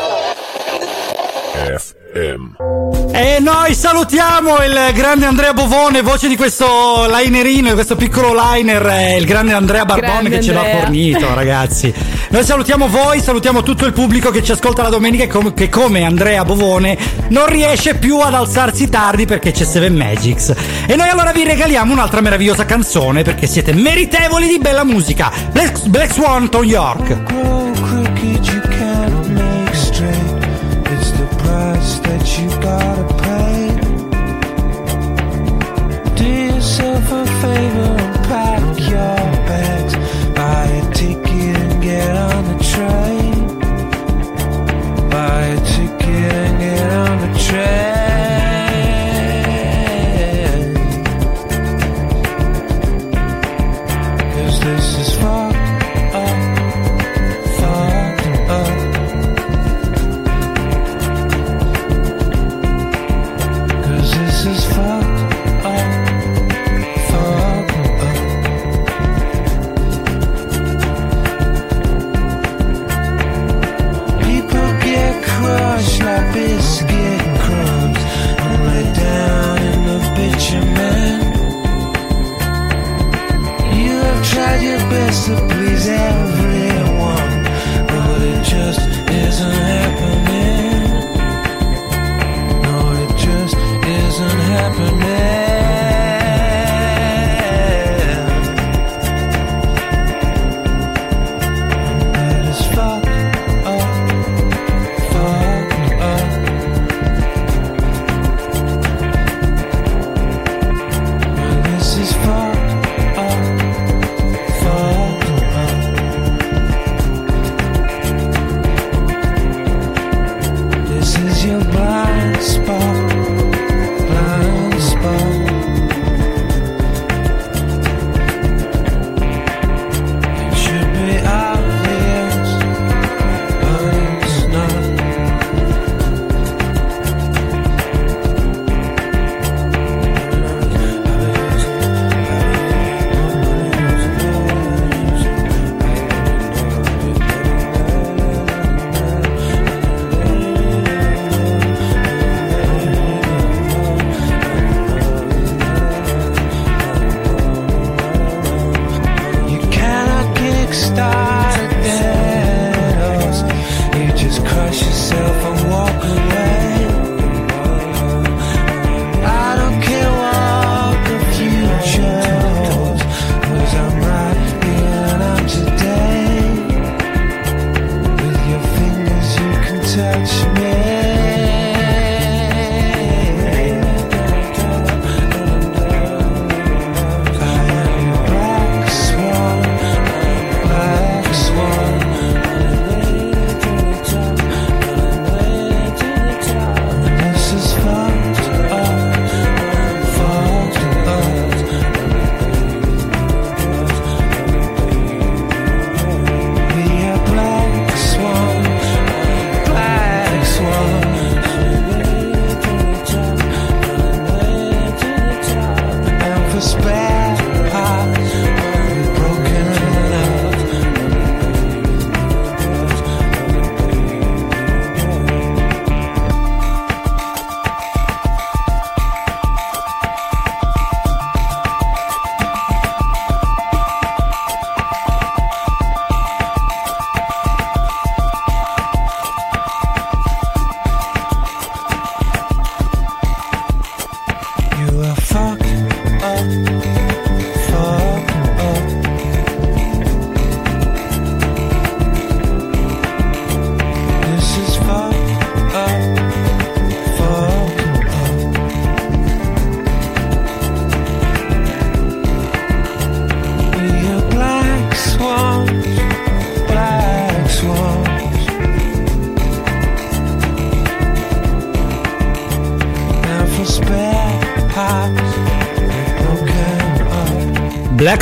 FM. 1.79 2.86
E 3.19 3.39
noi 3.41 3.73
salutiamo 3.75 4.59
il 4.63 4.93
grande 4.93 5.25
Andrea 5.25 5.55
Bovone, 5.55 6.03
voce 6.03 6.29
di 6.29 6.37
questo 6.37 7.07
linerino, 7.09 7.69
di 7.69 7.75
questo 7.75 7.97
piccolo 7.97 8.35
liner, 8.35 8.87
eh, 8.87 9.17
il 9.17 9.25
grande 9.25 9.55
Andrea 9.55 9.87
Barbone 9.87 10.13
Grande 10.13 10.29
che 10.29 10.43
ce 10.43 10.53
l'ha 10.53 10.61
Andrea. 10.61 10.81
fornito, 10.81 11.35
ragazzi. 11.35 11.95
Noi 12.29 12.45
salutiamo 12.45 12.89
voi, 12.89 13.21
salutiamo 13.21 13.63
tutto 13.63 13.87
il 13.87 13.95
pubblico 13.95 14.31
che 14.31 14.43
ci 14.43 14.53
ascolta 14.53 14.83
la 14.83 14.91
domenica 14.91 15.25
e 15.25 15.29
com- 15.29 15.55
che 15.55 15.71
come 15.71 16.05
Andrea 16.05 16.45
Bovone 16.45 16.99
non 17.29 17.47
riesce 17.47 17.95
più 17.95 18.19
ad 18.19 18.35
alzarsi 18.35 18.91
tardi 18.91 19.25
perché 19.25 19.51
c'è 19.51 19.65
Seven 19.65 19.97
Magics. 19.97 20.53
E 20.87 20.95
noi 20.95 21.09
allora 21.09 21.33
vi 21.33 21.43
regaliamo 21.45 21.95
un'altra 21.95 22.21
meravigliosa 22.21 22.67
canzone 22.67 23.23
perché 23.23 23.47
siete 23.47 23.73
meritevoli 23.73 24.47
di 24.47 24.59
bella 24.59 24.85
musica. 24.85 25.33
Black, 25.53 25.87
Black 25.87 26.13
Swan, 26.13 26.51
Tom 26.51 26.65
York. 26.65 27.96
You 32.39 32.51
gotta 32.61 33.05
pay. 33.25 33.69
Do 36.17 36.27
yourself 36.27 37.05
a 37.13 37.25
favor 37.41 37.97
and 38.05 38.17
pack 38.29 38.79
your 38.81 39.17
bags. 39.49 39.95
Buy 40.35 40.67
a 40.67 40.93
ticket 40.93 41.57
and 41.57 41.83
get 41.83 42.15
on 42.15 42.43
the 42.51 42.59
train. 42.73 43.59
Buy 45.09 45.43
a 45.45 45.61
ticket 45.65 46.33
and 46.45 46.59
get 46.59 46.93
on 46.93 47.33
the 47.33 47.39
train. 47.39 48.16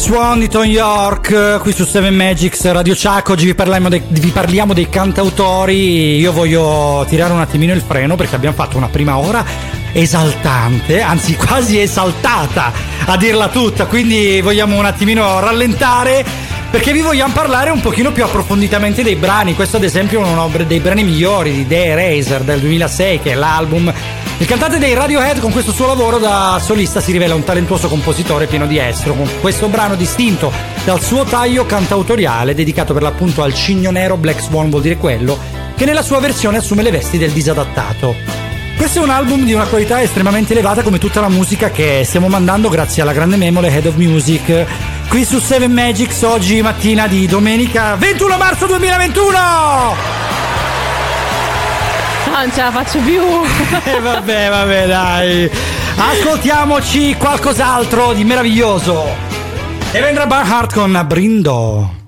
Black 0.04 0.18
Swan 0.18 0.38
di 0.38 0.48
Tom 0.48 0.64
York, 0.64 1.30
eh, 1.30 1.58
qui 1.60 1.72
su 1.72 1.84
Seven 1.84 2.14
Magics 2.14 2.70
Radio 2.70 2.94
Chuck. 2.94 3.30
Oggi 3.30 3.46
vi 3.46 3.54
parliamo, 3.54 3.88
dei, 3.88 4.02
vi 4.06 4.30
parliamo 4.30 4.74
dei 4.74 4.88
cantautori. 4.88 6.18
Io 6.18 6.30
voglio 6.32 7.06
tirare 7.08 7.32
un 7.32 7.40
attimino 7.40 7.72
il 7.72 7.80
freno 7.80 8.14
perché 8.14 8.34
abbiamo 8.34 8.54
fatto 8.54 8.76
una 8.76 8.88
prima 8.88 9.16
ora 9.16 9.44
esaltante, 9.92 11.00
anzi 11.00 11.36
quasi 11.36 11.80
esaltata 11.80 12.72
a 13.06 13.16
dirla 13.16 13.48
tutta. 13.48 13.86
Quindi 13.86 14.40
vogliamo 14.42 14.76
un 14.78 14.84
attimino 14.84 15.40
rallentare 15.40 16.24
perché 16.70 16.92
vi 16.92 17.00
vogliamo 17.00 17.32
parlare 17.32 17.70
un 17.70 17.80
pochino 17.80 18.12
più 18.12 18.24
approfonditamente 18.24 19.02
dei 19.02 19.16
brani. 19.16 19.54
Questo, 19.54 19.76
ad 19.76 19.84
esempio, 19.84 20.20
è 20.20 20.26
uno 20.26 20.50
dei 20.66 20.80
brani 20.80 21.04
migliori 21.04 21.52
di 21.52 21.66
The 21.66 21.84
Eraser 21.84 22.42
del 22.42 22.60
2006, 22.60 23.20
che 23.20 23.30
è 23.30 23.34
l'album. 23.34 23.92
Il 24.44 24.50
cantante 24.50 24.76
dei 24.76 24.92
Radiohead 24.92 25.40
con 25.40 25.52
questo 25.52 25.72
suo 25.72 25.86
lavoro 25.86 26.18
da 26.18 26.60
solista 26.62 27.00
si 27.00 27.12
rivela 27.12 27.34
un 27.34 27.44
talentuoso 27.44 27.88
compositore 27.88 28.46
pieno 28.46 28.66
di 28.66 28.76
estro, 28.76 29.14
con 29.14 29.26
questo 29.40 29.68
brano 29.68 29.94
distinto 29.94 30.52
dal 30.84 31.00
suo 31.00 31.24
taglio 31.24 31.64
cantautoriale 31.64 32.54
dedicato 32.54 32.92
per 32.92 33.00
l'appunto 33.00 33.42
al 33.42 33.54
cigno 33.54 33.90
nero 33.90 34.18
Black 34.18 34.42
Swan 34.42 34.68
vuol 34.68 34.82
dire 34.82 34.98
quello, 34.98 35.38
che 35.74 35.86
nella 35.86 36.02
sua 36.02 36.20
versione 36.20 36.58
assume 36.58 36.82
le 36.82 36.90
vesti 36.90 37.16
del 37.16 37.30
disadattato. 37.30 38.14
Questo 38.76 38.98
è 38.98 39.02
un 39.02 39.08
album 39.08 39.46
di 39.46 39.54
una 39.54 39.64
qualità 39.64 40.02
estremamente 40.02 40.52
elevata 40.52 40.82
come 40.82 40.98
tutta 40.98 41.22
la 41.22 41.30
musica 41.30 41.70
che 41.70 42.02
stiamo 42.04 42.28
mandando 42.28 42.68
grazie 42.68 43.00
alla 43.00 43.14
grande 43.14 43.36
memole 43.36 43.70
Head 43.70 43.86
of 43.86 43.94
Music 43.94 44.66
qui 45.08 45.24
su 45.24 45.40
7 45.40 45.68
Magics 45.68 46.20
oggi 46.20 46.60
mattina 46.60 47.06
di 47.06 47.26
domenica 47.26 47.94
21 47.96 48.36
marzo 48.36 48.66
2021! 48.66 50.13
Non 52.34 52.52
ce 52.52 52.62
la 52.62 52.70
faccio 52.72 52.98
più. 52.98 53.22
E 53.84 54.00
vabbè, 54.00 54.48
vabbè, 54.50 54.86
dai. 54.86 55.50
Ascoltiamoci 55.96 57.14
qualcos'altro 57.16 58.12
di 58.12 58.24
meraviglioso. 58.24 59.06
E 59.92 60.00
vendrà 60.00 60.26
Barhart 60.26 60.74
con. 60.74 61.04
Brindo 61.06 62.02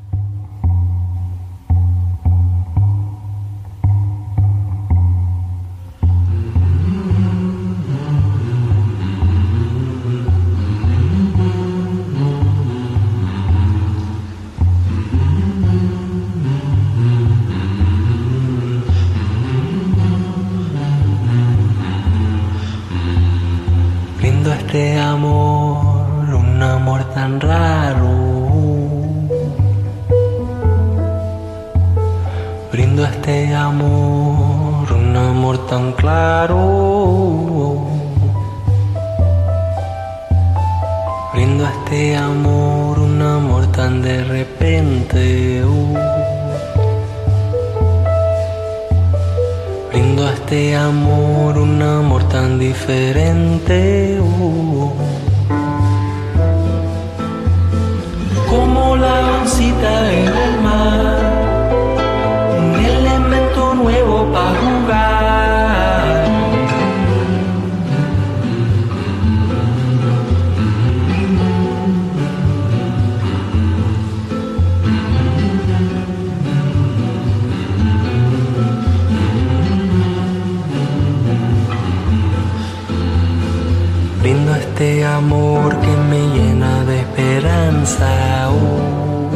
este 84.79 85.07
amor 85.07 85.75
que 85.81 85.95
me 86.11 86.21
llena 86.37 86.85
de 86.85 87.01
esperanza. 87.01 88.51
uh. 88.51 89.31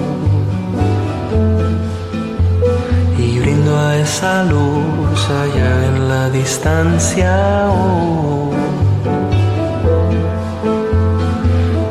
Y 3.19 3.39
brindo 3.39 3.75
a 3.75 3.97
esa 3.97 4.45
luz 4.45 5.31
allá 5.31 5.87
en 5.87 6.09
la 6.11 6.29
distancia. 6.29 7.69
oh. 7.71 8.51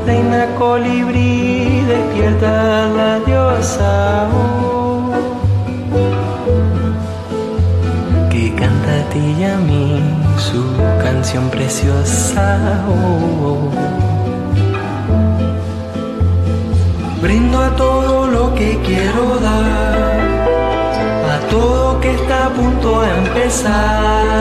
Reina 0.05 0.45
colibrí, 0.59 1.83
despierta 1.87 2.87
la 2.99 3.19
diosa. 3.25 4.27
oh. 4.31 5.11
que 8.29 8.53
canta 8.53 8.91
a 8.99 9.09
ti 9.11 9.35
y 9.39 9.43
a 9.43 9.57
mí 9.57 10.08
su 10.39 10.63
canción 11.03 11.49
preciosa. 11.49 12.57
oh. 12.87 13.69
Brindo 17.21 17.59
a 17.59 17.75
todo 17.75 18.27
lo 18.27 18.55
que 18.55 18.79
quiero 18.85 19.37
dar, 19.39 20.09
a 21.35 21.39
todo 21.49 21.99
que 21.99 22.11
está 22.15 22.47
a 22.47 22.49
punto 22.51 23.01
de 23.01 23.09
empezar. 23.17 24.39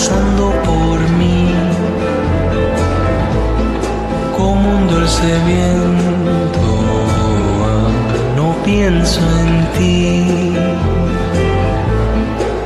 Pasando 0.00 0.50
por 0.64 0.98
mí 1.18 1.52
como 4.34 4.76
un 4.78 4.88
dulce 4.88 5.30
viento. 5.46 6.68
No 8.34 8.54
pienso 8.64 9.20
en 9.44 9.52
ti, 9.76 10.54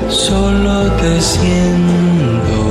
solo 0.08 0.92
te 1.00 1.20
siento 1.20 2.62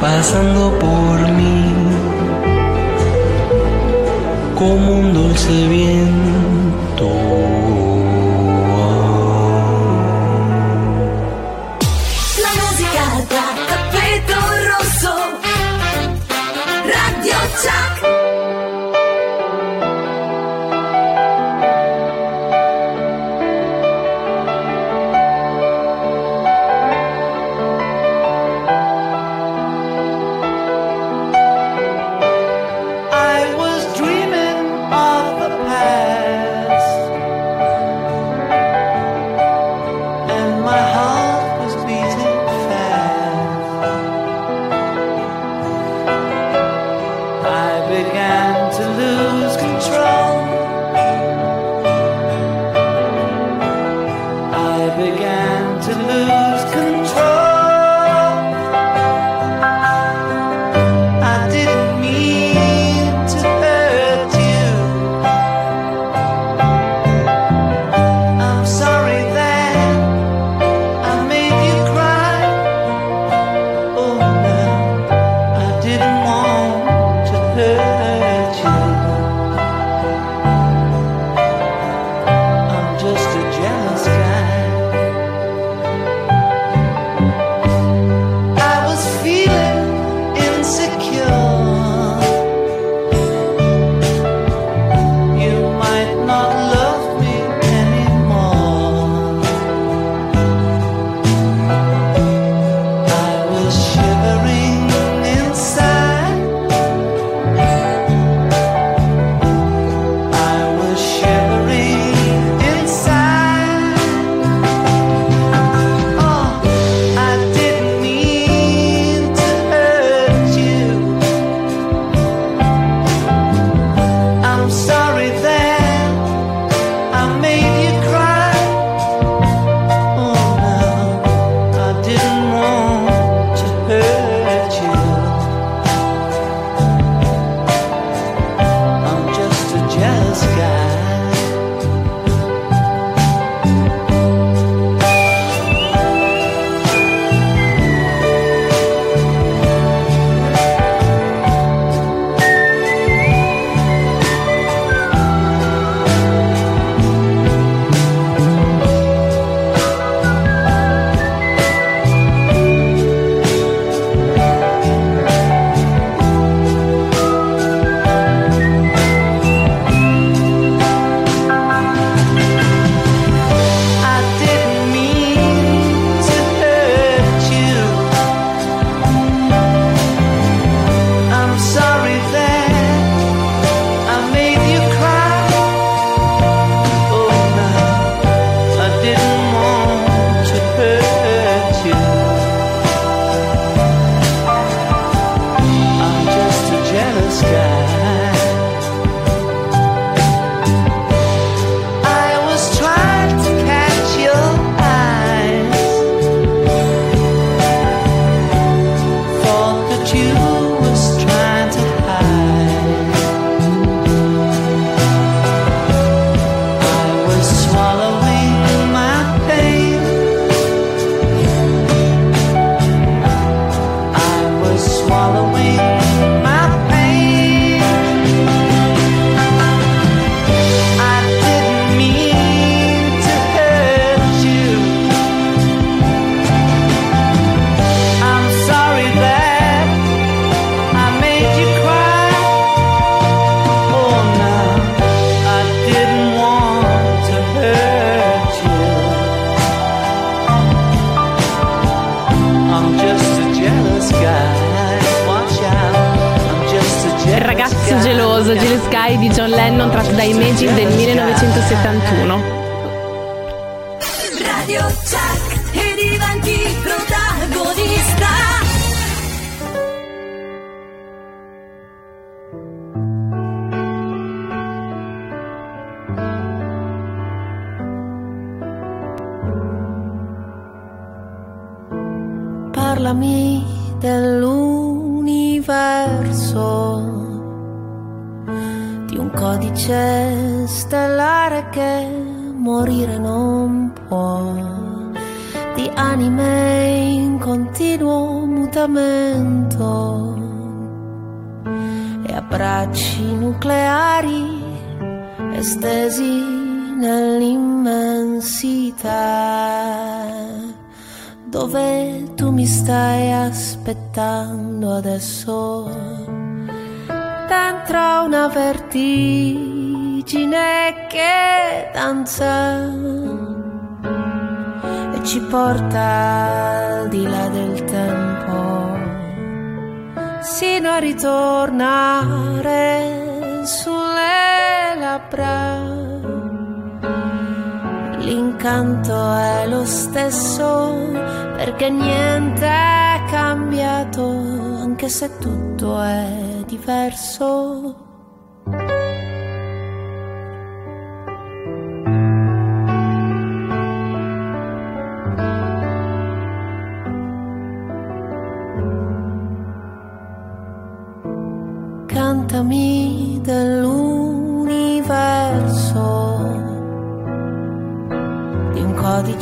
pasando 0.00 0.72
por 0.78 1.16
mí 1.32 1.74
como 4.58 4.92
un 5.00 5.12
dulce 5.12 5.68
viento. 5.68 7.53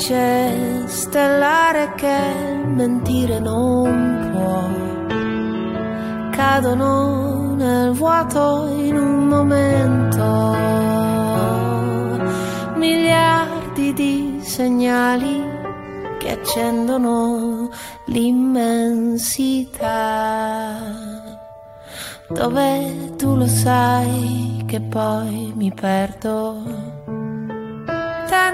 Codice 0.03 0.89
stellare 0.89 1.93
che 1.95 2.61
mentire 2.67 3.39
non 3.39 4.31
può. 4.33 4.63
Cadono 6.31 7.55
nel 7.55 7.93
vuoto 7.93 8.67
in 8.69 8.97
un 8.97 9.29
momento 9.29 10.57
miliardi 12.77 13.93
di 13.93 14.41
segnali 14.43 15.41
che 16.19 16.33
accendono 16.33 17.71
l'immensità. 18.07 19.31
Dove 22.29 23.15
tu 23.17 23.37
lo 23.37 23.47
sai 23.47 24.65
che 24.67 24.81
poi 24.81 25.53
mi 25.55 25.71
perdo 25.73 26.72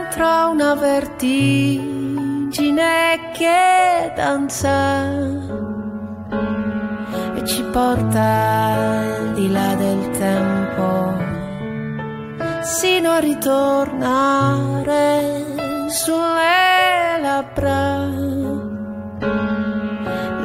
dentro 0.09 0.51
una 0.51 0.75
vertigine 0.75 2.51
che 3.35 4.13
danza 4.17 5.05
e 7.35 7.45
ci 7.45 7.63
porta 7.65 8.23
al 8.23 9.33
di 9.35 9.51
là 9.51 9.75
del 9.75 10.11
tempo 10.11 11.27
sino 12.63 13.11
a 13.11 13.19
ritornare 13.19 14.25
sulle 15.89 17.21
labbra. 17.21 18.07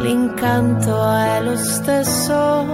L'incanto 0.01 1.09
è 1.15 1.41
lo 1.41 1.55
stesso 1.55 2.65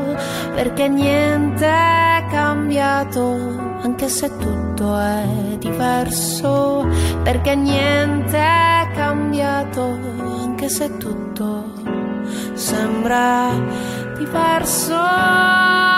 perché 0.55 0.87
niente 0.87 1.67
è 1.67 2.25
cambiato, 2.31 3.68
anche 3.81 4.09
se 4.09 4.29
tutto 4.37 4.97
è 4.97 5.57
diverso, 5.57 6.85
perché 7.23 7.55
niente 7.55 8.37
è 8.37 8.89
cambiato, 8.93 9.97
anche 10.41 10.69
se 10.69 10.97
tutto 10.97 11.71
sembra 12.53 13.49
diverso. 14.17 15.88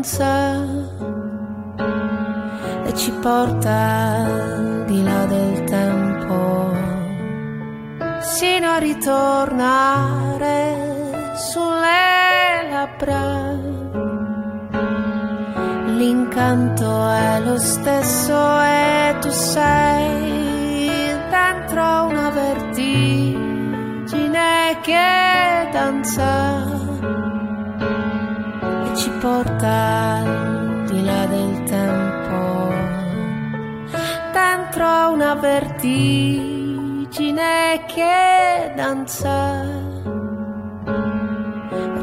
Che 0.00 0.08
danza 0.08 0.56
e 2.84 2.94
ci 2.94 3.12
porta 3.20 3.70
al 3.70 4.84
di 4.86 5.02
là 5.02 5.26
del 5.26 5.64
tempo 5.64 6.72
sino 8.20 8.70
a 8.70 8.78
ritornare 8.78 10.54
sulle 11.34 12.70
labbra. 12.70 13.58
L'incanto 15.96 17.10
è 17.10 17.40
lo 17.40 17.58
stesso 17.58 18.60
e 18.62 19.16
tu 19.20 19.30
sei 19.30 20.78
dentro 21.28 22.04
una 22.04 22.30
vertigine 22.30 23.38
che 24.82 25.68
danza 25.72 26.79
porta 29.20 30.22
al 30.24 30.84
di 30.86 31.04
là 31.04 31.26
del 31.26 31.62
tempo 31.64 32.72
dentro 34.32 35.12
una 35.12 35.34
vertigine 35.34 37.04
che 37.86 38.72
danza 38.74 39.66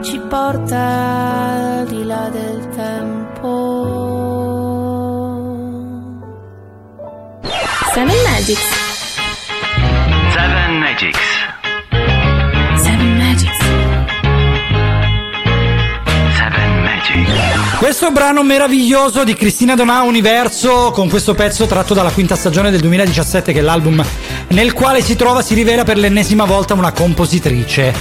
ci 0.02 0.20
porta 0.30 0.78
al 0.78 1.88
di 1.88 2.04
là 2.06 2.30
del 2.30 2.70
tempo 2.70 3.56
Seven 7.94 8.22
Magics. 8.26 8.87
Questo 17.88 18.12
brano 18.12 18.44
meraviglioso 18.44 19.24
di 19.24 19.34
Cristina 19.34 19.74
Donà 19.74 20.02
Universo 20.02 20.92
con 20.92 21.08
questo 21.08 21.34
pezzo 21.34 21.68
tratto 21.68 21.94
dalla 21.94 22.12
quinta 22.12 22.36
stagione 22.36 22.70
del 22.70 22.82
2017 22.82 23.54
che 23.54 23.60
è 23.60 23.62
l'album 23.62 24.06
nel 24.50 24.74
quale 24.74 25.02
si 25.02 25.16
trova 25.16 25.42
si 25.42 25.54
rivela 25.54 25.86
per 25.86 25.98
l'ennesima 25.98 26.44
volta 26.44 26.74
una 26.74 26.92
compositrice. 26.92 27.94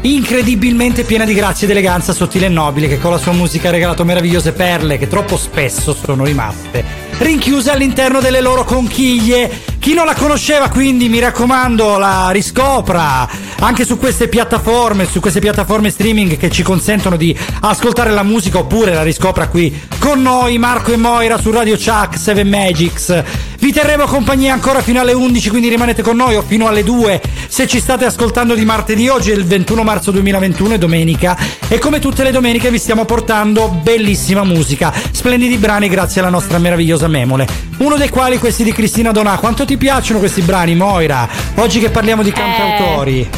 incredibilmente 0.00 1.04
piena 1.04 1.26
di 1.26 1.34
grazia 1.34 1.66
ed 1.66 1.72
eleganza 1.72 2.14
sottile 2.14 2.46
e 2.46 2.48
nobile 2.48 2.88
che 2.88 2.98
con 2.98 3.10
la 3.10 3.18
sua 3.18 3.32
musica 3.32 3.68
ha 3.68 3.72
regalato 3.72 4.06
meravigliose 4.06 4.52
perle 4.52 4.96
che 4.96 5.06
troppo 5.06 5.36
spesso 5.36 5.92
sono 5.92 6.24
rimaste 6.24 7.05
rinchiuse 7.18 7.70
all'interno 7.70 8.20
delle 8.20 8.40
loro 8.40 8.64
conchiglie. 8.64 9.50
Chi 9.78 9.94
non 9.94 10.04
la 10.04 10.14
conosceva 10.14 10.68
quindi 10.68 11.08
mi 11.08 11.20
raccomando 11.20 11.96
la 11.96 12.30
riscopra 12.30 13.28
anche 13.60 13.84
su 13.84 13.98
queste 13.98 14.28
piattaforme, 14.28 15.06
su 15.06 15.20
queste 15.20 15.40
piattaforme 15.40 15.90
streaming 15.90 16.36
che 16.36 16.50
ci 16.50 16.62
consentono 16.62 17.16
di 17.16 17.36
ascoltare 17.60 18.10
la 18.10 18.24
musica 18.24 18.58
oppure 18.58 18.92
la 18.92 19.04
riscopra 19.04 19.46
qui 19.48 19.72
con 19.98 20.22
noi 20.22 20.58
Marco 20.58 20.92
e 20.92 20.96
Moira 20.96 21.38
su 21.38 21.50
Radio 21.52 21.76
Chuck 21.76 22.18
7 22.18 22.42
Magics. 22.44 23.22
Vi 23.66 23.72
terremo 23.72 24.04
compagnia 24.04 24.52
ancora 24.52 24.80
fino 24.80 25.00
alle 25.00 25.12
11, 25.12 25.48
quindi 25.50 25.68
rimanete 25.68 26.00
con 26.00 26.14
noi 26.14 26.36
o 26.36 26.42
fino 26.42 26.68
alle 26.68 26.84
2 26.84 27.20
se 27.48 27.66
ci 27.66 27.80
state 27.80 28.04
ascoltando 28.04 28.54
di 28.54 28.64
martedì. 28.64 29.08
Oggi 29.08 29.32
è 29.32 29.34
il 29.34 29.44
21 29.44 29.82
marzo 29.82 30.12
2021, 30.12 30.74
è 30.74 30.78
domenica 30.78 31.36
e 31.66 31.80
come 31.80 31.98
tutte 31.98 32.22
le 32.22 32.30
domeniche 32.30 32.70
vi 32.70 32.78
stiamo 32.78 33.04
portando 33.04 33.66
bellissima 33.82 34.44
musica, 34.44 34.92
splendidi 35.10 35.56
brani 35.56 35.88
grazie 35.88 36.20
alla 36.20 36.30
nostra 36.30 36.58
meravigliosa 36.58 37.08
memole. 37.08 37.48
Uno 37.78 37.96
dei 37.96 38.08
quali 38.08 38.38
questi 38.38 38.62
di 38.62 38.70
Cristina 38.70 39.10
Donà. 39.10 39.36
Quanto 39.36 39.64
ti 39.64 39.76
piacciono 39.76 40.20
questi 40.20 40.42
brani, 40.42 40.76
Moira? 40.76 41.28
Oggi 41.56 41.80
che 41.80 41.90
parliamo 41.90 42.22
di 42.22 42.30
cantautori. 42.30 43.28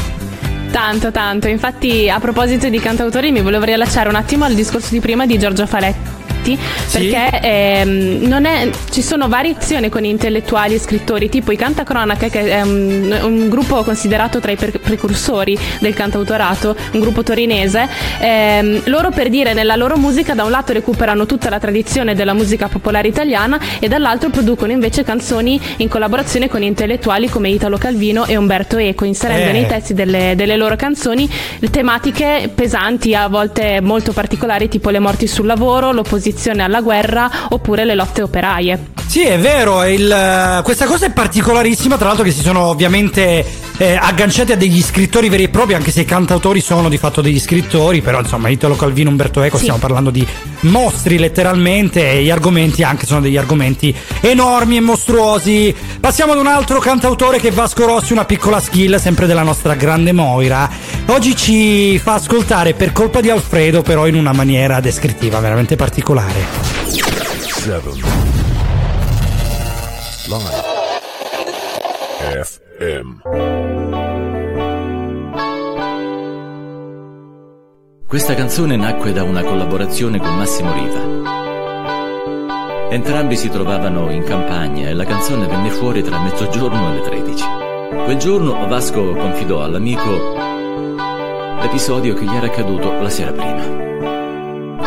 Tanto, 0.70 1.10
tanto. 1.10 1.48
Infatti, 1.48 2.10
a 2.10 2.20
proposito 2.20 2.68
di 2.68 2.78
cantautori, 2.78 3.32
mi 3.32 3.40
volevo 3.40 3.64
riallacciare 3.64 4.10
un 4.10 4.16
attimo 4.16 4.44
al 4.44 4.52
discorso 4.52 4.88
di 4.90 5.00
prima 5.00 5.24
di 5.24 5.38
Giorgio 5.38 5.66
Faletti. 5.66 6.17
Perché 6.92 7.40
ehm, 7.42 8.26
non 8.26 8.44
è- 8.44 8.70
ci 8.90 9.02
sono 9.02 9.28
variazioni 9.28 9.88
con 9.88 10.04
intellettuali 10.04 10.74
e 10.74 10.78
scrittori, 10.78 11.28
tipo 11.28 11.52
i 11.52 11.56
Cantacronache, 11.56 12.30
che 12.30 12.48
è 12.50 12.60
un, 12.62 13.16
un 13.22 13.48
gruppo 13.48 13.82
considerato 13.82 14.40
tra 14.40 14.52
i 14.52 14.56
per- 14.56 14.78
precursori 14.80 15.58
del 15.80 15.94
cantautorato, 15.94 16.76
un 16.92 17.00
gruppo 17.00 17.22
torinese. 17.22 17.88
Ehm, 18.20 18.82
loro, 18.84 19.10
per 19.10 19.28
dire, 19.28 19.52
nella 19.52 19.76
loro 19.76 19.96
musica, 19.96 20.34
da 20.34 20.44
un 20.44 20.50
lato 20.50 20.72
recuperano 20.72 21.26
tutta 21.26 21.48
la 21.50 21.58
tradizione 21.58 22.14
della 22.14 22.32
musica 22.34 22.68
popolare 22.68 23.08
italiana 23.08 23.58
e 23.80 23.88
dall'altro 23.88 24.30
producono 24.30 24.72
invece 24.72 25.02
canzoni 25.02 25.60
in 25.78 25.88
collaborazione 25.88 26.48
con 26.48 26.62
intellettuali 26.62 27.28
come 27.28 27.48
Italo 27.50 27.76
Calvino 27.78 28.24
e 28.26 28.36
Umberto 28.36 28.76
Eco, 28.78 29.04
inserendo 29.04 29.48
Eh. 29.50 29.52
nei 29.52 29.66
testi 29.66 29.94
delle, 29.94 30.34
delle 30.36 30.56
loro 30.56 30.76
canzoni 30.76 31.28
tematiche 31.70 32.50
pesanti, 32.54 33.14
a 33.14 33.28
volte 33.28 33.80
molto 33.80 34.12
particolari, 34.12 34.68
tipo 34.68 34.90
le 34.90 34.98
morti 34.98 35.26
sul 35.26 35.46
lavoro, 35.46 35.92
l'opposizione 35.92 36.26
alla 36.62 36.80
guerra 36.80 37.30
oppure 37.50 37.84
le 37.84 37.94
lotte 37.94 38.22
operaie. 38.22 38.96
Sì, 39.06 39.22
è 39.24 39.38
vero, 39.38 39.84
il- 39.84 40.60
questa 40.62 40.84
cosa 40.84 41.06
è 41.06 41.10
particolarissima, 41.10 41.96
tra 41.96 42.08
l'altro 42.08 42.24
che 42.24 42.30
si 42.30 42.42
sono 42.42 42.64
ovviamente 42.64 43.44
eh, 43.78 43.94
agganciati 43.94 44.52
a 44.52 44.56
degli 44.56 44.82
scrittori 44.82 45.28
veri 45.28 45.44
e 45.44 45.48
propri, 45.48 45.74
anche 45.74 45.90
se 45.92 46.00
i 46.00 46.04
cantautori 46.04 46.60
sono 46.60 46.88
di 46.88 46.98
fatto 46.98 47.20
degli 47.22 47.38
scrittori, 47.38 48.02
però 48.02 48.18
insomma 48.20 48.48
Italo 48.48 48.74
Calvino, 48.76 49.08
Umberto 49.08 49.40
Eco, 49.40 49.56
stiamo 49.56 49.78
parlando 49.78 50.10
di 50.10 50.26
mostri 50.62 51.16
letteralmente 51.16 52.10
e 52.10 52.22
gli 52.24 52.30
argomenti 52.30 52.82
anche 52.82 53.06
sono 53.06 53.20
degli 53.20 53.36
argomenti 53.36 53.94
enormi 54.20 54.76
e 54.76 54.80
mostruosi. 54.80 55.74
Passiamo 56.00 56.32
ad 56.32 56.38
un 56.38 56.48
altro 56.48 56.78
cantautore 56.80 57.38
che 57.38 57.48
è 57.48 57.52
Vasco 57.52 57.86
Rossi, 57.86 58.12
una 58.12 58.24
piccola 58.24 58.60
skill 58.60 58.96
sempre 58.96 59.26
della 59.26 59.42
nostra 59.42 59.74
grande 59.74 60.12
Moira. 60.12 60.68
Oggi 61.06 61.34
ci 61.36 61.98
fa 61.98 62.14
ascoltare 62.14 62.74
per 62.74 62.92
colpa 62.92 63.20
di 63.20 63.30
Alfredo, 63.30 63.82
però 63.82 64.06
in 64.06 64.16
una 64.16 64.32
maniera 64.32 64.80
descrittiva 64.80 65.38
veramente 65.38 65.76
particolare. 65.76 66.17
Seven. 66.18 67.94
Live. 70.26 70.66
FM. 72.42 73.20
Questa 78.04 78.34
canzone 78.34 78.74
nacque 78.74 79.12
da 79.12 79.22
una 79.22 79.44
collaborazione 79.44 80.18
con 80.18 80.36
Massimo 80.36 80.72
Riva. 80.72 80.98
Entrambi 82.90 83.36
si 83.36 83.48
trovavano 83.48 84.10
in 84.10 84.24
campagna 84.24 84.88
e 84.88 84.94
la 84.94 85.04
canzone 85.04 85.46
venne 85.46 85.70
fuori 85.70 86.02
tra 86.02 86.18
mezzogiorno 86.18 86.90
e 86.90 86.94
le 86.94 87.00
13. 87.02 87.44
Quel 88.06 88.16
giorno 88.16 88.66
Vasco 88.66 89.12
confidò 89.12 89.62
all'amico 89.62 90.34
l'episodio 91.60 92.14
che 92.14 92.24
gli 92.24 92.34
era 92.34 92.46
accaduto 92.46 92.90
la 92.90 93.08
sera 93.08 93.30
prima. 93.30 93.97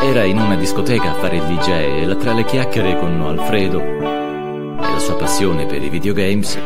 Era 0.03 0.23
in 0.23 0.39
una 0.39 0.55
discoteca 0.55 1.11
a 1.11 1.13
fare 1.13 1.35
il 1.35 1.43
DJ 1.43 1.69
e 1.69 2.17
tra 2.17 2.33
le 2.33 2.43
chiacchiere 2.43 2.97
con 2.97 3.21
Alfredo 3.21 3.79
e 3.79 4.79
la 4.79 4.97
sua 4.97 5.15
passione 5.15 5.67
per 5.67 5.83
i 5.83 5.89
videogames, 5.89 6.57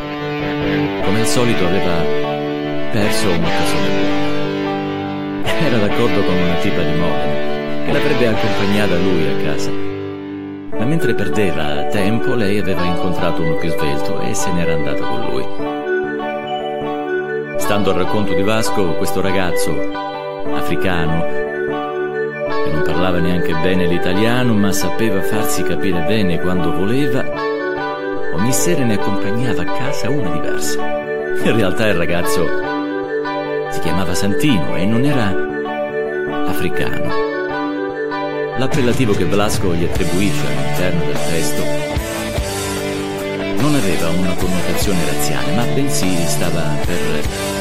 come 1.04 1.20
al 1.20 1.26
solito 1.26 1.66
aveva 1.66 1.92
perso 2.92 3.28
un'occasione 3.28 3.88
buona. 3.88 4.24
Era 5.66 5.76
d'accordo 5.76 6.22
con 6.22 6.34
una 6.34 6.54
tipa 6.54 6.80
di 6.80 6.98
Modena 6.98 7.84
che 7.84 7.92
l'avrebbe 7.92 8.26
accompagnata 8.26 8.96
lui 8.96 9.26
a 9.26 9.36
casa. 9.44 9.70
Ma 9.70 10.84
mentre 10.86 11.14
perdeva 11.14 11.84
tempo, 11.90 12.34
lei 12.34 12.58
aveva 12.58 12.84
incontrato 12.84 13.42
uno 13.42 13.56
più 13.56 13.68
svelto 13.68 14.18
e 14.20 14.32
se 14.32 14.50
n'era 14.52 14.72
andata 14.72 15.04
con 15.04 15.20
lui. 15.30 15.44
Stando 17.58 17.90
al 17.90 17.96
racconto 17.96 18.32
di 18.32 18.42
Vasco, 18.42 18.94
questo 18.94 19.20
ragazzo 19.20 19.70
africano, 20.54 21.45
che 22.66 22.72
non 22.72 22.82
parlava 22.82 23.18
neanche 23.18 23.54
bene 23.54 23.86
l'italiano, 23.86 24.52
ma 24.54 24.72
sapeva 24.72 25.22
farsi 25.22 25.62
capire 25.62 26.00
bene 26.00 26.40
quando 26.40 26.72
voleva, 26.72 27.24
ogni 28.34 28.52
sera 28.52 28.84
ne 28.84 28.94
accompagnava 28.94 29.62
a 29.62 29.64
casa 29.64 30.10
una 30.10 30.30
diversa. 30.30 30.80
In 30.82 31.54
realtà 31.54 31.86
il 31.86 31.94
ragazzo 31.94 32.44
si 33.70 33.80
chiamava 33.80 34.14
Santino 34.14 34.74
e 34.74 34.84
non 34.84 35.04
era 35.04 35.32
africano. 36.48 37.24
L'appellativo 38.58 39.12
che 39.12 39.26
Blasco 39.26 39.72
gli 39.74 39.84
attribuisce 39.84 40.46
all'interno 40.46 41.04
del 41.04 41.18
testo 41.30 41.62
non 43.60 43.74
aveva 43.74 44.08
una 44.10 44.34
connotazione 44.34 45.04
razziale, 45.04 45.54
ma 45.54 45.62
bensì 45.74 46.16
stava 46.26 46.62
per 46.84 47.55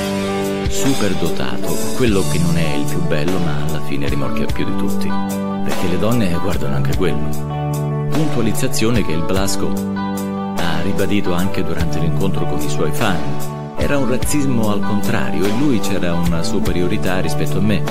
superdotato, 0.76 1.74
quello 1.96 2.22
che 2.30 2.38
non 2.38 2.58
è 2.58 2.76
il 2.76 2.84
più 2.84 3.02
bello, 3.08 3.40
ma 3.40 3.64
alla 3.66 3.82
fine 3.86 4.10
rimorchia 4.10 4.46
più 4.46 4.66
di 4.66 4.76
tutti, 4.76 5.08
perché 5.08 5.88
le 5.88 5.98
donne 5.98 6.38
guardano 6.42 6.76
anche 6.76 6.98
quello. 6.98 8.10
Puntualizzazione 8.12 9.04
che 9.06 9.14
il 9.14 9.24
Blasco 9.24 9.72
ha 9.72 10.82
ribadito 10.82 11.34
anche 11.34 11.64
durante 11.64 12.00
l'incontro 12.00 12.46
con 12.46 12.60
i 12.60 12.70
suoi 12.70 12.92
fan. 12.92 13.74
Era 13.78 13.98
un 13.98 14.10
razzismo 14.10 14.70
al 14.70 14.82
contrario 14.82 15.46
e 15.46 15.58
lui 15.58 15.80
c'era 15.80 16.14
una 16.14 16.44
superiorità 16.44 17.20
rispetto 17.20 17.60
a 17.60 17.62
me. 17.62 17.82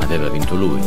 Aveva 0.00 0.28
vinto 0.30 0.54
lui. 0.54 0.80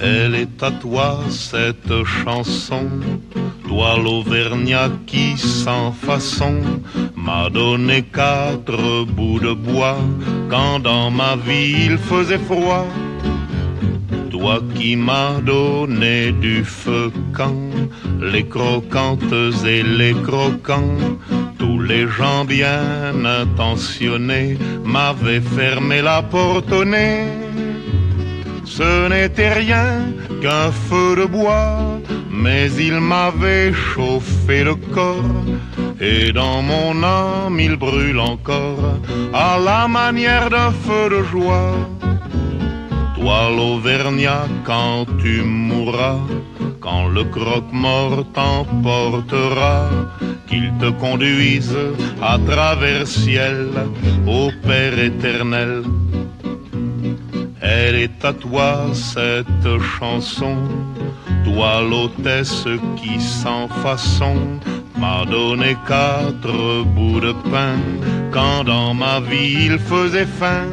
Elle 0.00 0.34
est 0.34 0.62
à 0.62 0.70
toi 0.70 1.20
cette 1.28 2.04
chanson, 2.04 2.88
toi 3.66 3.98
l'Auvergnat 3.98 4.90
qui 5.06 5.36
sans 5.36 5.92
façon 5.92 6.60
m'a 7.14 7.50
donné 7.50 8.02
quatre 8.02 9.04
bouts 9.04 9.40
de 9.40 9.52
bois 9.52 9.98
quand 10.48 10.78
dans 10.80 11.10
ma 11.10 11.36
vie 11.36 11.86
il 11.86 11.98
faisait 11.98 12.38
froid. 12.38 12.86
Toi 14.30 14.60
qui 14.74 14.94
m'as 14.94 15.40
donné 15.40 16.32
du 16.32 16.62
feu 16.62 17.10
quand 17.32 17.72
les 18.20 18.46
croquantes 18.46 19.32
et 19.66 19.82
les 19.82 20.14
croquants, 20.14 20.98
tous 21.58 21.80
les 21.80 22.06
gens 22.06 22.44
bien 22.44 23.24
intentionnés 23.24 24.58
m'avaient 24.84 25.40
fermé 25.40 26.02
la 26.02 26.22
porte 26.22 26.70
au 26.72 26.84
nez. 26.84 27.24
Ce 28.64 29.08
n'était 29.08 29.52
rien 29.52 30.06
qu'un 30.42 30.70
feu 30.70 31.16
de 31.16 31.24
bois, 31.24 31.98
mais 32.30 32.70
il 32.72 33.00
m'avait 33.00 33.72
chauffé 33.72 34.62
le 34.62 34.74
corps. 34.74 35.44
Et 36.00 36.32
dans 36.32 36.62
mon 36.62 37.02
âme 37.02 37.58
il 37.58 37.76
brûle 37.76 38.20
encore, 38.20 38.98
à 39.32 39.58
la 39.58 39.88
manière 39.88 40.48
d'un 40.50 40.70
feu 40.70 41.08
de 41.10 41.22
joie. 41.24 41.97
Toi 43.20 43.50
l'Auvergnat, 43.50 44.46
quand 44.64 45.04
tu 45.20 45.42
mourras, 45.42 46.20
quand 46.80 47.08
le 47.08 47.24
croque-mort 47.24 48.24
t'emportera, 48.32 49.88
qu'il 50.46 50.72
te 50.78 50.90
conduise 50.90 51.76
à 52.22 52.38
travers 52.38 53.08
ciel 53.08 53.70
au 54.24 54.50
Père 54.64 54.96
éternel. 55.00 55.82
Elle 57.60 57.96
est 57.96 58.24
à 58.24 58.32
toi 58.32 58.86
cette 58.92 59.70
chanson, 59.98 60.56
toi 61.44 61.82
l'hôtesse 61.82 62.68
qui 62.98 63.20
sans 63.20 63.66
façon 63.82 64.36
m'a 64.96 65.24
donné 65.24 65.76
quatre 65.88 66.84
bouts 66.94 67.20
de 67.20 67.32
pain 67.50 67.78
quand 68.30 68.62
dans 68.62 68.94
ma 68.94 69.18
vie 69.18 69.66
il 69.66 69.78
faisait 69.78 70.32
faim. 70.40 70.68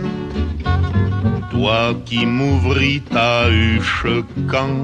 Toi 1.56 1.95
qui 2.03 2.26
m'ouvris 2.26 3.02
ta 3.02 3.48
huche 3.49 4.07
quand 4.52 4.77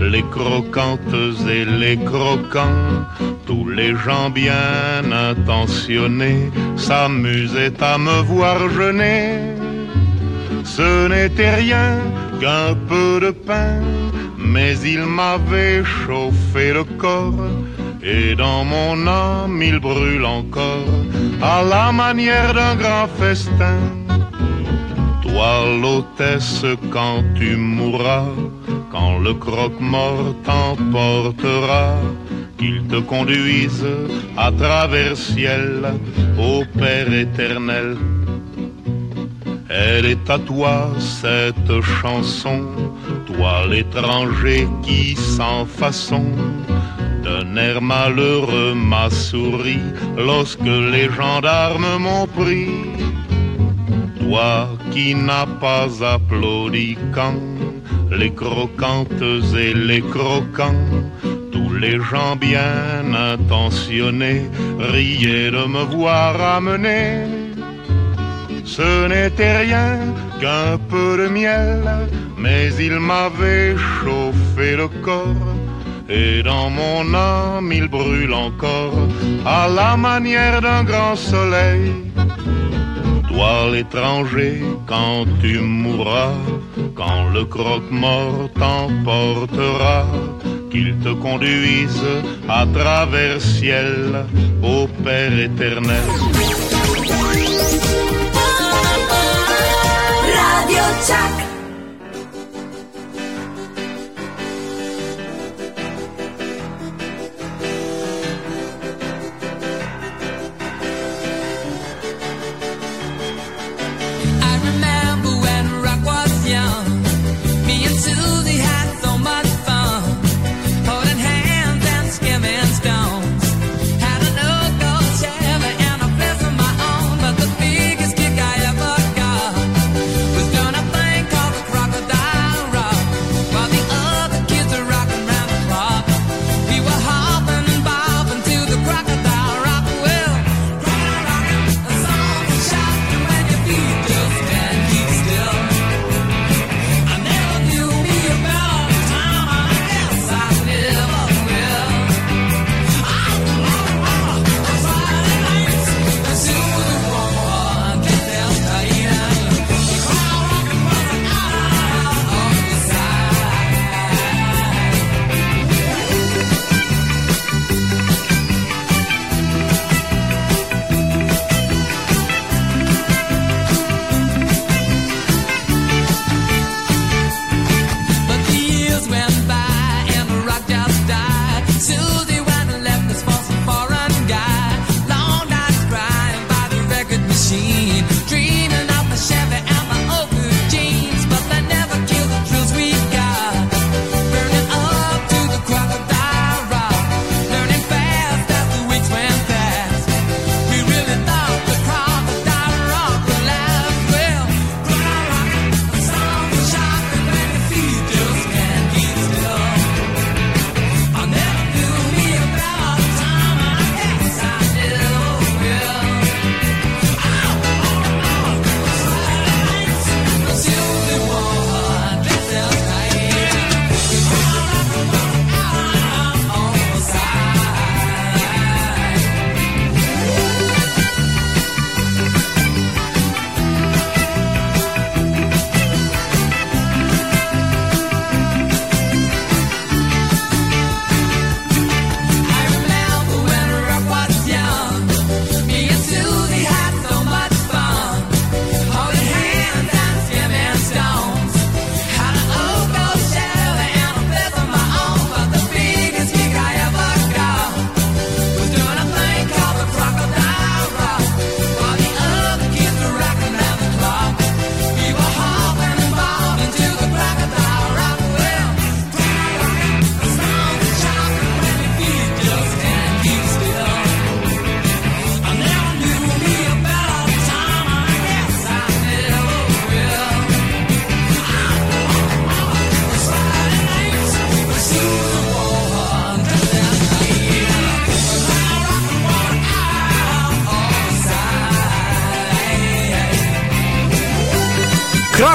les 0.00 0.22
croquantes 0.34 1.16
et 1.50 1.64
les 1.64 1.96
croquants, 1.96 2.86
tous 3.46 3.68
les 3.68 3.92
gens 3.96 4.30
bien 4.30 5.02
intentionnés 5.30 6.52
s'amusaient 6.76 7.82
à 7.82 7.98
me 7.98 8.22
voir 8.32 8.58
jeûner. 8.76 9.40
Ce 10.62 11.08
n'était 11.08 11.56
rien 11.56 11.98
qu'un 12.40 12.74
peu 12.88 13.18
de 13.20 13.32
pain, 13.32 13.80
mais 14.38 14.78
il 14.94 15.02
m'avait 15.18 15.82
chauffé 15.84 16.72
le 16.72 16.84
corps. 16.84 17.50
Et 18.04 18.36
dans 18.36 18.64
mon 18.64 19.04
âme 19.08 19.60
il 19.60 19.80
brûle 19.80 20.24
encore 20.24 20.94
à 21.42 21.62
la 21.64 21.90
manière 21.90 22.54
d'un 22.54 22.76
grand 22.76 23.08
festin. 23.18 23.78
Toi 25.34 25.64
l'hôtesse 25.82 26.64
quand 26.92 27.24
tu 27.34 27.56
mourras, 27.56 28.28
quand 28.92 29.18
le 29.18 29.34
croque-mort 29.34 30.32
t'emportera, 30.44 31.96
qu'il 32.56 32.86
te 32.86 33.00
conduise 33.00 33.84
à 34.36 34.52
travers 34.52 35.16
ciel 35.16 35.92
au 36.38 36.62
Père 36.78 37.12
éternel. 37.12 37.96
Elle 39.68 40.06
est 40.06 40.30
à 40.30 40.38
toi 40.38 40.92
cette 41.00 41.80
chanson, 41.82 42.60
toi 43.26 43.66
l'étranger 43.68 44.68
qui 44.84 45.16
sans 45.16 45.66
façon 45.66 46.26
d'un 47.24 47.56
air 47.56 47.82
malheureux 47.82 48.74
m'a 48.76 49.10
souri 49.10 49.80
lorsque 50.16 50.74
les 50.92 51.08
gendarmes 51.10 51.98
m'ont 51.98 52.28
pris. 52.28 52.70
Toi 54.24 54.68
qui 54.90 55.14
n'as 55.14 55.46
pas 55.60 55.88
applaudi 56.14 56.96
quand 57.14 57.42
les 58.10 58.32
croquantes 58.32 59.22
et 59.64 59.74
les 59.74 60.00
croquants, 60.00 60.88
tous 61.52 61.74
les 61.74 61.98
gens 62.00 62.34
bien 62.34 63.02
intentionnés 63.32 64.42
riaient 64.78 65.50
de 65.50 65.64
me 65.74 65.84
voir 65.96 66.40
amener. 66.40 67.26
Ce 68.64 68.90
n'était 69.12 69.58
rien 69.66 69.90
qu'un 70.40 70.78
peu 70.90 71.18
de 71.18 71.28
miel, 71.28 71.82
mais 72.38 72.72
il 72.86 72.98
m'avait 72.98 73.76
chauffé 73.76 74.76
le 74.76 74.88
corps. 75.06 75.52
Et 76.08 76.42
dans 76.42 76.70
mon 76.70 77.14
âme 77.14 77.70
il 77.72 77.88
brûle 77.88 78.32
encore 78.32 78.98
à 79.44 79.68
la 79.68 79.96
manière 79.98 80.62
d'un 80.62 80.82
grand 80.82 81.14
soleil. 81.14 81.92
Toi 83.34 83.68
l'étranger, 83.72 84.62
quand 84.86 85.24
tu 85.42 85.58
mourras, 85.58 86.34
quand 86.94 87.30
le 87.34 87.44
croque-mort 87.44 88.48
t'emportera, 88.54 90.06
qu'il 90.70 90.96
te 91.00 91.12
conduise 91.14 92.06
à 92.48 92.64
travers 92.64 93.40
ciel 93.40 94.24
au 94.62 94.86
Père 95.02 95.36
éternel. 95.36 96.06
Radio. 100.36 101.53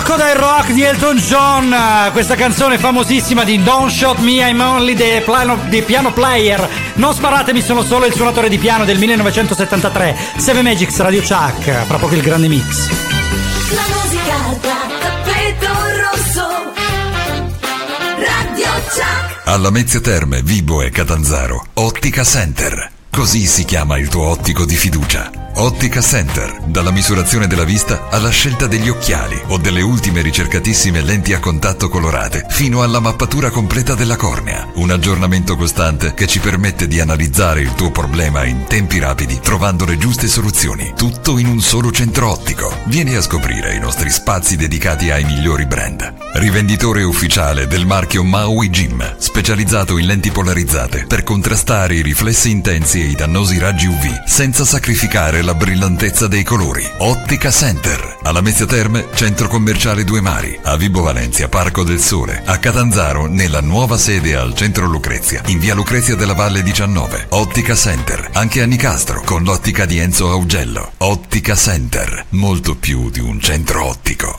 Crocodile 0.09 0.39
Rock 0.39 0.71
di 0.71 0.81
Elton 0.81 1.17
John, 1.17 1.75
questa 2.13 2.33
canzone 2.33 2.79
famosissima 2.79 3.43
di 3.43 3.61
Don't 3.61 3.91
Shot 3.91 4.17
Me, 4.17 4.49
I'm 4.49 4.59
Only 4.59 4.95
the 4.95 5.21
piano, 5.23 5.55
the 5.69 5.83
piano 5.83 6.11
Player. 6.11 6.67
Non 6.95 7.13
sparatemi, 7.13 7.61
sono 7.61 7.83
solo 7.83 8.07
il 8.07 8.13
suonatore 8.13 8.49
di 8.49 8.57
piano 8.57 8.85
del 8.85 8.97
1973. 8.97 10.17
Seven 10.37 10.63
Magics 10.63 10.97
Radio 10.97 11.21
Chuck, 11.21 11.85
fra 11.85 11.97
poco 11.97 12.15
il 12.15 12.21
grande 12.21 12.47
mix. 12.47 12.89
La 13.69 13.83
musica 14.01 14.57
da 14.61 14.87
tappeto 14.99 15.67
rosso. 16.01 16.47
Radio 18.17 18.67
Chuck. 18.91 19.41
Alla 19.43 19.69
Mezzia 19.69 19.99
Terme, 19.99 20.41
Vibo 20.41 20.81
e 20.81 20.89
Catanzaro, 20.89 21.67
Ottica 21.75 22.23
Center. 22.23 22.89
Così 23.11 23.45
si 23.45 23.63
chiama 23.63 23.99
il 23.99 24.07
tuo 24.07 24.23
ottico 24.23 24.65
di 24.65 24.75
fiducia. 24.75 25.29
Ottica 25.55 26.01
Center, 26.01 26.58
dalla 26.69 26.91
misurazione 26.91 27.47
della 27.47 27.63
vista 27.63 28.07
alla 28.09 28.29
scelta 28.29 28.67
degli 28.67 28.89
occhiali 28.89 29.39
o 29.47 29.57
delle 29.57 29.81
ultime 29.81 30.21
ricercatissime 30.21 31.01
lenti 31.01 31.33
a 31.33 31.39
contatto 31.39 31.89
colorate, 31.89 32.45
fino 32.49 32.81
alla 32.81 32.99
mappatura 32.99 33.49
completa 33.49 33.95
della 33.95 34.15
cornea. 34.15 34.69
Un 34.75 34.91
aggiornamento 34.91 35.55
costante 35.55 36.13
che 36.13 36.27
ci 36.27 36.39
permette 36.39 36.87
di 36.87 36.99
analizzare 36.99 37.61
il 37.61 37.73
tuo 37.75 37.91
problema 37.91 38.45
in 38.45 38.65
tempi 38.67 38.99
rapidi, 38.99 39.39
trovando 39.41 39.85
le 39.85 39.97
giuste 39.97 40.27
soluzioni. 40.27 40.93
Tutto 40.95 41.37
in 41.37 41.47
un 41.47 41.61
solo 41.61 41.91
centro 41.91 42.29
ottico. 42.29 42.71
Vieni 42.85 43.15
a 43.15 43.21
scoprire 43.21 43.75
i 43.75 43.79
nostri 43.79 44.09
spazi 44.09 44.55
dedicati 44.55 45.09
ai 45.11 45.23
migliori 45.23 45.65
brand. 45.65 46.18
Rivenditore 46.31 47.01
ufficiale 47.03 47.65
del 47.65 47.87
marchio 47.87 48.23
Maui 48.23 48.69
Gym, 48.69 49.15
specializzato 49.17 49.97
in 49.97 50.05
lenti 50.05 50.29
polarizzate 50.29 51.05
per 51.07 51.23
contrastare 51.23 51.95
i 51.95 52.03
riflessi 52.03 52.51
intensi 52.51 53.01
e 53.01 53.07
i 53.07 53.15
dannosi 53.15 53.57
raggi 53.57 53.87
UV, 53.87 54.25
senza 54.25 54.63
sacrificare 54.63 55.41
la 55.41 55.55
brillantezza 55.55 56.27
dei 56.27 56.43
colori. 56.43 56.87
Ottica 56.99 57.49
Center, 57.49 58.17
alla 58.21 58.41
Mezzia 58.41 58.67
Terme, 58.67 59.07
centro 59.15 59.47
commerciale 59.47 60.03
Due 60.03 60.21
Mari, 60.21 60.57
a 60.61 60.77
Vibo 60.77 61.01
Valencia, 61.01 61.49
Parco 61.49 61.83
del 61.83 61.99
Sole, 61.99 62.43
a 62.45 62.57
Catanzaro, 62.57 63.25
nella 63.25 63.61
nuova 63.61 63.97
sede 63.97 64.35
al 64.35 64.53
centro 64.53 64.85
Lucrezia, 64.85 65.41
in 65.47 65.57
via 65.57 65.73
Lucrezia 65.73 66.15
della 66.15 66.35
Valle 66.35 66.61
19. 66.61 67.25
Ottica 67.29 67.73
Center, 67.73 68.29
anche 68.33 68.61
a 68.61 68.67
Nicastro, 68.67 69.23
con 69.25 69.43
l'ottica 69.43 69.85
di 69.85 69.97
Enzo 69.97 70.29
Augello. 70.29 70.91
Ottica 70.97 71.55
Center, 71.55 72.25
molto 72.29 72.75
più 72.75 73.09
di 73.09 73.19
un 73.19 73.41
centro 73.41 73.83
ottico. 73.85 74.38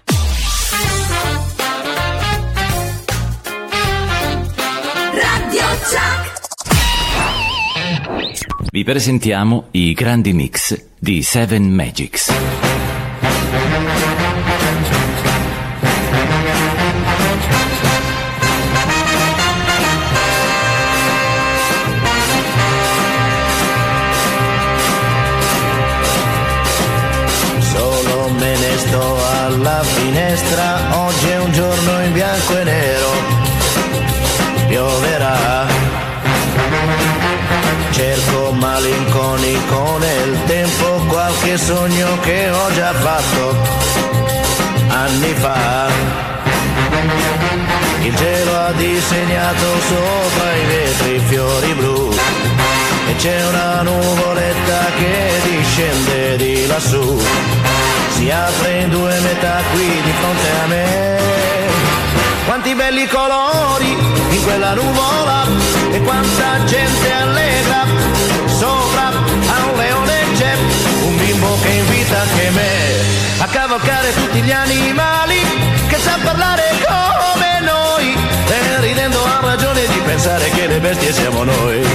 Vi 8.81 8.87
presentiamo 8.87 9.65
i 9.73 9.93
grandi 9.93 10.33
mix 10.33 10.85
di 10.97 11.21
Seven 11.21 11.71
Magics. 11.71 12.33
Solo 27.59 28.29
alla 29.45 29.83
finestra, 29.83 31.05
oggi 31.05 31.27
è 31.27 31.37
un 31.37 31.51
giorno 31.51 32.03
in 32.03 32.13
bianco 32.13 32.57
e 32.57 32.63
nero, 32.63 33.09
pioverà. 34.67 35.50
Malinconico 38.61 39.97
nel 39.97 40.37
tempo 40.45 40.85
qualche 41.07 41.57
sogno 41.57 42.19
che 42.19 42.49
ho 42.51 42.71
già 42.73 42.93
fatto 42.93 43.55
anni 44.87 45.33
fa. 45.33 45.89
Il 48.01 48.15
cielo 48.15 48.57
ha 48.59 48.71
disegnato 48.73 49.65
sopra 49.89 50.55
i 50.55 50.65
vetri 50.65 51.19
fiori 51.27 51.73
blu 51.73 52.13
e 53.09 53.15
c'è 53.15 53.47
una 53.47 53.81
nuvoletta 53.81 54.79
che 54.97 55.41
discende 55.49 56.37
di 56.37 56.67
lassù. 56.67 57.19
Si 58.15 58.29
apre 58.29 58.81
in 58.81 58.89
due 58.89 59.19
metà 59.21 59.61
qui 59.73 59.87
di 59.87 60.13
fronte 60.19 60.49
a 60.63 60.67
me. 60.67 61.19
Quanti 62.45 62.75
belli 62.75 63.07
colori 63.07 63.91
in 64.29 64.43
quella 64.43 64.73
nuvola 64.75 65.47
e 65.91 66.01
quanta 66.01 66.63
gente 66.65 67.11
allegra. 67.11 68.20
Sopra 68.61 69.07
a 69.07 69.71
un 69.71 69.75
leone 69.75 70.17
c'è 70.35 70.53
un 71.05 71.17
bimbo 71.17 71.57
che 71.63 71.69
invita 71.69 72.21
anche 72.21 72.49
me 72.51 72.69
a 73.39 73.47
cavalcare 73.47 74.13
tutti 74.13 74.39
gli 74.41 74.51
animali 74.51 75.37
che 75.87 75.97
sa 75.97 76.15
parlare 76.23 76.61
come 76.85 77.59
noi. 77.61 78.13
E 78.49 78.81
ridendo 78.81 79.17
ha 79.23 79.39
ragione 79.41 79.81
di 79.87 79.99
pensare 80.05 80.47
che 80.51 80.67
le 80.67 80.79
bestie 80.79 81.11
siamo 81.11 81.43
noi. 81.43 81.85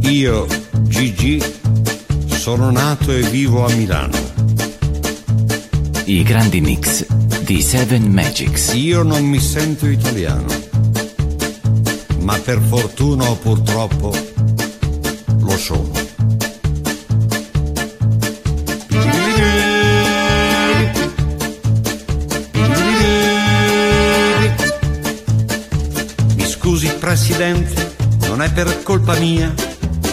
Io, 0.00 0.46
Gigi, 0.84 1.42
sono 2.46 2.70
nato 2.70 3.10
e 3.10 3.22
vivo 3.22 3.66
a 3.66 3.74
Milano. 3.74 4.16
I 6.04 6.22
grandi 6.22 6.60
mix 6.60 7.04
di 7.42 7.60
Seven 7.60 8.04
Magics. 8.04 8.72
Io 8.74 9.02
non 9.02 9.24
mi 9.24 9.40
sento 9.40 9.88
italiano, 9.88 10.46
ma 12.20 12.38
per 12.38 12.60
fortuna 12.60 13.24
o 13.24 13.34
purtroppo 13.34 14.16
lo 15.40 15.56
sono. 15.56 15.90
Mi 26.36 26.46
scusi 26.46 26.86
Presidente, 27.00 27.96
non 28.28 28.40
è 28.40 28.52
per 28.52 28.84
colpa 28.84 29.18
mia, 29.18 29.52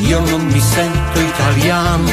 Io 0.00 0.20
non 0.20 0.46
mi 0.46 0.60
sento 0.60 1.20
italiano, 1.20 2.10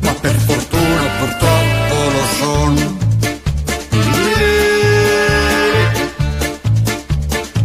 ma 0.00 0.12
per 0.20 0.34
fortuna 0.34 1.02
purtroppo 1.18 1.94
lo 2.12 2.24
sono. 2.38 2.98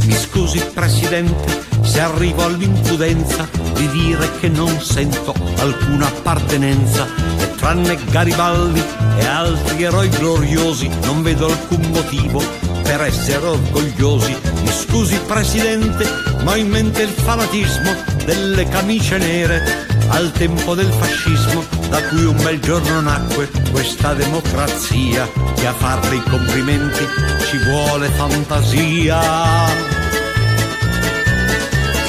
Mi 0.06 0.14
scusi 0.14 0.60
Presidente 0.74 1.64
se 1.82 2.00
arrivo 2.02 2.44
all'impudenza 2.44 3.48
di 3.76 3.88
dire 3.90 4.30
che 4.40 4.50
non 4.50 4.82
sento 4.82 5.34
alcuna 5.58 6.08
appartenenza 6.08 7.08
e 7.38 7.56
tranne 7.56 7.98
Garibaldi 8.10 8.84
e 9.18 9.26
altri 9.26 9.84
eroi 9.84 10.10
gloriosi 10.10 10.90
non 11.04 11.22
vedo 11.22 11.48
alcun 11.48 11.90
motivo 11.92 12.44
per 12.84 13.02
essere 13.02 13.46
orgogliosi. 13.46 14.36
Mi 14.62 14.72
scusi 14.72 15.20
Presidente, 15.26 16.08
ma 16.44 16.52
ho 16.52 16.56
in 16.56 16.70
mente 16.70 17.04
il 17.04 17.10
fanatismo 17.10 18.15
delle 18.26 18.68
camicie 18.68 19.18
nere 19.18 19.86
al 20.10 20.32
tempo 20.32 20.74
del 20.74 20.92
fascismo 20.92 21.64
da 21.90 22.04
cui 22.08 22.26
un 22.26 22.36
bel 22.42 22.60
giorno 22.60 23.02
nacque 23.02 23.50
questa 23.72 24.14
democrazia 24.14 25.30
che 25.56 25.68
a 25.68 25.74
farle 25.74 26.16
i 26.16 26.24
complimenti 26.24 27.06
ci 27.48 27.58
vuole 27.60 28.10
fantasia. 28.10 29.20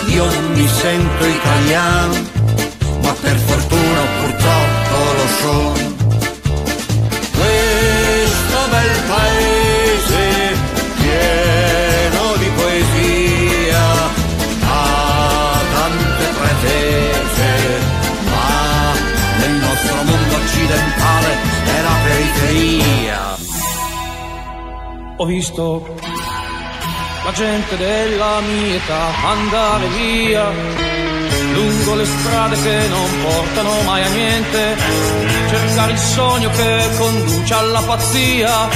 Io 0.08 0.26
mi 0.54 0.68
sento 0.68 1.24
italiano, 1.26 2.14
ma 3.02 3.12
per 3.20 3.36
fortuna 3.36 4.00
purtroppo 4.20 5.12
lo 5.16 5.26
sono. 5.40 5.94
Questo 7.32 8.68
bel 8.70 9.02
paese 9.08 9.55
occidentale 20.66 21.32
è 21.64 21.80
periferia. 22.02 23.36
Ho 25.18 25.24
visto 25.24 25.94
la 27.24 27.32
gente 27.32 27.76
della 27.76 28.40
mia 28.40 28.74
età 28.74 29.06
andare 29.24 29.88
via 29.88 30.50
lungo 31.52 31.94
le 31.94 32.04
strade 32.04 32.62
che 32.62 32.88
non 32.88 33.10
portano 33.22 33.80
mai 33.82 34.02
a 34.02 34.08
niente, 34.08 34.76
cercare 35.48 35.92
il 35.92 35.98
sogno 35.98 36.50
che 36.50 36.88
conduce 36.98 37.54
alla 37.54 37.80
pazzia, 37.80 38.68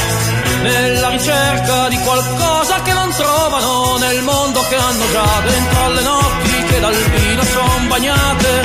nella 0.63 1.09
ricerca 1.11 1.89
di 1.89 1.99
qualcosa 1.99 2.81
che 2.83 2.93
non 2.93 3.11
trovano 3.11 3.99
nel 3.99 4.23
mondo 4.23 4.61
che 4.69 4.77
hanno 4.77 5.11
già 5.13 5.41
dentro 5.45 5.85
alle 5.85 6.03
notti 6.03 6.63
che 6.69 6.81
dal 6.81 6.95
vino 6.95 7.43
son 7.43 7.89
bagnate, 7.89 8.63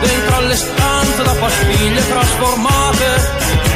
dentro 0.00 0.36
alle 0.36 0.56
stanze 0.56 1.22
da 1.22 1.34
pastiglie 1.34 2.08
trasformate, 2.08 3.06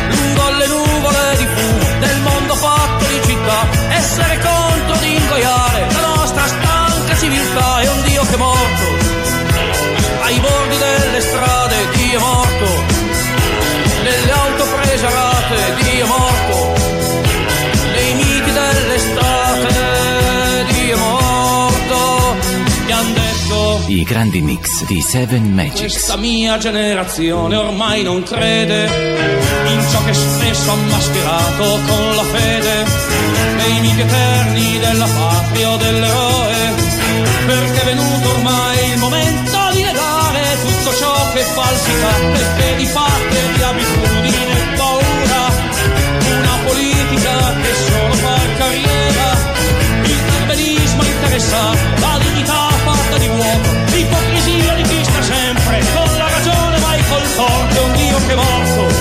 lungo 0.09 0.51
le 0.59 0.67
nuvole 0.67 1.37
di 1.37 1.47
fumo 1.47 1.99
del 2.01 2.21
mondo 2.21 2.55
fatto 2.55 3.05
di 3.07 3.21
città, 3.27 3.67
essere 3.91 4.39
contro 4.39 4.97
di 4.97 5.15
ingoiare 5.15 5.94
grandi 24.05 24.41
mix 24.43 24.85
di 24.85 25.01
Seven 25.01 25.53
Magics. 25.53 25.81
questa 25.81 26.17
mia 26.17 26.59
generazione 26.59 27.57
ormai 27.57 28.03
non 28.03 28.23
crede 28.23 28.85
in 29.67 29.81
ciò 29.91 30.05
che 30.05 30.15
spesso 30.15 30.71
ha 30.71 30.77
mascherato 30.77 31.81
con 31.87 32.15
la 32.15 32.23
fede 32.25 32.85
nei 33.57 33.81
miti 33.81 34.01
eterni 34.01 34.79
della 34.79 35.07
patria 35.07 35.71
o 35.71 35.77
dell'eroe 35.77 36.75
perché 37.47 37.81
è 37.81 37.85
venuto 37.85 38.29
ormai 38.29 38.91
il 38.93 38.99
momento 38.99 39.59
di 39.73 39.83
negare 39.83 40.41
tutto 40.63 40.95
ciò 40.97 41.33
che 41.33 41.41
falsica 41.41 42.09
perché 42.33 42.77
di 42.77 42.87
fatto 42.87 43.35
e 43.35 43.57
di 43.57 43.63
abitudine 43.63 44.53
e 44.53 44.77
paura 44.77 45.43
una 46.39 46.59
politica 46.67 47.55
che 47.63 47.75
solo 47.89 48.15
fa 48.15 48.39
carriera 48.59 49.27
il 50.05 50.23
perbenismo 50.27 51.03
interessa 51.03 51.73
la 52.01 52.19
dignità 52.21 52.69
fatta 52.85 53.19
di 53.19 53.27
vuoto 53.29 53.64
torto 58.25 58.31
è 58.31 58.33
un 58.33 58.33
Dio 58.33 58.33
che 58.33 58.33
è 58.33 58.37
morto. 58.37 58.95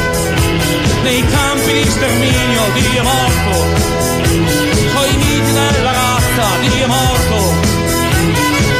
Nei 1.04 1.26
campi 1.26 1.74
di 1.74 1.90
sterminio 1.90 2.62
Dio 2.74 3.02
è 3.02 3.04
morto. 3.04 3.52
Coi 4.94 5.16
miti 5.18 5.52
della 5.54 5.92
razza 5.92 6.46
Dio 6.62 6.84
è 6.84 6.88
morto. 6.88 7.38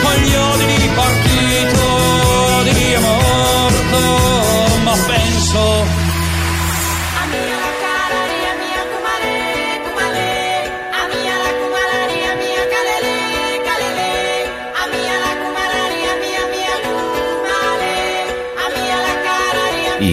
Con 0.02 0.14
gli 0.22 0.36
odi 0.36 0.66
di 0.66 0.90
partito 0.96 2.64
Dio 2.64 2.98
è 2.98 3.00
morto 3.00 4.43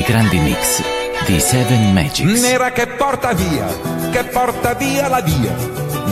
I 0.00 0.02
grandi 0.02 0.38
mix 0.38 0.82
di 1.26 1.38
Seven 1.38 1.92
Magics. 1.92 2.40
Nera 2.40 2.72
che 2.72 2.86
porta 2.86 3.34
via, 3.34 3.66
che 4.10 4.24
porta 4.24 4.72
via 4.72 5.08
la 5.08 5.20
via. 5.20 5.54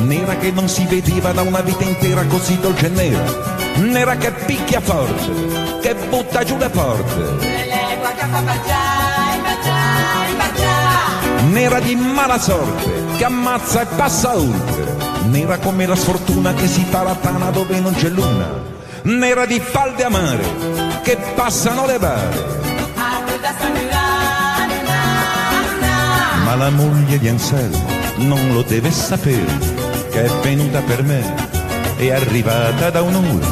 Nera 0.02 0.36
che 0.36 0.50
non 0.50 0.68
si 0.68 0.84
vedeva 0.84 1.32
da 1.32 1.40
una 1.40 1.62
vita 1.62 1.84
intera 1.84 2.22
così 2.26 2.58
dolce 2.60 2.84
e 2.84 2.88
nera. 2.90 3.24
Nera 3.76 4.16
che 4.16 4.30
picchia 4.30 4.82
forte, 4.82 5.80
che 5.80 5.94
butta 5.94 6.44
giù 6.44 6.58
le 6.58 6.68
porte. 6.68 7.46
Nera 11.48 11.80
di 11.80 11.94
mala 11.96 12.38
sorte, 12.38 12.92
che 13.16 13.24
ammazza 13.24 13.80
e 13.80 13.86
passa 13.96 14.36
oltre. 14.36 14.96
Nera 15.30 15.56
come 15.56 15.86
la 15.86 15.96
sfortuna 15.96 16.52
che 16.52 16.66
si 16.66 16.86
taratana 16.90 17.50
dove 17.50 17.80
non 17.80 17.94
c'è 17.94 18.10
luna. 18.10 18.50
Nera 19.04 19.46
di 19.46 19.58
falde 19.58 20.04
amare, 20.04 20.44
che 21.02 21.16
passano 21.34 21.86
le 21.86 21.98
bare. 21.98 22.58
La 26.58 26.70
moglie 26.70 27.18
di 27.18 27.28
Anselmo. 27.28 27.86
Non 28.16 28.52
lo 28.52 28.62
deve 28.62 28.90
sapere 28.90 29.58
che 30.10 30.24
è 30.24 30.30
venuta 30.42 30.80
per 30.80 31.04
me, 31.04 31.22
è 31.96 32.10
arrivata 32.10 32.90
da 32.90 33.00
un'ora 33.00 33.46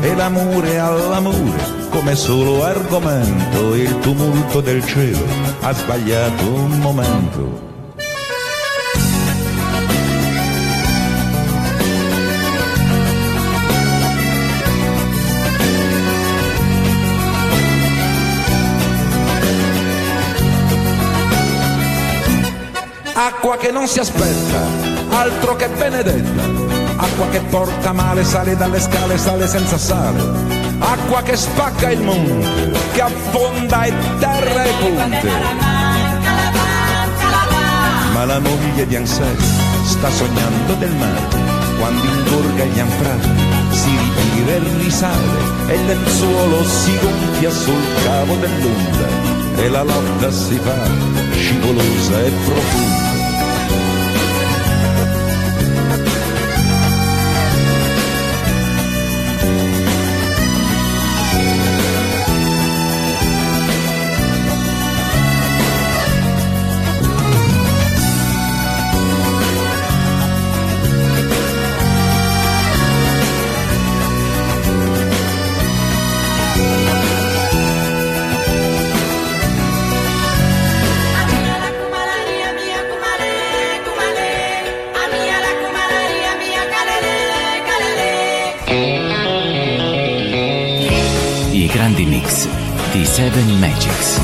e 0.00 0.14
l'amore 0.14 0.78
all'amore 0.78 1.74
come 1.90 2.14
solo 2.14 2.64
argomento 2.64 3.74
il 3.74 3.98
tumulto 3.98 4.60
del 4.60 4.84
cielo 4.84 5.24
ha 5.60 5.72
sbagliato 5.72 6.44
un 6.46 6.78
momento. 6.78 7.65
Acqua 23.46 23.60
che 23.60 23.70
non 23.70 23.86
si 23.86 24.00
aspetta, 24.00 24.60
altro 25.10 25.54
che 25.54 25.68
benedetta. 25.68 26.42
Acqua 26.96 27.28
che 27.28 27.38
porta 27.42 27.92
male, 27.92 28.24
sale 28.24 28.56
dalle 28.56 28.80
scale, 28.80 29.16
sale 29.16 29.46
senza 29.46 29.78
sale. 29.78 30.20
Acqua 30.80 31.22
che 31.22 31.36
spacca 31.36 31.88
il 31.92 32.00
monte, 32.00 32.72
che 32.92 33.00
affonda 33.02 33.84
e 33.84 33.94
terra 34.18 34.64
e 34.64 34.72
ponte. 34.80 35.30
Ma 38.14 38.24
la 38.24 38.40
moglie 38.40 38.84
di 38.84 38.96
Anselmo 38.96 39.46
sta 39.84 40.10
sognando 40.10 40.74
del 40.74 40.92
mare, 40.96 41.36
quando 41.78 42.04
ingorga 42.04 42.64
gli 42.64 42.80
anfrati, 42.80 43.28
si 43.70 43.90
ritira 43.96 44.54
e 44.54 44.82
risale, 44.82 45.68
e 45.68 45.74
il 45.74 45.86
lenzuolo 45.86 46.64
si 46.64 46.98
gonfia 46.98 47.50
sul 47.50 47.84
cavo 48.02 48.34
dell'onda, 48.34 49.62
e 49.62 49.68
la 49.68 49.84
lotta 49.84 50.32
si 50.32 50.58
fa 50.60 50.82
scivolosa 51.32 52.24
e 52.24 52.30
profonda. 52.44 53.05
Grandi 91.76 92.06
mix 92.06 92.48
di 92.90 93.04
Seven 93.04 93.58
Magics. 93.58 94.18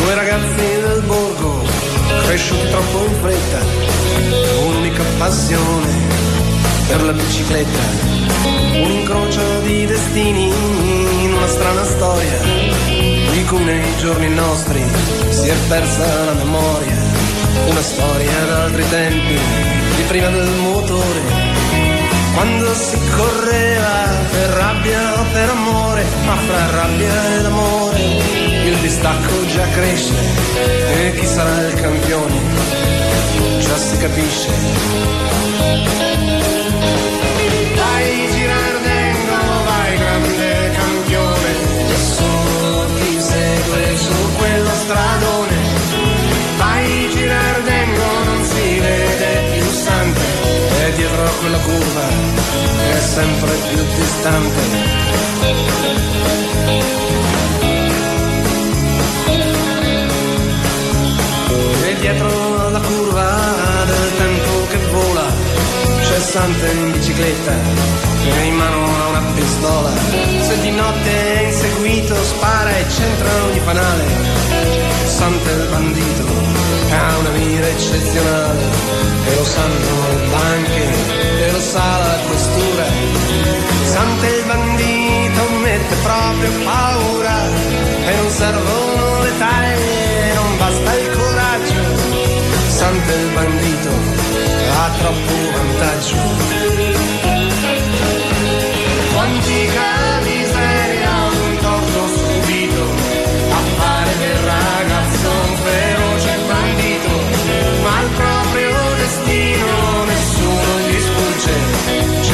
Due 0.00 0.14
ragazzi 0.14 0.54
del 0.54 1.02
borgo, 1.04 1.62
cresciuti 2.24 2.66
troppo 2.70 3.04
in 3.04 3.14
fretta, 3.20 3.58
un'unica 4.68 5.02
passione 5.18 5.88
per 6.88 7.02
la 7.02 7.12
bicicletta, 7.12 7.82
un 8.84 8.90
incrocio 8.90 9.60
di 9.60 9.84
destini 9.84 10.50
in 11.24 11.34
una 11.34 11.46
strana 11.46 11.84
storia, 11.84 12.38
di 12.88 13.44
cui 13.48 13.64
nei 13.64 13.84
giorni 13.98 14.30
nostri 14.30 14.82
si 15.28 15.46
è 15.46 15.56
persa 15.68 16.24
la 16.24 16.32
memoria, 16.32 16.96
una 17.68 17.82
storia 17.82 18.44
d'altri 18.46 18.88
tempi, 18.88 19.38
di 19.96 20.02
prima 20.08 20.30
del 20.30 20.48
motore. 20.56 21.59
Quando 22.34 22.74
si 22.74 22.98
correva 23.16 24.08
per 24.30 24.48
rabbia 24.50 25.20
o 25.20 25.24
per 25.32 25.48
amore, 25.48 26.04
ma 26.24 26.36
fra 26.36 26.70
rabbia 26.70 27.38
ed 27.38 27.44
amore 27.44 28.00
il 28.64 28.76
distacco 28.78 29.46
già 29.46 29.66
cresce 29.68 30.14
e 30.94 31.14
chi 31.18 31.26
sarà 31.26 31.66
il 31.66 31.74
campione 31.74 32.38
già 33.60 33.76
si 33.76 33.96
capisce. 33.98 34.48
Vai 37.74 38.28
Girardengo, 38.32 39.64
vai 39.64 39.98
grande 39.98 40.70
campione, 40.72 41.52
nessuno 41.88 42.86
ti 42.96 43.20
segue 43.20 43.96
su 43.96 44.36
quello 44.38 44.70
stradone. 44.70 45.56
Vai 46.56 47.08
Girardengo, 47.10 48.24
non 48.24 48.44
si 48.44 48.78
vede 48.78 49.49
a 51.30 51.34
quella 51.38 51.58
curva 51.58 52.04
è 52.92 53.00
sempre 53.00 53.50
più 53.68 53.84
distante. 53.94 54.60
E 61.86 61.94
dietro 62.00 62.70
la 62.70 62.80
curva 62.80 63.84
del 63.86 64.16
tempo 64.16 64.66
che 64.70 64.78
vola 64.92 65.26
c'è 66.02 66.18
Sante 66.20 66.70
in 66.70 66.92
bicicletta 66.92 67.52
e 68.24 68.44
in 68.46 68.54
mano 68.54 68.84
ha 68.84 69.08
una 69.08 69.22
pistola. 69.34 69.90
Se 70.40 70.60
di 70.60 70.70
notte 70.70 71.38
è 71.38 71.42
inseguito 71.46 72.14
spara 72.24 72.76
e 72.76 72.90
centra 72.90 73.44
ogni 73.44 73.60
fanale. 73.60 74.99
Sante 75.20 75.50
il 75.50 75.68
bandito 75.68 76.24
ha 76.92 77.18
una 77.18 77.28
mira 77.28 77.68
eccezionale 77.68 78.64
e 79.26 79.34
lo 79.34 79.44
sanno 79.44 80.08
le 80.08 80.28
banche 80.30 81.44
e 81.44 81.50
lo 81.52 81.60
sa 81.60 81.98
la 81.98 82.18
questura. 82.26 82.84
Sante 83.84 84.26
il 84.28 84.44
bandito 84.46 85.40
mette 85.60 85.94
proprio 85.96 86.50
paura 86.64 87.36
e 88.08 88.16
non 88.16 88.30
servono 88.30 89.22
le 89.22 89.38
taglie, 89.38 90.34
non 90.36 90.56
basta 90.56 90.94
il 90.94 91.10
coraggio. 91.10 91.82
Sante 92.68 93.12
il 93.12 93.28
bandito 93.34 93.90
ha 94.72 94.90
troppo 95.00 95.34
vantaggio. 95.52 96.89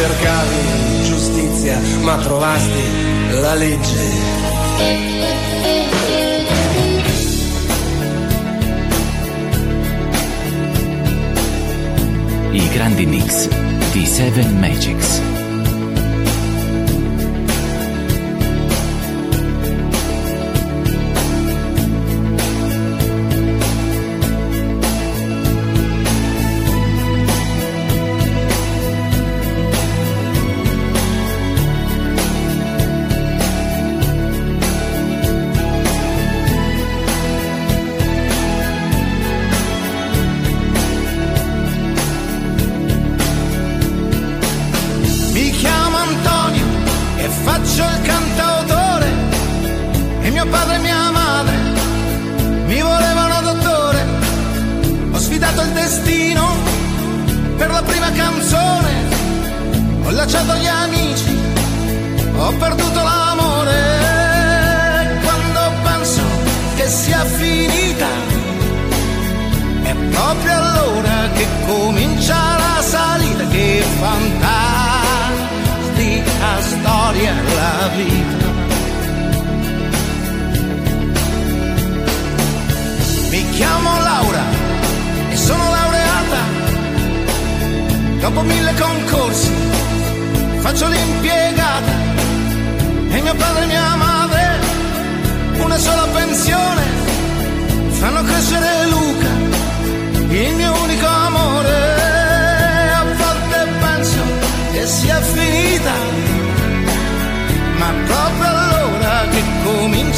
Cercavi 0.06 1.02
giustizia, 1.02 1.80
ma 2.02 2.16
trovasti 2.18 3.40
la 3.40 3.54
legge. 3.54 4.04
I 12.52 12.68
grandi 12.68 13.06
mix 13.06 13.48
di 13.90 14.06
Seven 14.06 14.56
Magics. 14.60 15.25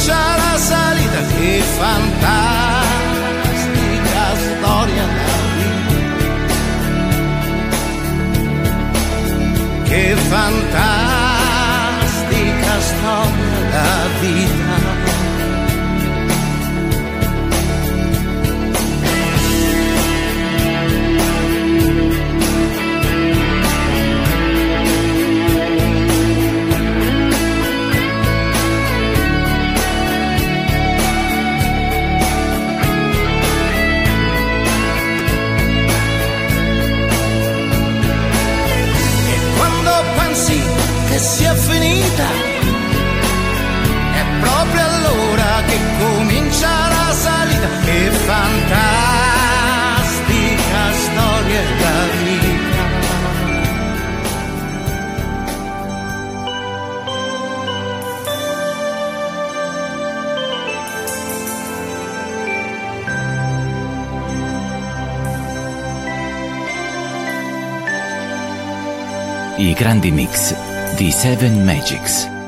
Comincia 0.09 0.35
la 0.35 0.57
salita, 0.57 1.21
che 1.35 1.61
fantastica 1.77 2.35
storia. 4.35 5.05
Che 9.83 10.15
fantastica 10.15 11.19
storia 12.79 13.59
la 13.71 14.07
vita. 14.19 14.58
fantastica 48.29 48.83
storia 50.93 51.63
da 51.81 51.97
vita. 52.21 52.85
I 69.57 69.73
grandi 69.73 70.11
mix 70.11 70.53
di 70.95 71.11
Seven 71.11 71.63
Magics. 71.65 72.38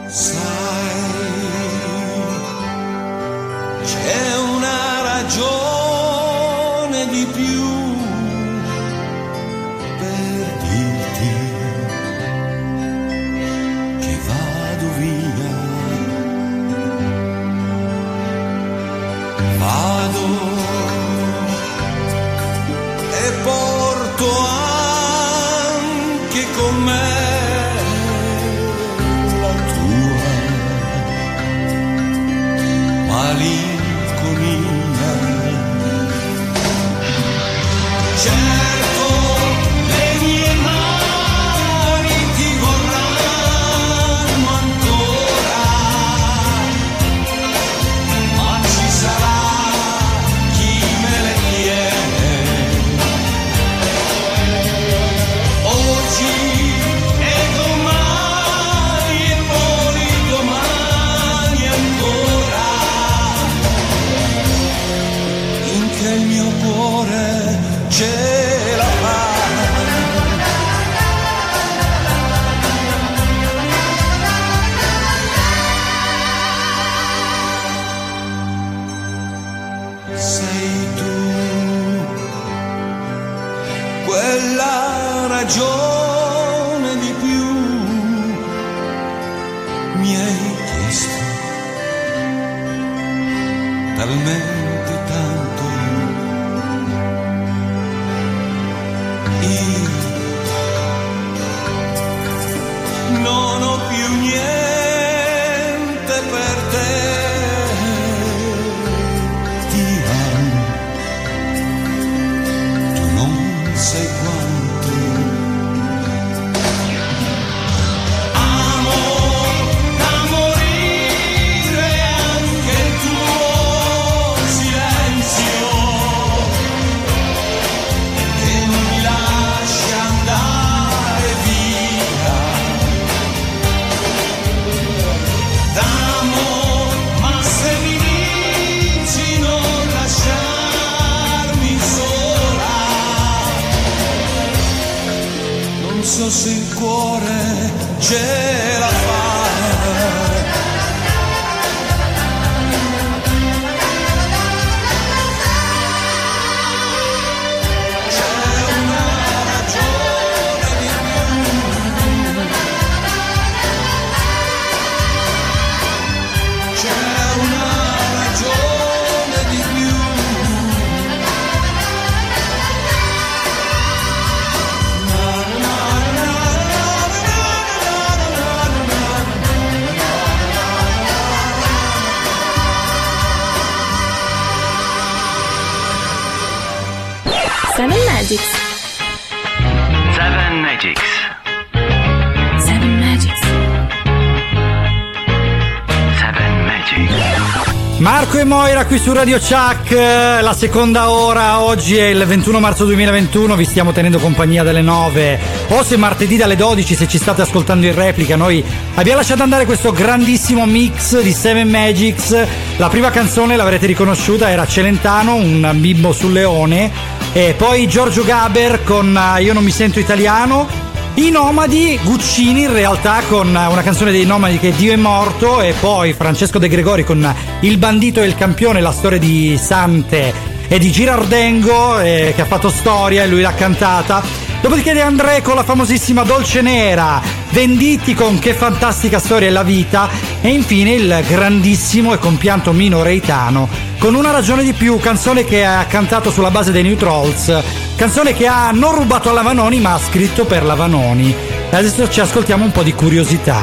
Qui 198.91 198.99
su 198.99 199.13
Radio 199.13 199.38
Chuck, 199.38 199.91
eh, 199.91 200.41
la 200.41 200.53
seconda 200.53 201.11
ora, 201.11 201.61
oggi 201.61 201.95
è 201.95 202.07
il 202.07 202.26
21 202.26 202.59
marzo 202.59 202.84
2021, 202.84 203.55
vi 203.55 203.63
stiamo 203.63 203.93
tenendo 203.93 204.19
compagnia 204.19 204.63
dalle 204.63 204.81
9 204.81 205.39
o 205.69 205.81
se 205.81 205.95
martedì 205.95 206.35
dalle 206.35 206.57
12 206.57 206.95
se 206.95 207.07
ci 207.07 207.18
state 207.18 207.41
ascoltando 207.41 207.85
in 207.85 207.95
replica, 207.95 208.35
noi 208.35 208.61
abbiamo 208.95 209.19
lasciato 209.19 209.43
andare 209.43 209.65
questo 209.65 209.93
grandissimo 209.93 210.65
mix 210.65 211.22
di 211.22 211.31
Seven 211.31 211.69
Magics, 211.69 212.35
la 212.76 212.89
prima 212.89 213.11
canzone 213.11 213.55
l'avrete 213.55 213.85
riconosciuta 213.85 214.49
era 214.49 214.68
Celentano, 214.68 215.35
un 215.35 215.72
bimbo 215.76 216.11
sul 216.11 216.34
leone. 216.34 217.19
E 217.31 217.53
poi 217.55 217.88
Giorgio 217.88 218.26
Gaber 218.26 218.84
con 218.84 219.18
eh, 219.18 219.41
Io 219.41 219.53
non 219.53 219.63
mi 219.63 219.72
sento 219.72 219.99
italiano 219.99 220.81
i 221.26 221.30
Nomadi, 221.30 221.99
Guccini 222.03 222.64
in 222.64 222.73
realtà 222.73 223.22
con 223.27 223.48
una 223.49 223.84
canzone 223.84 224.11
dei 224.11 224.26
Nomadi 224.26 224.57
che 224.57 224.72
Dio 224.72 224.91
è 224.91 224.95
morto 224.95 225.61
e 225.61 225.73
poi 225.80 226.14
Francesco 226.14 226.57
De 226.57 226.68
Gregori 226.68 227.03
con 227.03 227.35
Il 227.60 227.77
bandito 227.77 228.22
e 228.22 228.26
il 228.26 228.35
campione, 228.35 228.81
la 228.81 228.91
storia 228.91 229.19
di 229.19 229.57
Sante 229.61 230.34
e 230.68 230.80
di 230.80 230.89
Girardengo 230.89 231.99
eh, 231.99 232.34
che 232.35 232.41
ha 232.41 232.45
fatto 232.45 232.69
storia 232.69 233.23
e 233.23 233.27
lui 233.27 233.41
l'ha 233.41 233.53
cantata. 233.53 234.40
Dopodiché 234.61 234.93
De 234.93 235.01
André 235.01 235.41
con 235.41 235.55
la 235.55 235.63
famosissima 235.63 236.21
Dolce 236.21 236.61
Nera, 236.61 237.19
Venditti 237.49 238.13
con 238.13 238.38
Che 238.38 238.53
fantastica 238.53 239.17
storia 239.17 239.47
è 239.47 239.51
la 239.51 239.63
vita 239.63 240.07
e 240.39 240.49
infine 240.49 240.93
il 240.93 241.23
grandissimo 241.27 242.13
e 242.13 242.19
compianto 242.19 242.71
Mino 242.71 243.01
Reitano 243.01 243.67
con 243.97 244.13
una 244.13 244.31
ragione 244.31 244.63
di 244.63 244.73
più, 244.73 244.99
canzone 244.99 245.45
che 245.45 245.65
ha 245.65 245.85
cantato 245.85 246.31
sulla 246.31 246.51
base 246.51 246.71
dei 246.71 246.83
New 246.83 246.95
Trolls, 246.95 247.55
canzone 247.95 248.33
che 248.33 248.45
ha 248.47 248.71
non 248.71 248.95
rubato 248.95 249.29
alla 249.29 249.41
Vanoni 249.41 249.79
ma 249.79 249.93
ha 249.93 249.99
scritto 249.99 250.45
per 250.45 250.63
la 250.63 250.75
Vanoni. 250.75 251.35
Adesso 251.71 252.09
ci 252.09 252.19
ascoltiamo 252.19 252.63
un 252.63 252.71
po' 252.71 252.83
di 252.83 252.93
curiosità. 252.93 253.59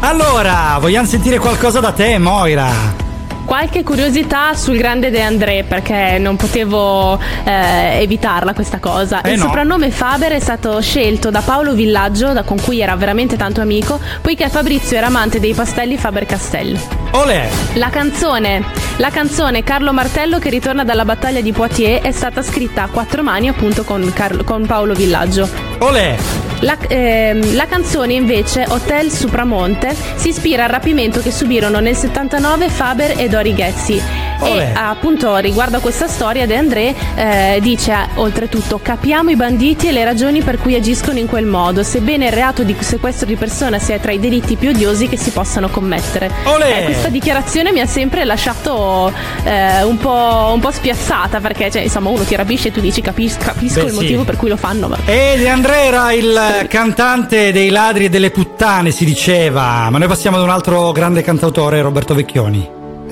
Allora, 0.00 0.76
vogliamo 0.80 1.06
sentire 1.06 1.38
qualcosa 1.38 1.80
da 1.80 1.92
te, 1.92 2.18
Moira? 2.18 3.05
Qualche 3.46 3.84
curiosità 3.84 4.54
sul 4.54 4.76
grande 4.76 5.10
De 5.10 5.22
André 5.22 5.64
perché 5.66 6.18
non 6.18 6.34
potevo 6.34 7.16
eh, 7.44 8.00
evitarla 8.02 8.52
questa 8.52 8.80
cosa. 8.80 9.20
Eh 9.22 9.32
Il 9.34 9.38
no. 9.38 9.44
soprannome 9.44 9.90
Faber 9.92 10.32
è 10.32 10.40
stato 10.40 10.80
scelto 10.80 11.30
da 11.30 11.40
Paolo 11.42 11.72
Villaggio, 11.72 12.32
da- 12.32 12.42
con 12.42 12.60
cui 12.60 12.80
era 12.80 12.96
veramente 12.96 13.36
tanto 13.36 13.60
amico, 13.60 14.00
poiché 14.20 14.48
Fabrizio 14.48 14.96
era 14.96 15.06
amante 15.06 15.38
dei 15.38 15.54
pastelli 15.54 15.96
Faber 15.96 16.26
Castell. 16.26 16.76
Olè! 17.12 17.48
La 17.74 17.88
canzone, 17.88 18.64
la 18.96 19.10
canzone 19.10 19.62
Carlo 19.62 19.92
Martello 19.92 20.40
che 20.40 20.50
ritorna 20.50 20.82
dalla 20.82 21.04
battaglia 21.04 21.40
di 21.40 21.52
Poitiers 21.52 22.02
è 22.04 22.10
stata 22.10 22.42
scritta 22.42 22.82
a 22.82 22.88
quattro 22.88 23.22
mani 23.22 23.48
appunto 23.48 23.84
con, 23.84 24.12
Carlo- 24.12 24.42
con 24.42 24.66
Paolo 24.66 24.92
Villaggio. 24.92 25.65
Olè! 25.80 26.16
La, 26.60 26.78
ehm, 26.88 27.54
la 27.54 27.66
canzone 27.66 28.14
invece 28.14 28.64
Hotel 28.66 29.10
Supramonte 29.10 29.94
si 30.14 30.28
ispira 30.28 30.64
al 30.64 30.70
rapimento 30.70 31.20
che 31.20 31.30
subirono 31.30 31.80
nel 31.80 31.94
79 31.94 32.70
Faber 32.70 33.12
e 33.18 33.28
Dori 33.28 33.52
Ghezzi 33.52 34.00
Olè. 34.38 34.62
e 34.62 34.72
appunto 34.74 35.36
riguardo 35.36 35.76
a 35.76 35.80
questa 35.80 36.08
storia 36.08 36.46
De 36.46 36.56
André 36.56 36.94
eh, 37.14 37.58
dice 37.60 37.92
eh, 37.92 37.96
oltretutto 38.14 38.80
capiamo 38.82 39.28
i 39.30 39.36
banditi 39.36 39.88
e 39.88 39.92
le 39.92 40.02
ragioni 40.04 40.40
per 40.40 40.56
cui 40.58 40.74
agiscono 40.74 41.18
in 41.18 41.26
quel 41.26 41.44
modo 41.44 41.82
sebbene 41.82 42.26
il 42.28 42.32
reato 42.32 42.62
di 42.62 42.74
sequestro 42.78 43.26
di 43.26 43.36
persona 43.36 43.78
sia 43.78 43.98
tra 43.98 44.12
i 44.12 44.18
delitti 44.18 44.56
più 44.56 44.70
odiosi 44.70 45.08
che 45.10 45.18
si 45.18 45.30
possano 45.32 45.68
commettere. 45.68 46.30
Eh, 46.78 46.84
questa 46.84 47.08
dichiarazione 47.08 47.70
mi 47.70 47.80
ha 47.80 47.86
sempre 47.86 48.24
lasciato 48.24 49.12
eh, 49.44 49.82
un, 49.82 49.98
po', 49.98 50.52
un 50.54 50.60
po' 50.60 50.70
spiazzata 50.70 51.38
perché 51.40 51.70
cioè, 51.70 51.82
insomma 51.82 52.08
uno 52.08 52.22
ti 52.22 52.34
rapisce 52.34 52.68
e 52.68 52.72
tu 52.72 52.80
dici 52.80 53.02
"Capis- 53.02 53.36
capisco 53.36 53.80
Beh, 53.80 53.86
il 53.86 53.92
sì. 53.92 53.96
motivo 53.96 54.24
per 54.24 54.36
cui 54.36 54.48
lo 54.48 54.56
fanno 54.56 54.88
ma 54.88 54.96
E 55.04 55.34
De 55.36 55.48
André 55.48 55.65
era 55.70 56.12
il 56.12 56.66
cantante 56.68 57.52
dei 57.52 57.70
ladri 57.70 58.06
e 58.06 58.08
delle 58.08 58.30
puttane, 58.30 58.90
si 58.90 59.04
diceva. 59.04 59.88
Ma 59.90 59.98
noi 59.98 60.08
passiamo 60.08 60.36
ad 60.36 60.42
un 60.42 60.50
altro 60.50 60.92
grande 60.92 61.22
cantautore, 61.22 61.80
Roberto 61.80 62.14
Vecchioni. 62.14 62.68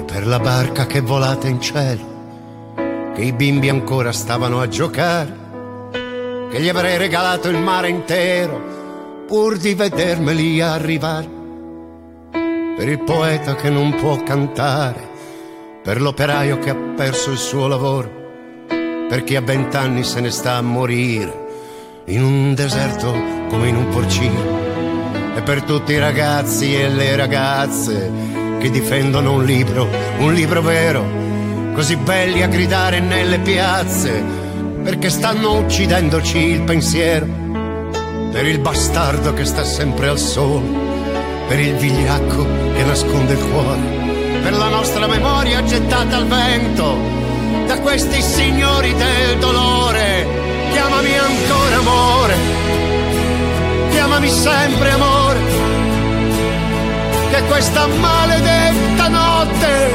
per 0.06 0.26
la 0.26 0.38
barca 0.38 0.86
che 0.86 1.00
volate 1.00 1.48
in 1.48 1.60
cielo, 1.60 3.12
che 3.14 3.22
i 3.22 3.32
bimbi 3.32 3.68
ancora 3.68 4.12
stavano 4.12 4.60
a 4.60 4.68
giocare, 4.68 5.36
che 6.50 6.60
gli 6.60 6.68
avrei 6.68 6.98
regalato 6.98 7.48
il 7.48 7.58
mare 7.58 7.88
intero 7.88 9.24
pur 9.26 9.56
di 9.56 9.74
vedermeli 9.74 10.60
arrivare. 10.60 11.28
Per 12.30 12.88
il 12.88 13.02
poeta 13.02 13.54
che 13.54 13.70
non 13.70 13.94
può 13.94 14.22
cantare, 14.22 15.08
per 15.82 16.00
l'operaio 16.00 16.58
che 16.58 16.70
ha 16.70 16.76
perso 16.96 17.30
il 17.30 17.38
suo 17.38 17.66
lavoro, 17.66 18.10
per 19.08 19.24
chi 19.24 19.36
a 19.36 19.40
vent'anni 19.40 20.04
se 20.04 20.20
ne 20.20 20.30
sta 20.30 20.54
a 20.54 20.62
morire 20.62 21.43
in 22.06 22.22
un 22.22 22.54
deserto 22.54 23.12
come 23.48 23.68
in 23.68 23.76
un 23.76 23.88
porcino 23.88 24.62
e 25.36 25.40
per 25.42 25.62
tutti 25.62 25.92
i 25.92 25.98
ragazzi 25.98 26.74
e 26.74 26.88
le 26.88 27.16
ragazze 27.16 28.10
che 28.60 28.70
difendono 28.70 29.32
un 29.32 29.44
libro, 29.44 29.88
un 30.18 30.32
libro 30.34 30.60
vero, 30.60 31.04
così 31.72 31.96
belli 31.96 32.42
a 32.42 32.46
gridare 32.46 33.00
nelle 33.00 33.38
piazze, 33.38 34.22
perché 34.82 35.10
stanno 35.10 35.58
uccidendoci 35.58 36.38
il 36.38 36.62
pensiero, 36.62 37.26
per 38.30 38.46
il 38.46 38.58
bastardo 38.58 39.32
che 39.32 39.44
sta 39.44 39.64
sempre 39.64 40.08
al 40.08 40.18
sole, 40.18 40.66
per 41.48 41.58
il 41.58 41.74
vigliacco 41.74 42.46
che 42.74 42.84
nasconde 42.84 43.32
il 43.32 43.48
cuore, 43.50 43.80
per 44.42 44.52
la 44.52 44.68
nostra 44.68 45.06
memoria 45.06 45.62
gettata 45.64 46.16
al 46.16 46.26
vento 46.26 46.96
da 47.66 47.80
questi 47.80 48.20
signori 48.20 48.94
del 48.94 49.38
dolore. 49.38 50.43
Chiamami 50.74 51.16
ancora 51.16 51.76
amore, 51.76 52.34
chiamami 53.90 54.28
sempre 54.28 54.90
amore, 54.90 55.40
che 57.30 57.42
questa 57.44 57.86
maledetta 57.86 59.08
notte 59.08 59.92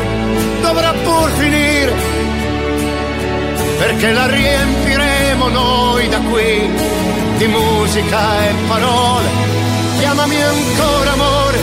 dovrà 0.61 0.93
pur 1.03 1.29
finire, 1.31 1.93
perché 3.77 4.11
la 4.11 4.25
riempiremo 4.27 5.47
noi 5.49 6.07
da 6.07 6.19
qui 6.19 6.69
di 7.37 7.47
musica 7.47 8.47
e 8.47 8.53
parole. 8.69 9.27
Chiamami 9.99 10.41
ancora 10.41 11.11
amore, 11.11 11.59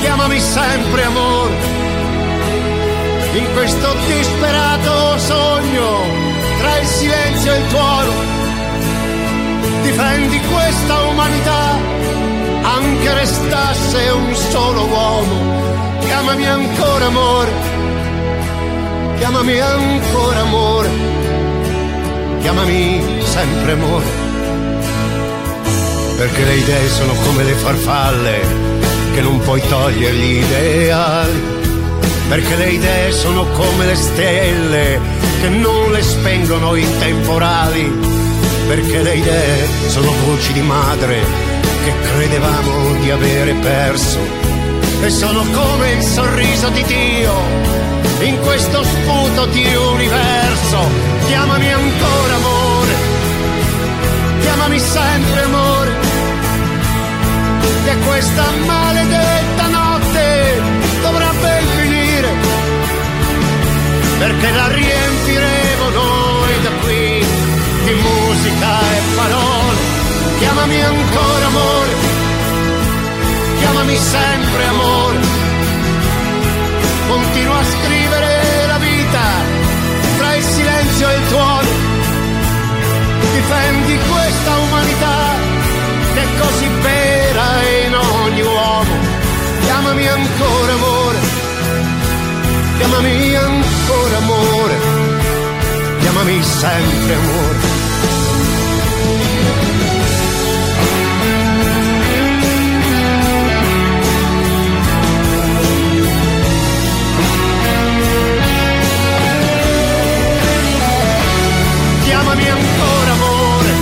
chiamami 0.00 0.38
sempre 0.38 1.02
amore, 1.04 1.54
in 3.32 3.52
questo 3.54 3.94
disperato 4.06 5.18
sogno 5.18 6.33
tra 6.64 6.78
il 6.78 6.86
silenzio 6.86 7.52
e 7.52 7.58
il 7.58 7.66
tuono. 7.68 8.12
Difendi 9.82 10.40
questa 10.40 11.00
umanità, 11.02 11.78
anche 12.62 13.14
restasse 13.14 14.08
un 14.08 14.34
solo 14.34 14.84
uomo. 14.86 15.62
Chiamami 16.00 16.46
ancora 16.46 17.06
amore, 17.06 17.52
chiamami 19.18 19.60
ancora 19.60 20.40
amore, 20.40 20.88
chiamami 22.40 23.20
sempre 23.24 23.72
amore. 23.72 24.22
Perché 26.16 26.44
le 26.44 26.54
idee 26.54 26.88
sono 26.88 27.12
come 27.26 27.42
le 27.42 27.54
farfalle 27.54 28.40
che 29.12 29.20
non 29.20 29.38
puoi 29.40 29.60
togliere 29.68 30.14
gli 30.14 30.36
ideali. 30.42 31.53
Perché 32.28 32.56
le 32.56 32.70
idee 32.70 33.12
sono 33.12 33.44
come 33.50 33.86
le 33.86 33.94
stelle 33.94 35.00
che 35.40 35.48
non 35.48 35.92
le 35.92 36.02
spengono 36.02 36.74
i 36.74 36.86
temporali. 36.98 37.92
Perché 38.66 39.02
le 39.02 39.14
idee 39.14 39.68
sono 39.88 40.10
voci 40.24 40.52
di 40.52 40.62
madre 40.62 41.20
che 41.84 41.92
credevamo 42.00 42.94
di 43.00 43.10
avere 43.10 43.52
perso. 43.54 44.18
E 45.02 45.10
sono 45.10 45.44
come 45.52 45.92
il 45.92 46.02
sorriso 46.02 46.68
di 46.70 46.82
Dio 46.84 47.32
in 48.20 48.40
questo 48.40 48.82
sputo 48.82 49.46
di 49.46 49.66
universo. 49.74 50.78
Chiamami 51.26 51.72
ancora 51.72 52.34
amore, 52.34 52.94
chiamami 54.40 54.78
sempre 54.78 55.42
amore. 55.42 55.92
Che 57.84 57.96
questa 58.06 58.44
maledetta 58.66 59.66
notte 59.68 59.83
perché 64.24 64.50
la 64.52 64.68
riempiremo 64.68 65.88
noi 65.90 66.52
da 66.62 66.70
qui 66.82 67.26
di 67.84 67.92
musica 67.92 68.70
e 68.96 69.00
parole. 69.16 69.78
Chiamami 70.38 70.82
ancora 70.82 71.46
amore, 71.46 71.92
chiamami 73.58 73.96
sempre 73.96 74.64
amore. 74.66 75.18
Continua 77.06 77.58
a 77.58 77.64
scrivere 77.64 78.66
la 78.66 78.78
vita 78.78 79.26
tra 80.16 80.34
il 80.36 80.42
silenzio 80.42 81.10
e 81.10 81.14
il 81.16 81.28
tuono. 81.28 81.70
Difendi 83.34 83.98
questa 84.08 84.52
umanità 84.56 85.18
che 86.14 86.22
è 86.22 86.28
così 86.40 86.68
vera 86.80 87.48
in 87.86 87.94
ogni 87.94 88.40
uomo. 88.40 88.92
Chiamami 89.64 90.08
ancora 90.08 90.72
amore 90.72 91.43
chiamami 92.76 93.34
ancora 93.34 94.16
amore, 94.18 94.76
chiamami 96.00 96.42
sempre 96.42 97.14
amore. 97.14 97.82
Chiamami 112.04 112.48
ancora 112.48 113.12
amore, 113.12 113.72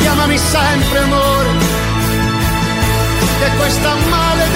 chiamami 0.00 0.38
sempre 0.38 0.98
amore, 0.98 1.50
che 3.38 3.50
questa 3.56 3.94
maledetta 3.94 4.51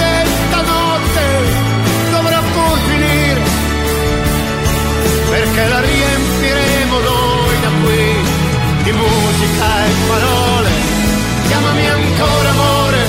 perché 5.57 5.69
la 5.69 5.79
riempiremo 5.79 6.99
noi 6.99 7.59
da 7.61 7.69
qui 7.81 8.83
di 8.83 8.91
musica 8.91 9.85
e 9.85 9.91
parole. 10.07 10.69
Chiamami 11.47 11.87
ancora 11.89 12.49
amore, 12.49 12.99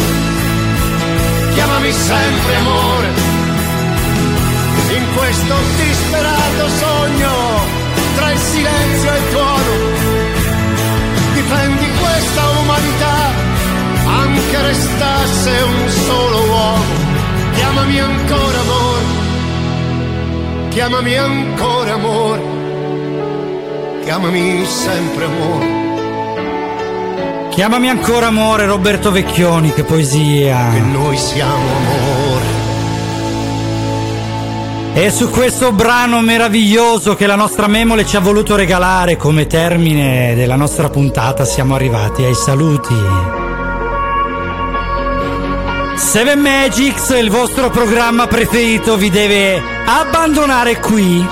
chiamami 1.52 1.92
sempre 1.92 2.56
amore, 2.56 3.08
in 4.96 5.04
questo 5.14 5.54
disperato 5.76 6.68
sogno 6.68 7.32
tra 8.16 8.32
il 8.32 8.38
silenzio 8.38 9.12
e 9.12 9.18
il 9.18 9.30
tuono. 9.30 9.72
Difendi 11.34 11.86
questa 12.00 12.48
umanità, 12.62 13.32
anche 14.22 14.62
restasse 14.62 15.50
un 15.50 15.88
solo 15.90 16.38
uomo. 16.44 16.84
Chiamami 17.54 17.98
ancora 17.98 18.60
amore, 18.60 19.27
chiamami 20.78 21.16
ancora 21.16 21.94
amore, 21.94 22.40
chiamami 24.04 24.64
sempre 24.64 25.24
amore. 25.24 25.66
Chiamami 27.50 27.88
ancora 27.88 28.28
amore, 28.28 28.64
Roberto 28.64 29.10
Vecchioni, 29.10 29.72
che 29.72 29.82
poesia. 29.82 30.68
Che 30.72 30.78
noi 30.78 31.16
siamo 31.16 31.52
amore. 31.52 32.46
E 34.94 35.10
su 35.10 35.28
questo 35.30 35.72
brano 35.72 36.20
meraviglioso 36.20 37.16
che 37.16 37.26
la 37.26 37.34
nostra 37.34 37.66
Memole 37.66 38.06
ci 38.06 38.14
ha 38.14 38.20
voluto 38.20 38.54
regalare 38.54 39.16
come 39.16 39.48
termine 39.48 40.36
della 40.36 40.54
nostra 40.54 40.88
puntata 40.90 41.44
siamo 41.44 41.74
arrivati 41.74 42.22
ai 42.22 42.36
saluti. 42.36 42.94
Seven 45.96 46.38
Magics, 46.38 47.08
il 47.20 47.30
vostro 47.30 47.68
programma 47.68 48.28
preferito, 48.28 48.96
vi 48.96 49.10
deve 49.10 49.77
abbandonare 49.90 50.78
qui. 50.80 51.26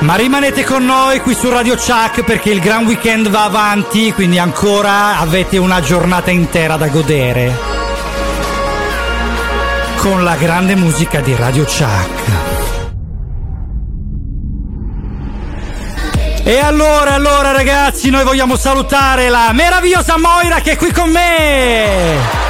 Ma 0.00 0.16
rimanete 0.16 0.64
con 0.64 0.84
noi 0.84 1.20
qui 1.20 1.36
su 1.36 1.48
Radio 1.48 1.76
Chuck 1.76 2.24
perché 2.24 2.50
il 2.50 2.58
gran 2.58 2.84
weekend 2.84 3.28
va 3.28 3.44
avanti, 3.44 4.12
quindi 4.12 4.40
ancora 4.40 5.20
avete 5.20 5.56
una 5.56 5.80
giornata 5.80 6.32
intera 6.32 6.76
da 6.76 6.88
godere. 6.88 7.56
Con 9.98 10.24
la 10.24 10.34
grande 10.34 10.74
musica 10.74 11.20
di 11.20 11.36
Radio 11.36 11.62
Chuck. 11.62 12.30
E 16.42 16.58
allora, 16.58 17.14
allora 17.14 17.52
ragazzi, 17.52 18.10
noi 18.10 18.24
vogliamo 18.24 18.56
salutare 18.56 19.28
la 19.28 19.52
meravigliosa 19.52 20.18
Moira 20.18 20.58
che 20.58 20.72
è 20.72 20.76
qui 20.76 20.90
con 20.90 21.08
me. 21.08 22.41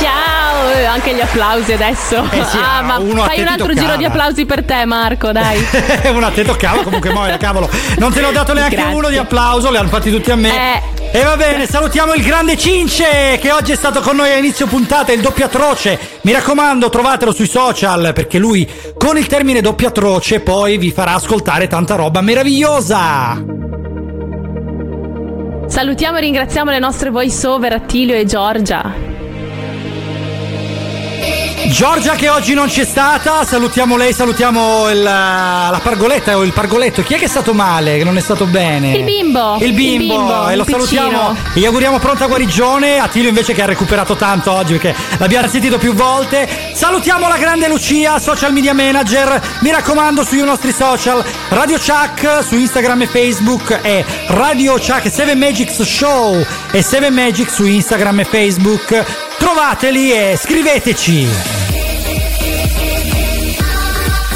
Ciao, 0.00 0.70
eh, 0.70 0.84
anche 0.84 1.14
gli 1.14 1.20
applausi 1.20 1.72
adesso. 1.72 2.24
Eh 2.30 2.44
sì, 2.44 2.56
ah, 2.56 2.82
ma 2.82 2.98
uno 2.98 3.22
a 3.22 3.28
te 3.28 3.34
fai 3.34 3.40
un 3.42 3.48
altro 3.48 3.66
toccava. 3.66 3.86
giro 3.86 3.96
di 3.98 4.04
applausi 4.04 4.46
per 4.46 4.64
te, 4.64 4.84
Marco, 4.86 5.30
dai. 5.32 5.62
Una 6.12 6.28
a 6.28 6.30
te 6.30 6.44
toccava 6.44 6.82
comunque 6.82 7.12
Moira, 7.12 7.36
cavolo. 7.36 7.68
Non 7.98 8.12
te 8.12 8.20
ne 8.20 8.26
ho 8.26 8.32
dato 8.32 8.54
neanche 8.54 8.76
Grazie. 8.76 8.94
uno 8.94 9.08
di 9.08 9.18
applauso, 9.18 9.70
li 9.70 9.76
hanno 9.76 9.88
fatti 9.88 10.10
tutti 10.10 10.30
a 10.30 10.36
me. 10.36 10.48
Eh. 10.48 10.98
E 11.12 11.22
va 11.24 11.36
bene, 11.36 11.66
salutiamo 11.66 12.14
il 12.14 12.22
grande 12.22 12.56
Cince 12.56 13.38
che 13.40 13.50
oggi 13.50 13.72
è 13.72 13.76
stato 13.76 14.00
con 14.00 14.16
noi 14.16 14.30
a 14.30 14.36
inizio 14.36 14.66
puntata, 14.66 15.12
il 15.12 15.20
doppio 15.20 15.44
atroce. 15.46 15.98
Mi 16.22 16.32
raccomando, 16.32 16.88
trovatelo 16.88 17.32
sui 17.32 17.48
social 17.48 18.12
perché 18.14 18.38
lui 18.38 18.68
con 18.96 19.18
il 19.18 19.26
termine 19.26 19.60
doppio 19.60 19.88
atroce 19.88 20.40
poi 20.40 20.78
vi 20.78 20.92
farà 20.92 21.14
ascoltare 21.14 21.66
tanta 21.66 21.96
roba 21.96 22.20
meravigliosa. 22.20 23.42
Salutiamo 25.66 26.18
e 26.18 26.20
ringraziamo 26.20 26.70
le 26.70 26.78
nostre 26.78 27.10
voice 27.10 27.46
over 27.46 27.72
Attilio 27.72 28.14
e 28.14 28.24
Giorgia. 28.24 29.09
Giorgia 31.70 32.14
che 32.14 32.28
oggi 32.28 32.52
non 32.52 32.66
c'è 32.66 32.84
stata, 32.84 33.44
salutiamo 33.44 33.96
lei, 33.96 34.12
salutiamo 34.12 34.90
il- 34.90 35.02
la 35.02 35.80
pargoletta 35.82 36.36
o 36.36 36.42
il 36.42 36.52
pargoletto. 36.52 37.02
Chi 37.02 37.14
è 37.14 37.18
che 37.18 37.26
è 37.26 37.28
stato 37.28 37.54
male, 37.54 37.96
che 37.96 38.02
non 38.04 38.16
è 38.16 38.20
stato 38.20 38.44
bene? 38.46 38.90
Il 38.96 39.04
bimbo. 39.04 39.56
Il 39.60 39.72
bimbo, 39.72 40.02
Il 40.02 40.08
bimbo, 40.08 40.48
e 40.48 40.56
lo 40.56 40.62
il 40.62 40.66
piccino. 40.66 40.84
salutiamo. 41.00 41.36
Gli 41.54 41.64
auguriamo 41.64 41.98
pronta 42.00 42.26
guarigione. 42.26 42.98
Attilio 42.98 43.28
invece 43.28 43.52
che 43.54 43.62
ha 43.62 43.66
recuperato 43.66 44.16
tanto 44.16 44.50
oggi 44.52 44.76
perché 44.76 44.94
l'abbiamo 45.18 45.46
sentito 45.48 45.78
più 45.78 45.94
volte. 45.94 46.48
Salutiamo 46.74 47.28
la 47.28 47.36
grande 47.38 47.68
Lucia, 47.68 48.18
social 48.18 48.52
media 48.52 48.74
manager. 48.74 49.40
Mi 49.60 49.70
raccomando 49.70 50.24
sui 50.24 50.42
nostri 50.42 50.72
social, 50.72 51.24
Radio 51.50 51.78
Chuck 51.78 52.44
su 52.46 52.56
Instagram 52.56 53.02
e 53.02 53.06
Facebook 53.06 53.78
e 53.82 54.04
Radio 54.26 54.74
Chuck 54.74 55.08
7 55.10 55.34
Magics 55.36 55.80
Show 55.82 56.44
e 56.72 56.82
7 56.82 57.10
Magic 57.10 57.48
su 57.48 57.64
Instagram 57.64 58.20
e 58.20 58.24
Facebook. 58.24 59.04
Trovateli 59.38 60.12
e 60.12 60.38
scriveteci. 60.38 61.59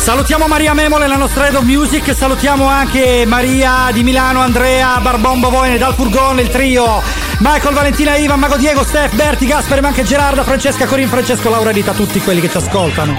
Salutiamo 0.04 0.46
Maria 0.46 0.74
Memole, 0.74 1.06
la 1.06 1.16
nostra 1.16 1.46
head 1.46 1.54
of 1.54 1.62
music, 1.62 2.14
salutiamo 2.14 2.66
anche 2.66 3.24
Maria 3.26 3.88
di 3.90 4.02
Milano, 4.02 4.40
Andrea, 4.40 4.98
Barbombo 5.00 5.48
Voine, 5.48 5.78
dal 5.78 5.94
furgone, 5.94 6.42
il 6.42 6.50
trio, 6.50 7.02
Michael, 7.38 7.74
Valentina, 7.74 8.14
Ivan, 8.14 8.38
Mago 8.38 8.56
Diego, 8.56 8.84
Steph, 8.84 9.14
Berti, 9.14 9.46
Gaspare, 9.46 9.80
ma 9.80 9.88
anche 9.88 10.04
Gerarda, 10.04 10.44
Francesca, 10.44 10.84
Corin, 10.84 11.08
Francesco, 11.08 11.48
Laura 11.48 11.70
Rita, 11.70 11.94
tutti 11.94 12.20
quelli 12.20 12.42
che 12.42 12.50
ci 12.50 12.56
ascoltano. 12.58 13.16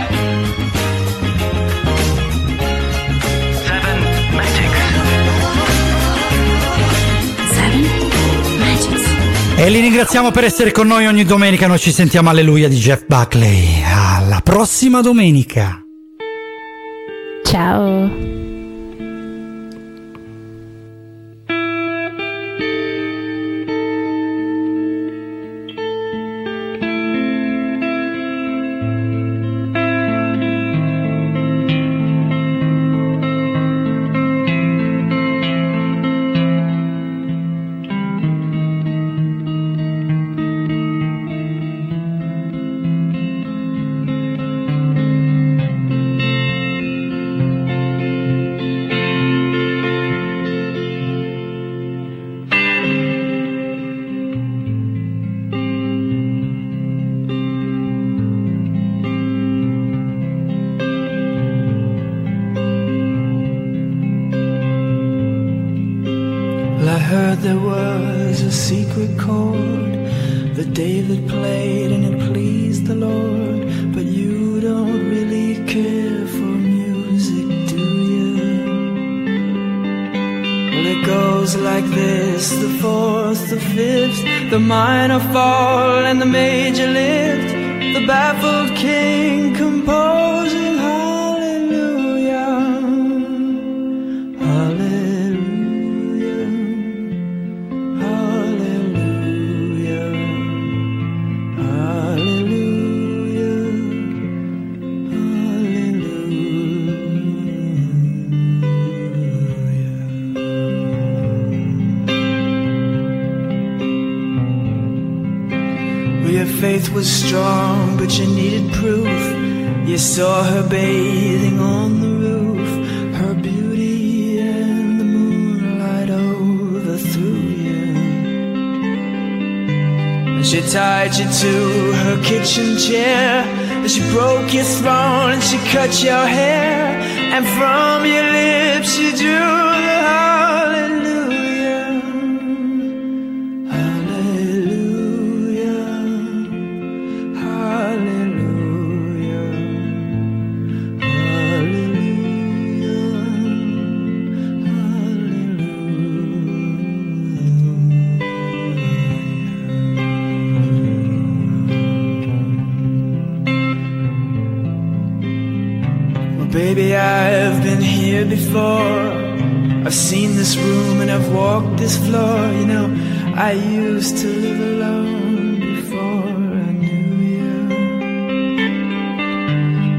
E 9.56 9.70
li 9.72 9.80
ringraziamo 9.80 10.30
per 10.30 10.44
essere 10.44 10.72
con 10.72 10.86
noi 10.86 11.08
ogni 11.08 11.26
domenica, 11.26 11.66
noi 11.66 11.80
ci 11.80 11.92
sentiamo 11.92 12.30
Alleluia 12.30 12.68
di 12.68 12.78
Jeff 12.78 13.06
Buckley. 13.08 13.82
Alla 13.84 14.42
prossima 14.44 15.02
domenica. 15.02 15.85
Ciao. 17.56 17.80
Well, 17.80 18.35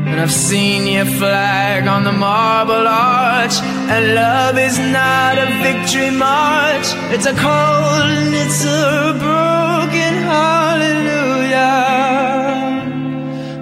And 0.08 0.20
I've 0.20 0.32
seen 0.32 0.86
your 0.86 1.04
flag 1.04 1.88
on 1.88 2.04
the 2.04 2.12
marble 2.12 2.86
arch. 2.86 3.56
And 3.92 4.14
love 4.14 4.56
is 4.56 4.78
not 4.78 5.36
a 5.36 5.46
victory 5.66 6.10
march, 6.10 6.86
it's 7.14 7.26
a 7.26 7.34
cold 7.34 8.06
and 8.14 8.34
it's 8.42 8.64
a 8.64 9.14
broken 9.24 10.14
hallelujah. 10.32 11.76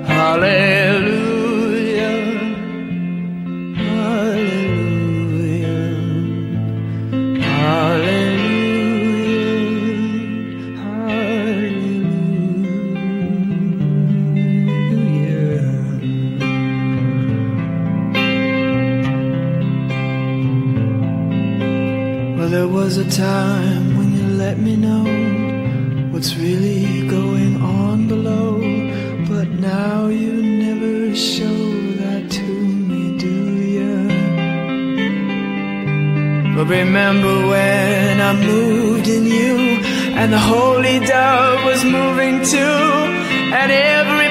Hallelujah. 0.07 0.74
Was 22.85 22.99
a 22.99 23.11
time 23.11 23.97
when 23.97 24.13
you 24.15 24.27
let 24.37 24.59
me 24.59 24.77
know 24.77 25.05
what's 26.13 26.37
really 26.37 27.09
going 27.09 27.57
on 27.63 28.07
below, 28.07 28.61
but 29.27 29.49
now 29.49 30.09
you 30.09 30.33
never 30.67 31.17
show 31.17 31.61
that 32.01 32.31
to 32.31 32.43
me, 32.89 33.17
do 33.17 33.39
you? 33.77 33.97
But 36.55 36.67
remember 36.67 37.35
when 37.53 38.21
I 38.21 38.33
moved 38.53 39.09
in 39.09 39.25
you, 39.39 39.57
and 40.21 40.31
the 40.31 40.45
holy 40.55 40.99
dove 41.07 41.65
was 41.65 41.83
moving 41.85 42.45
too, 42.45 42.85
and 43.61 43.73
every 43.73 44.24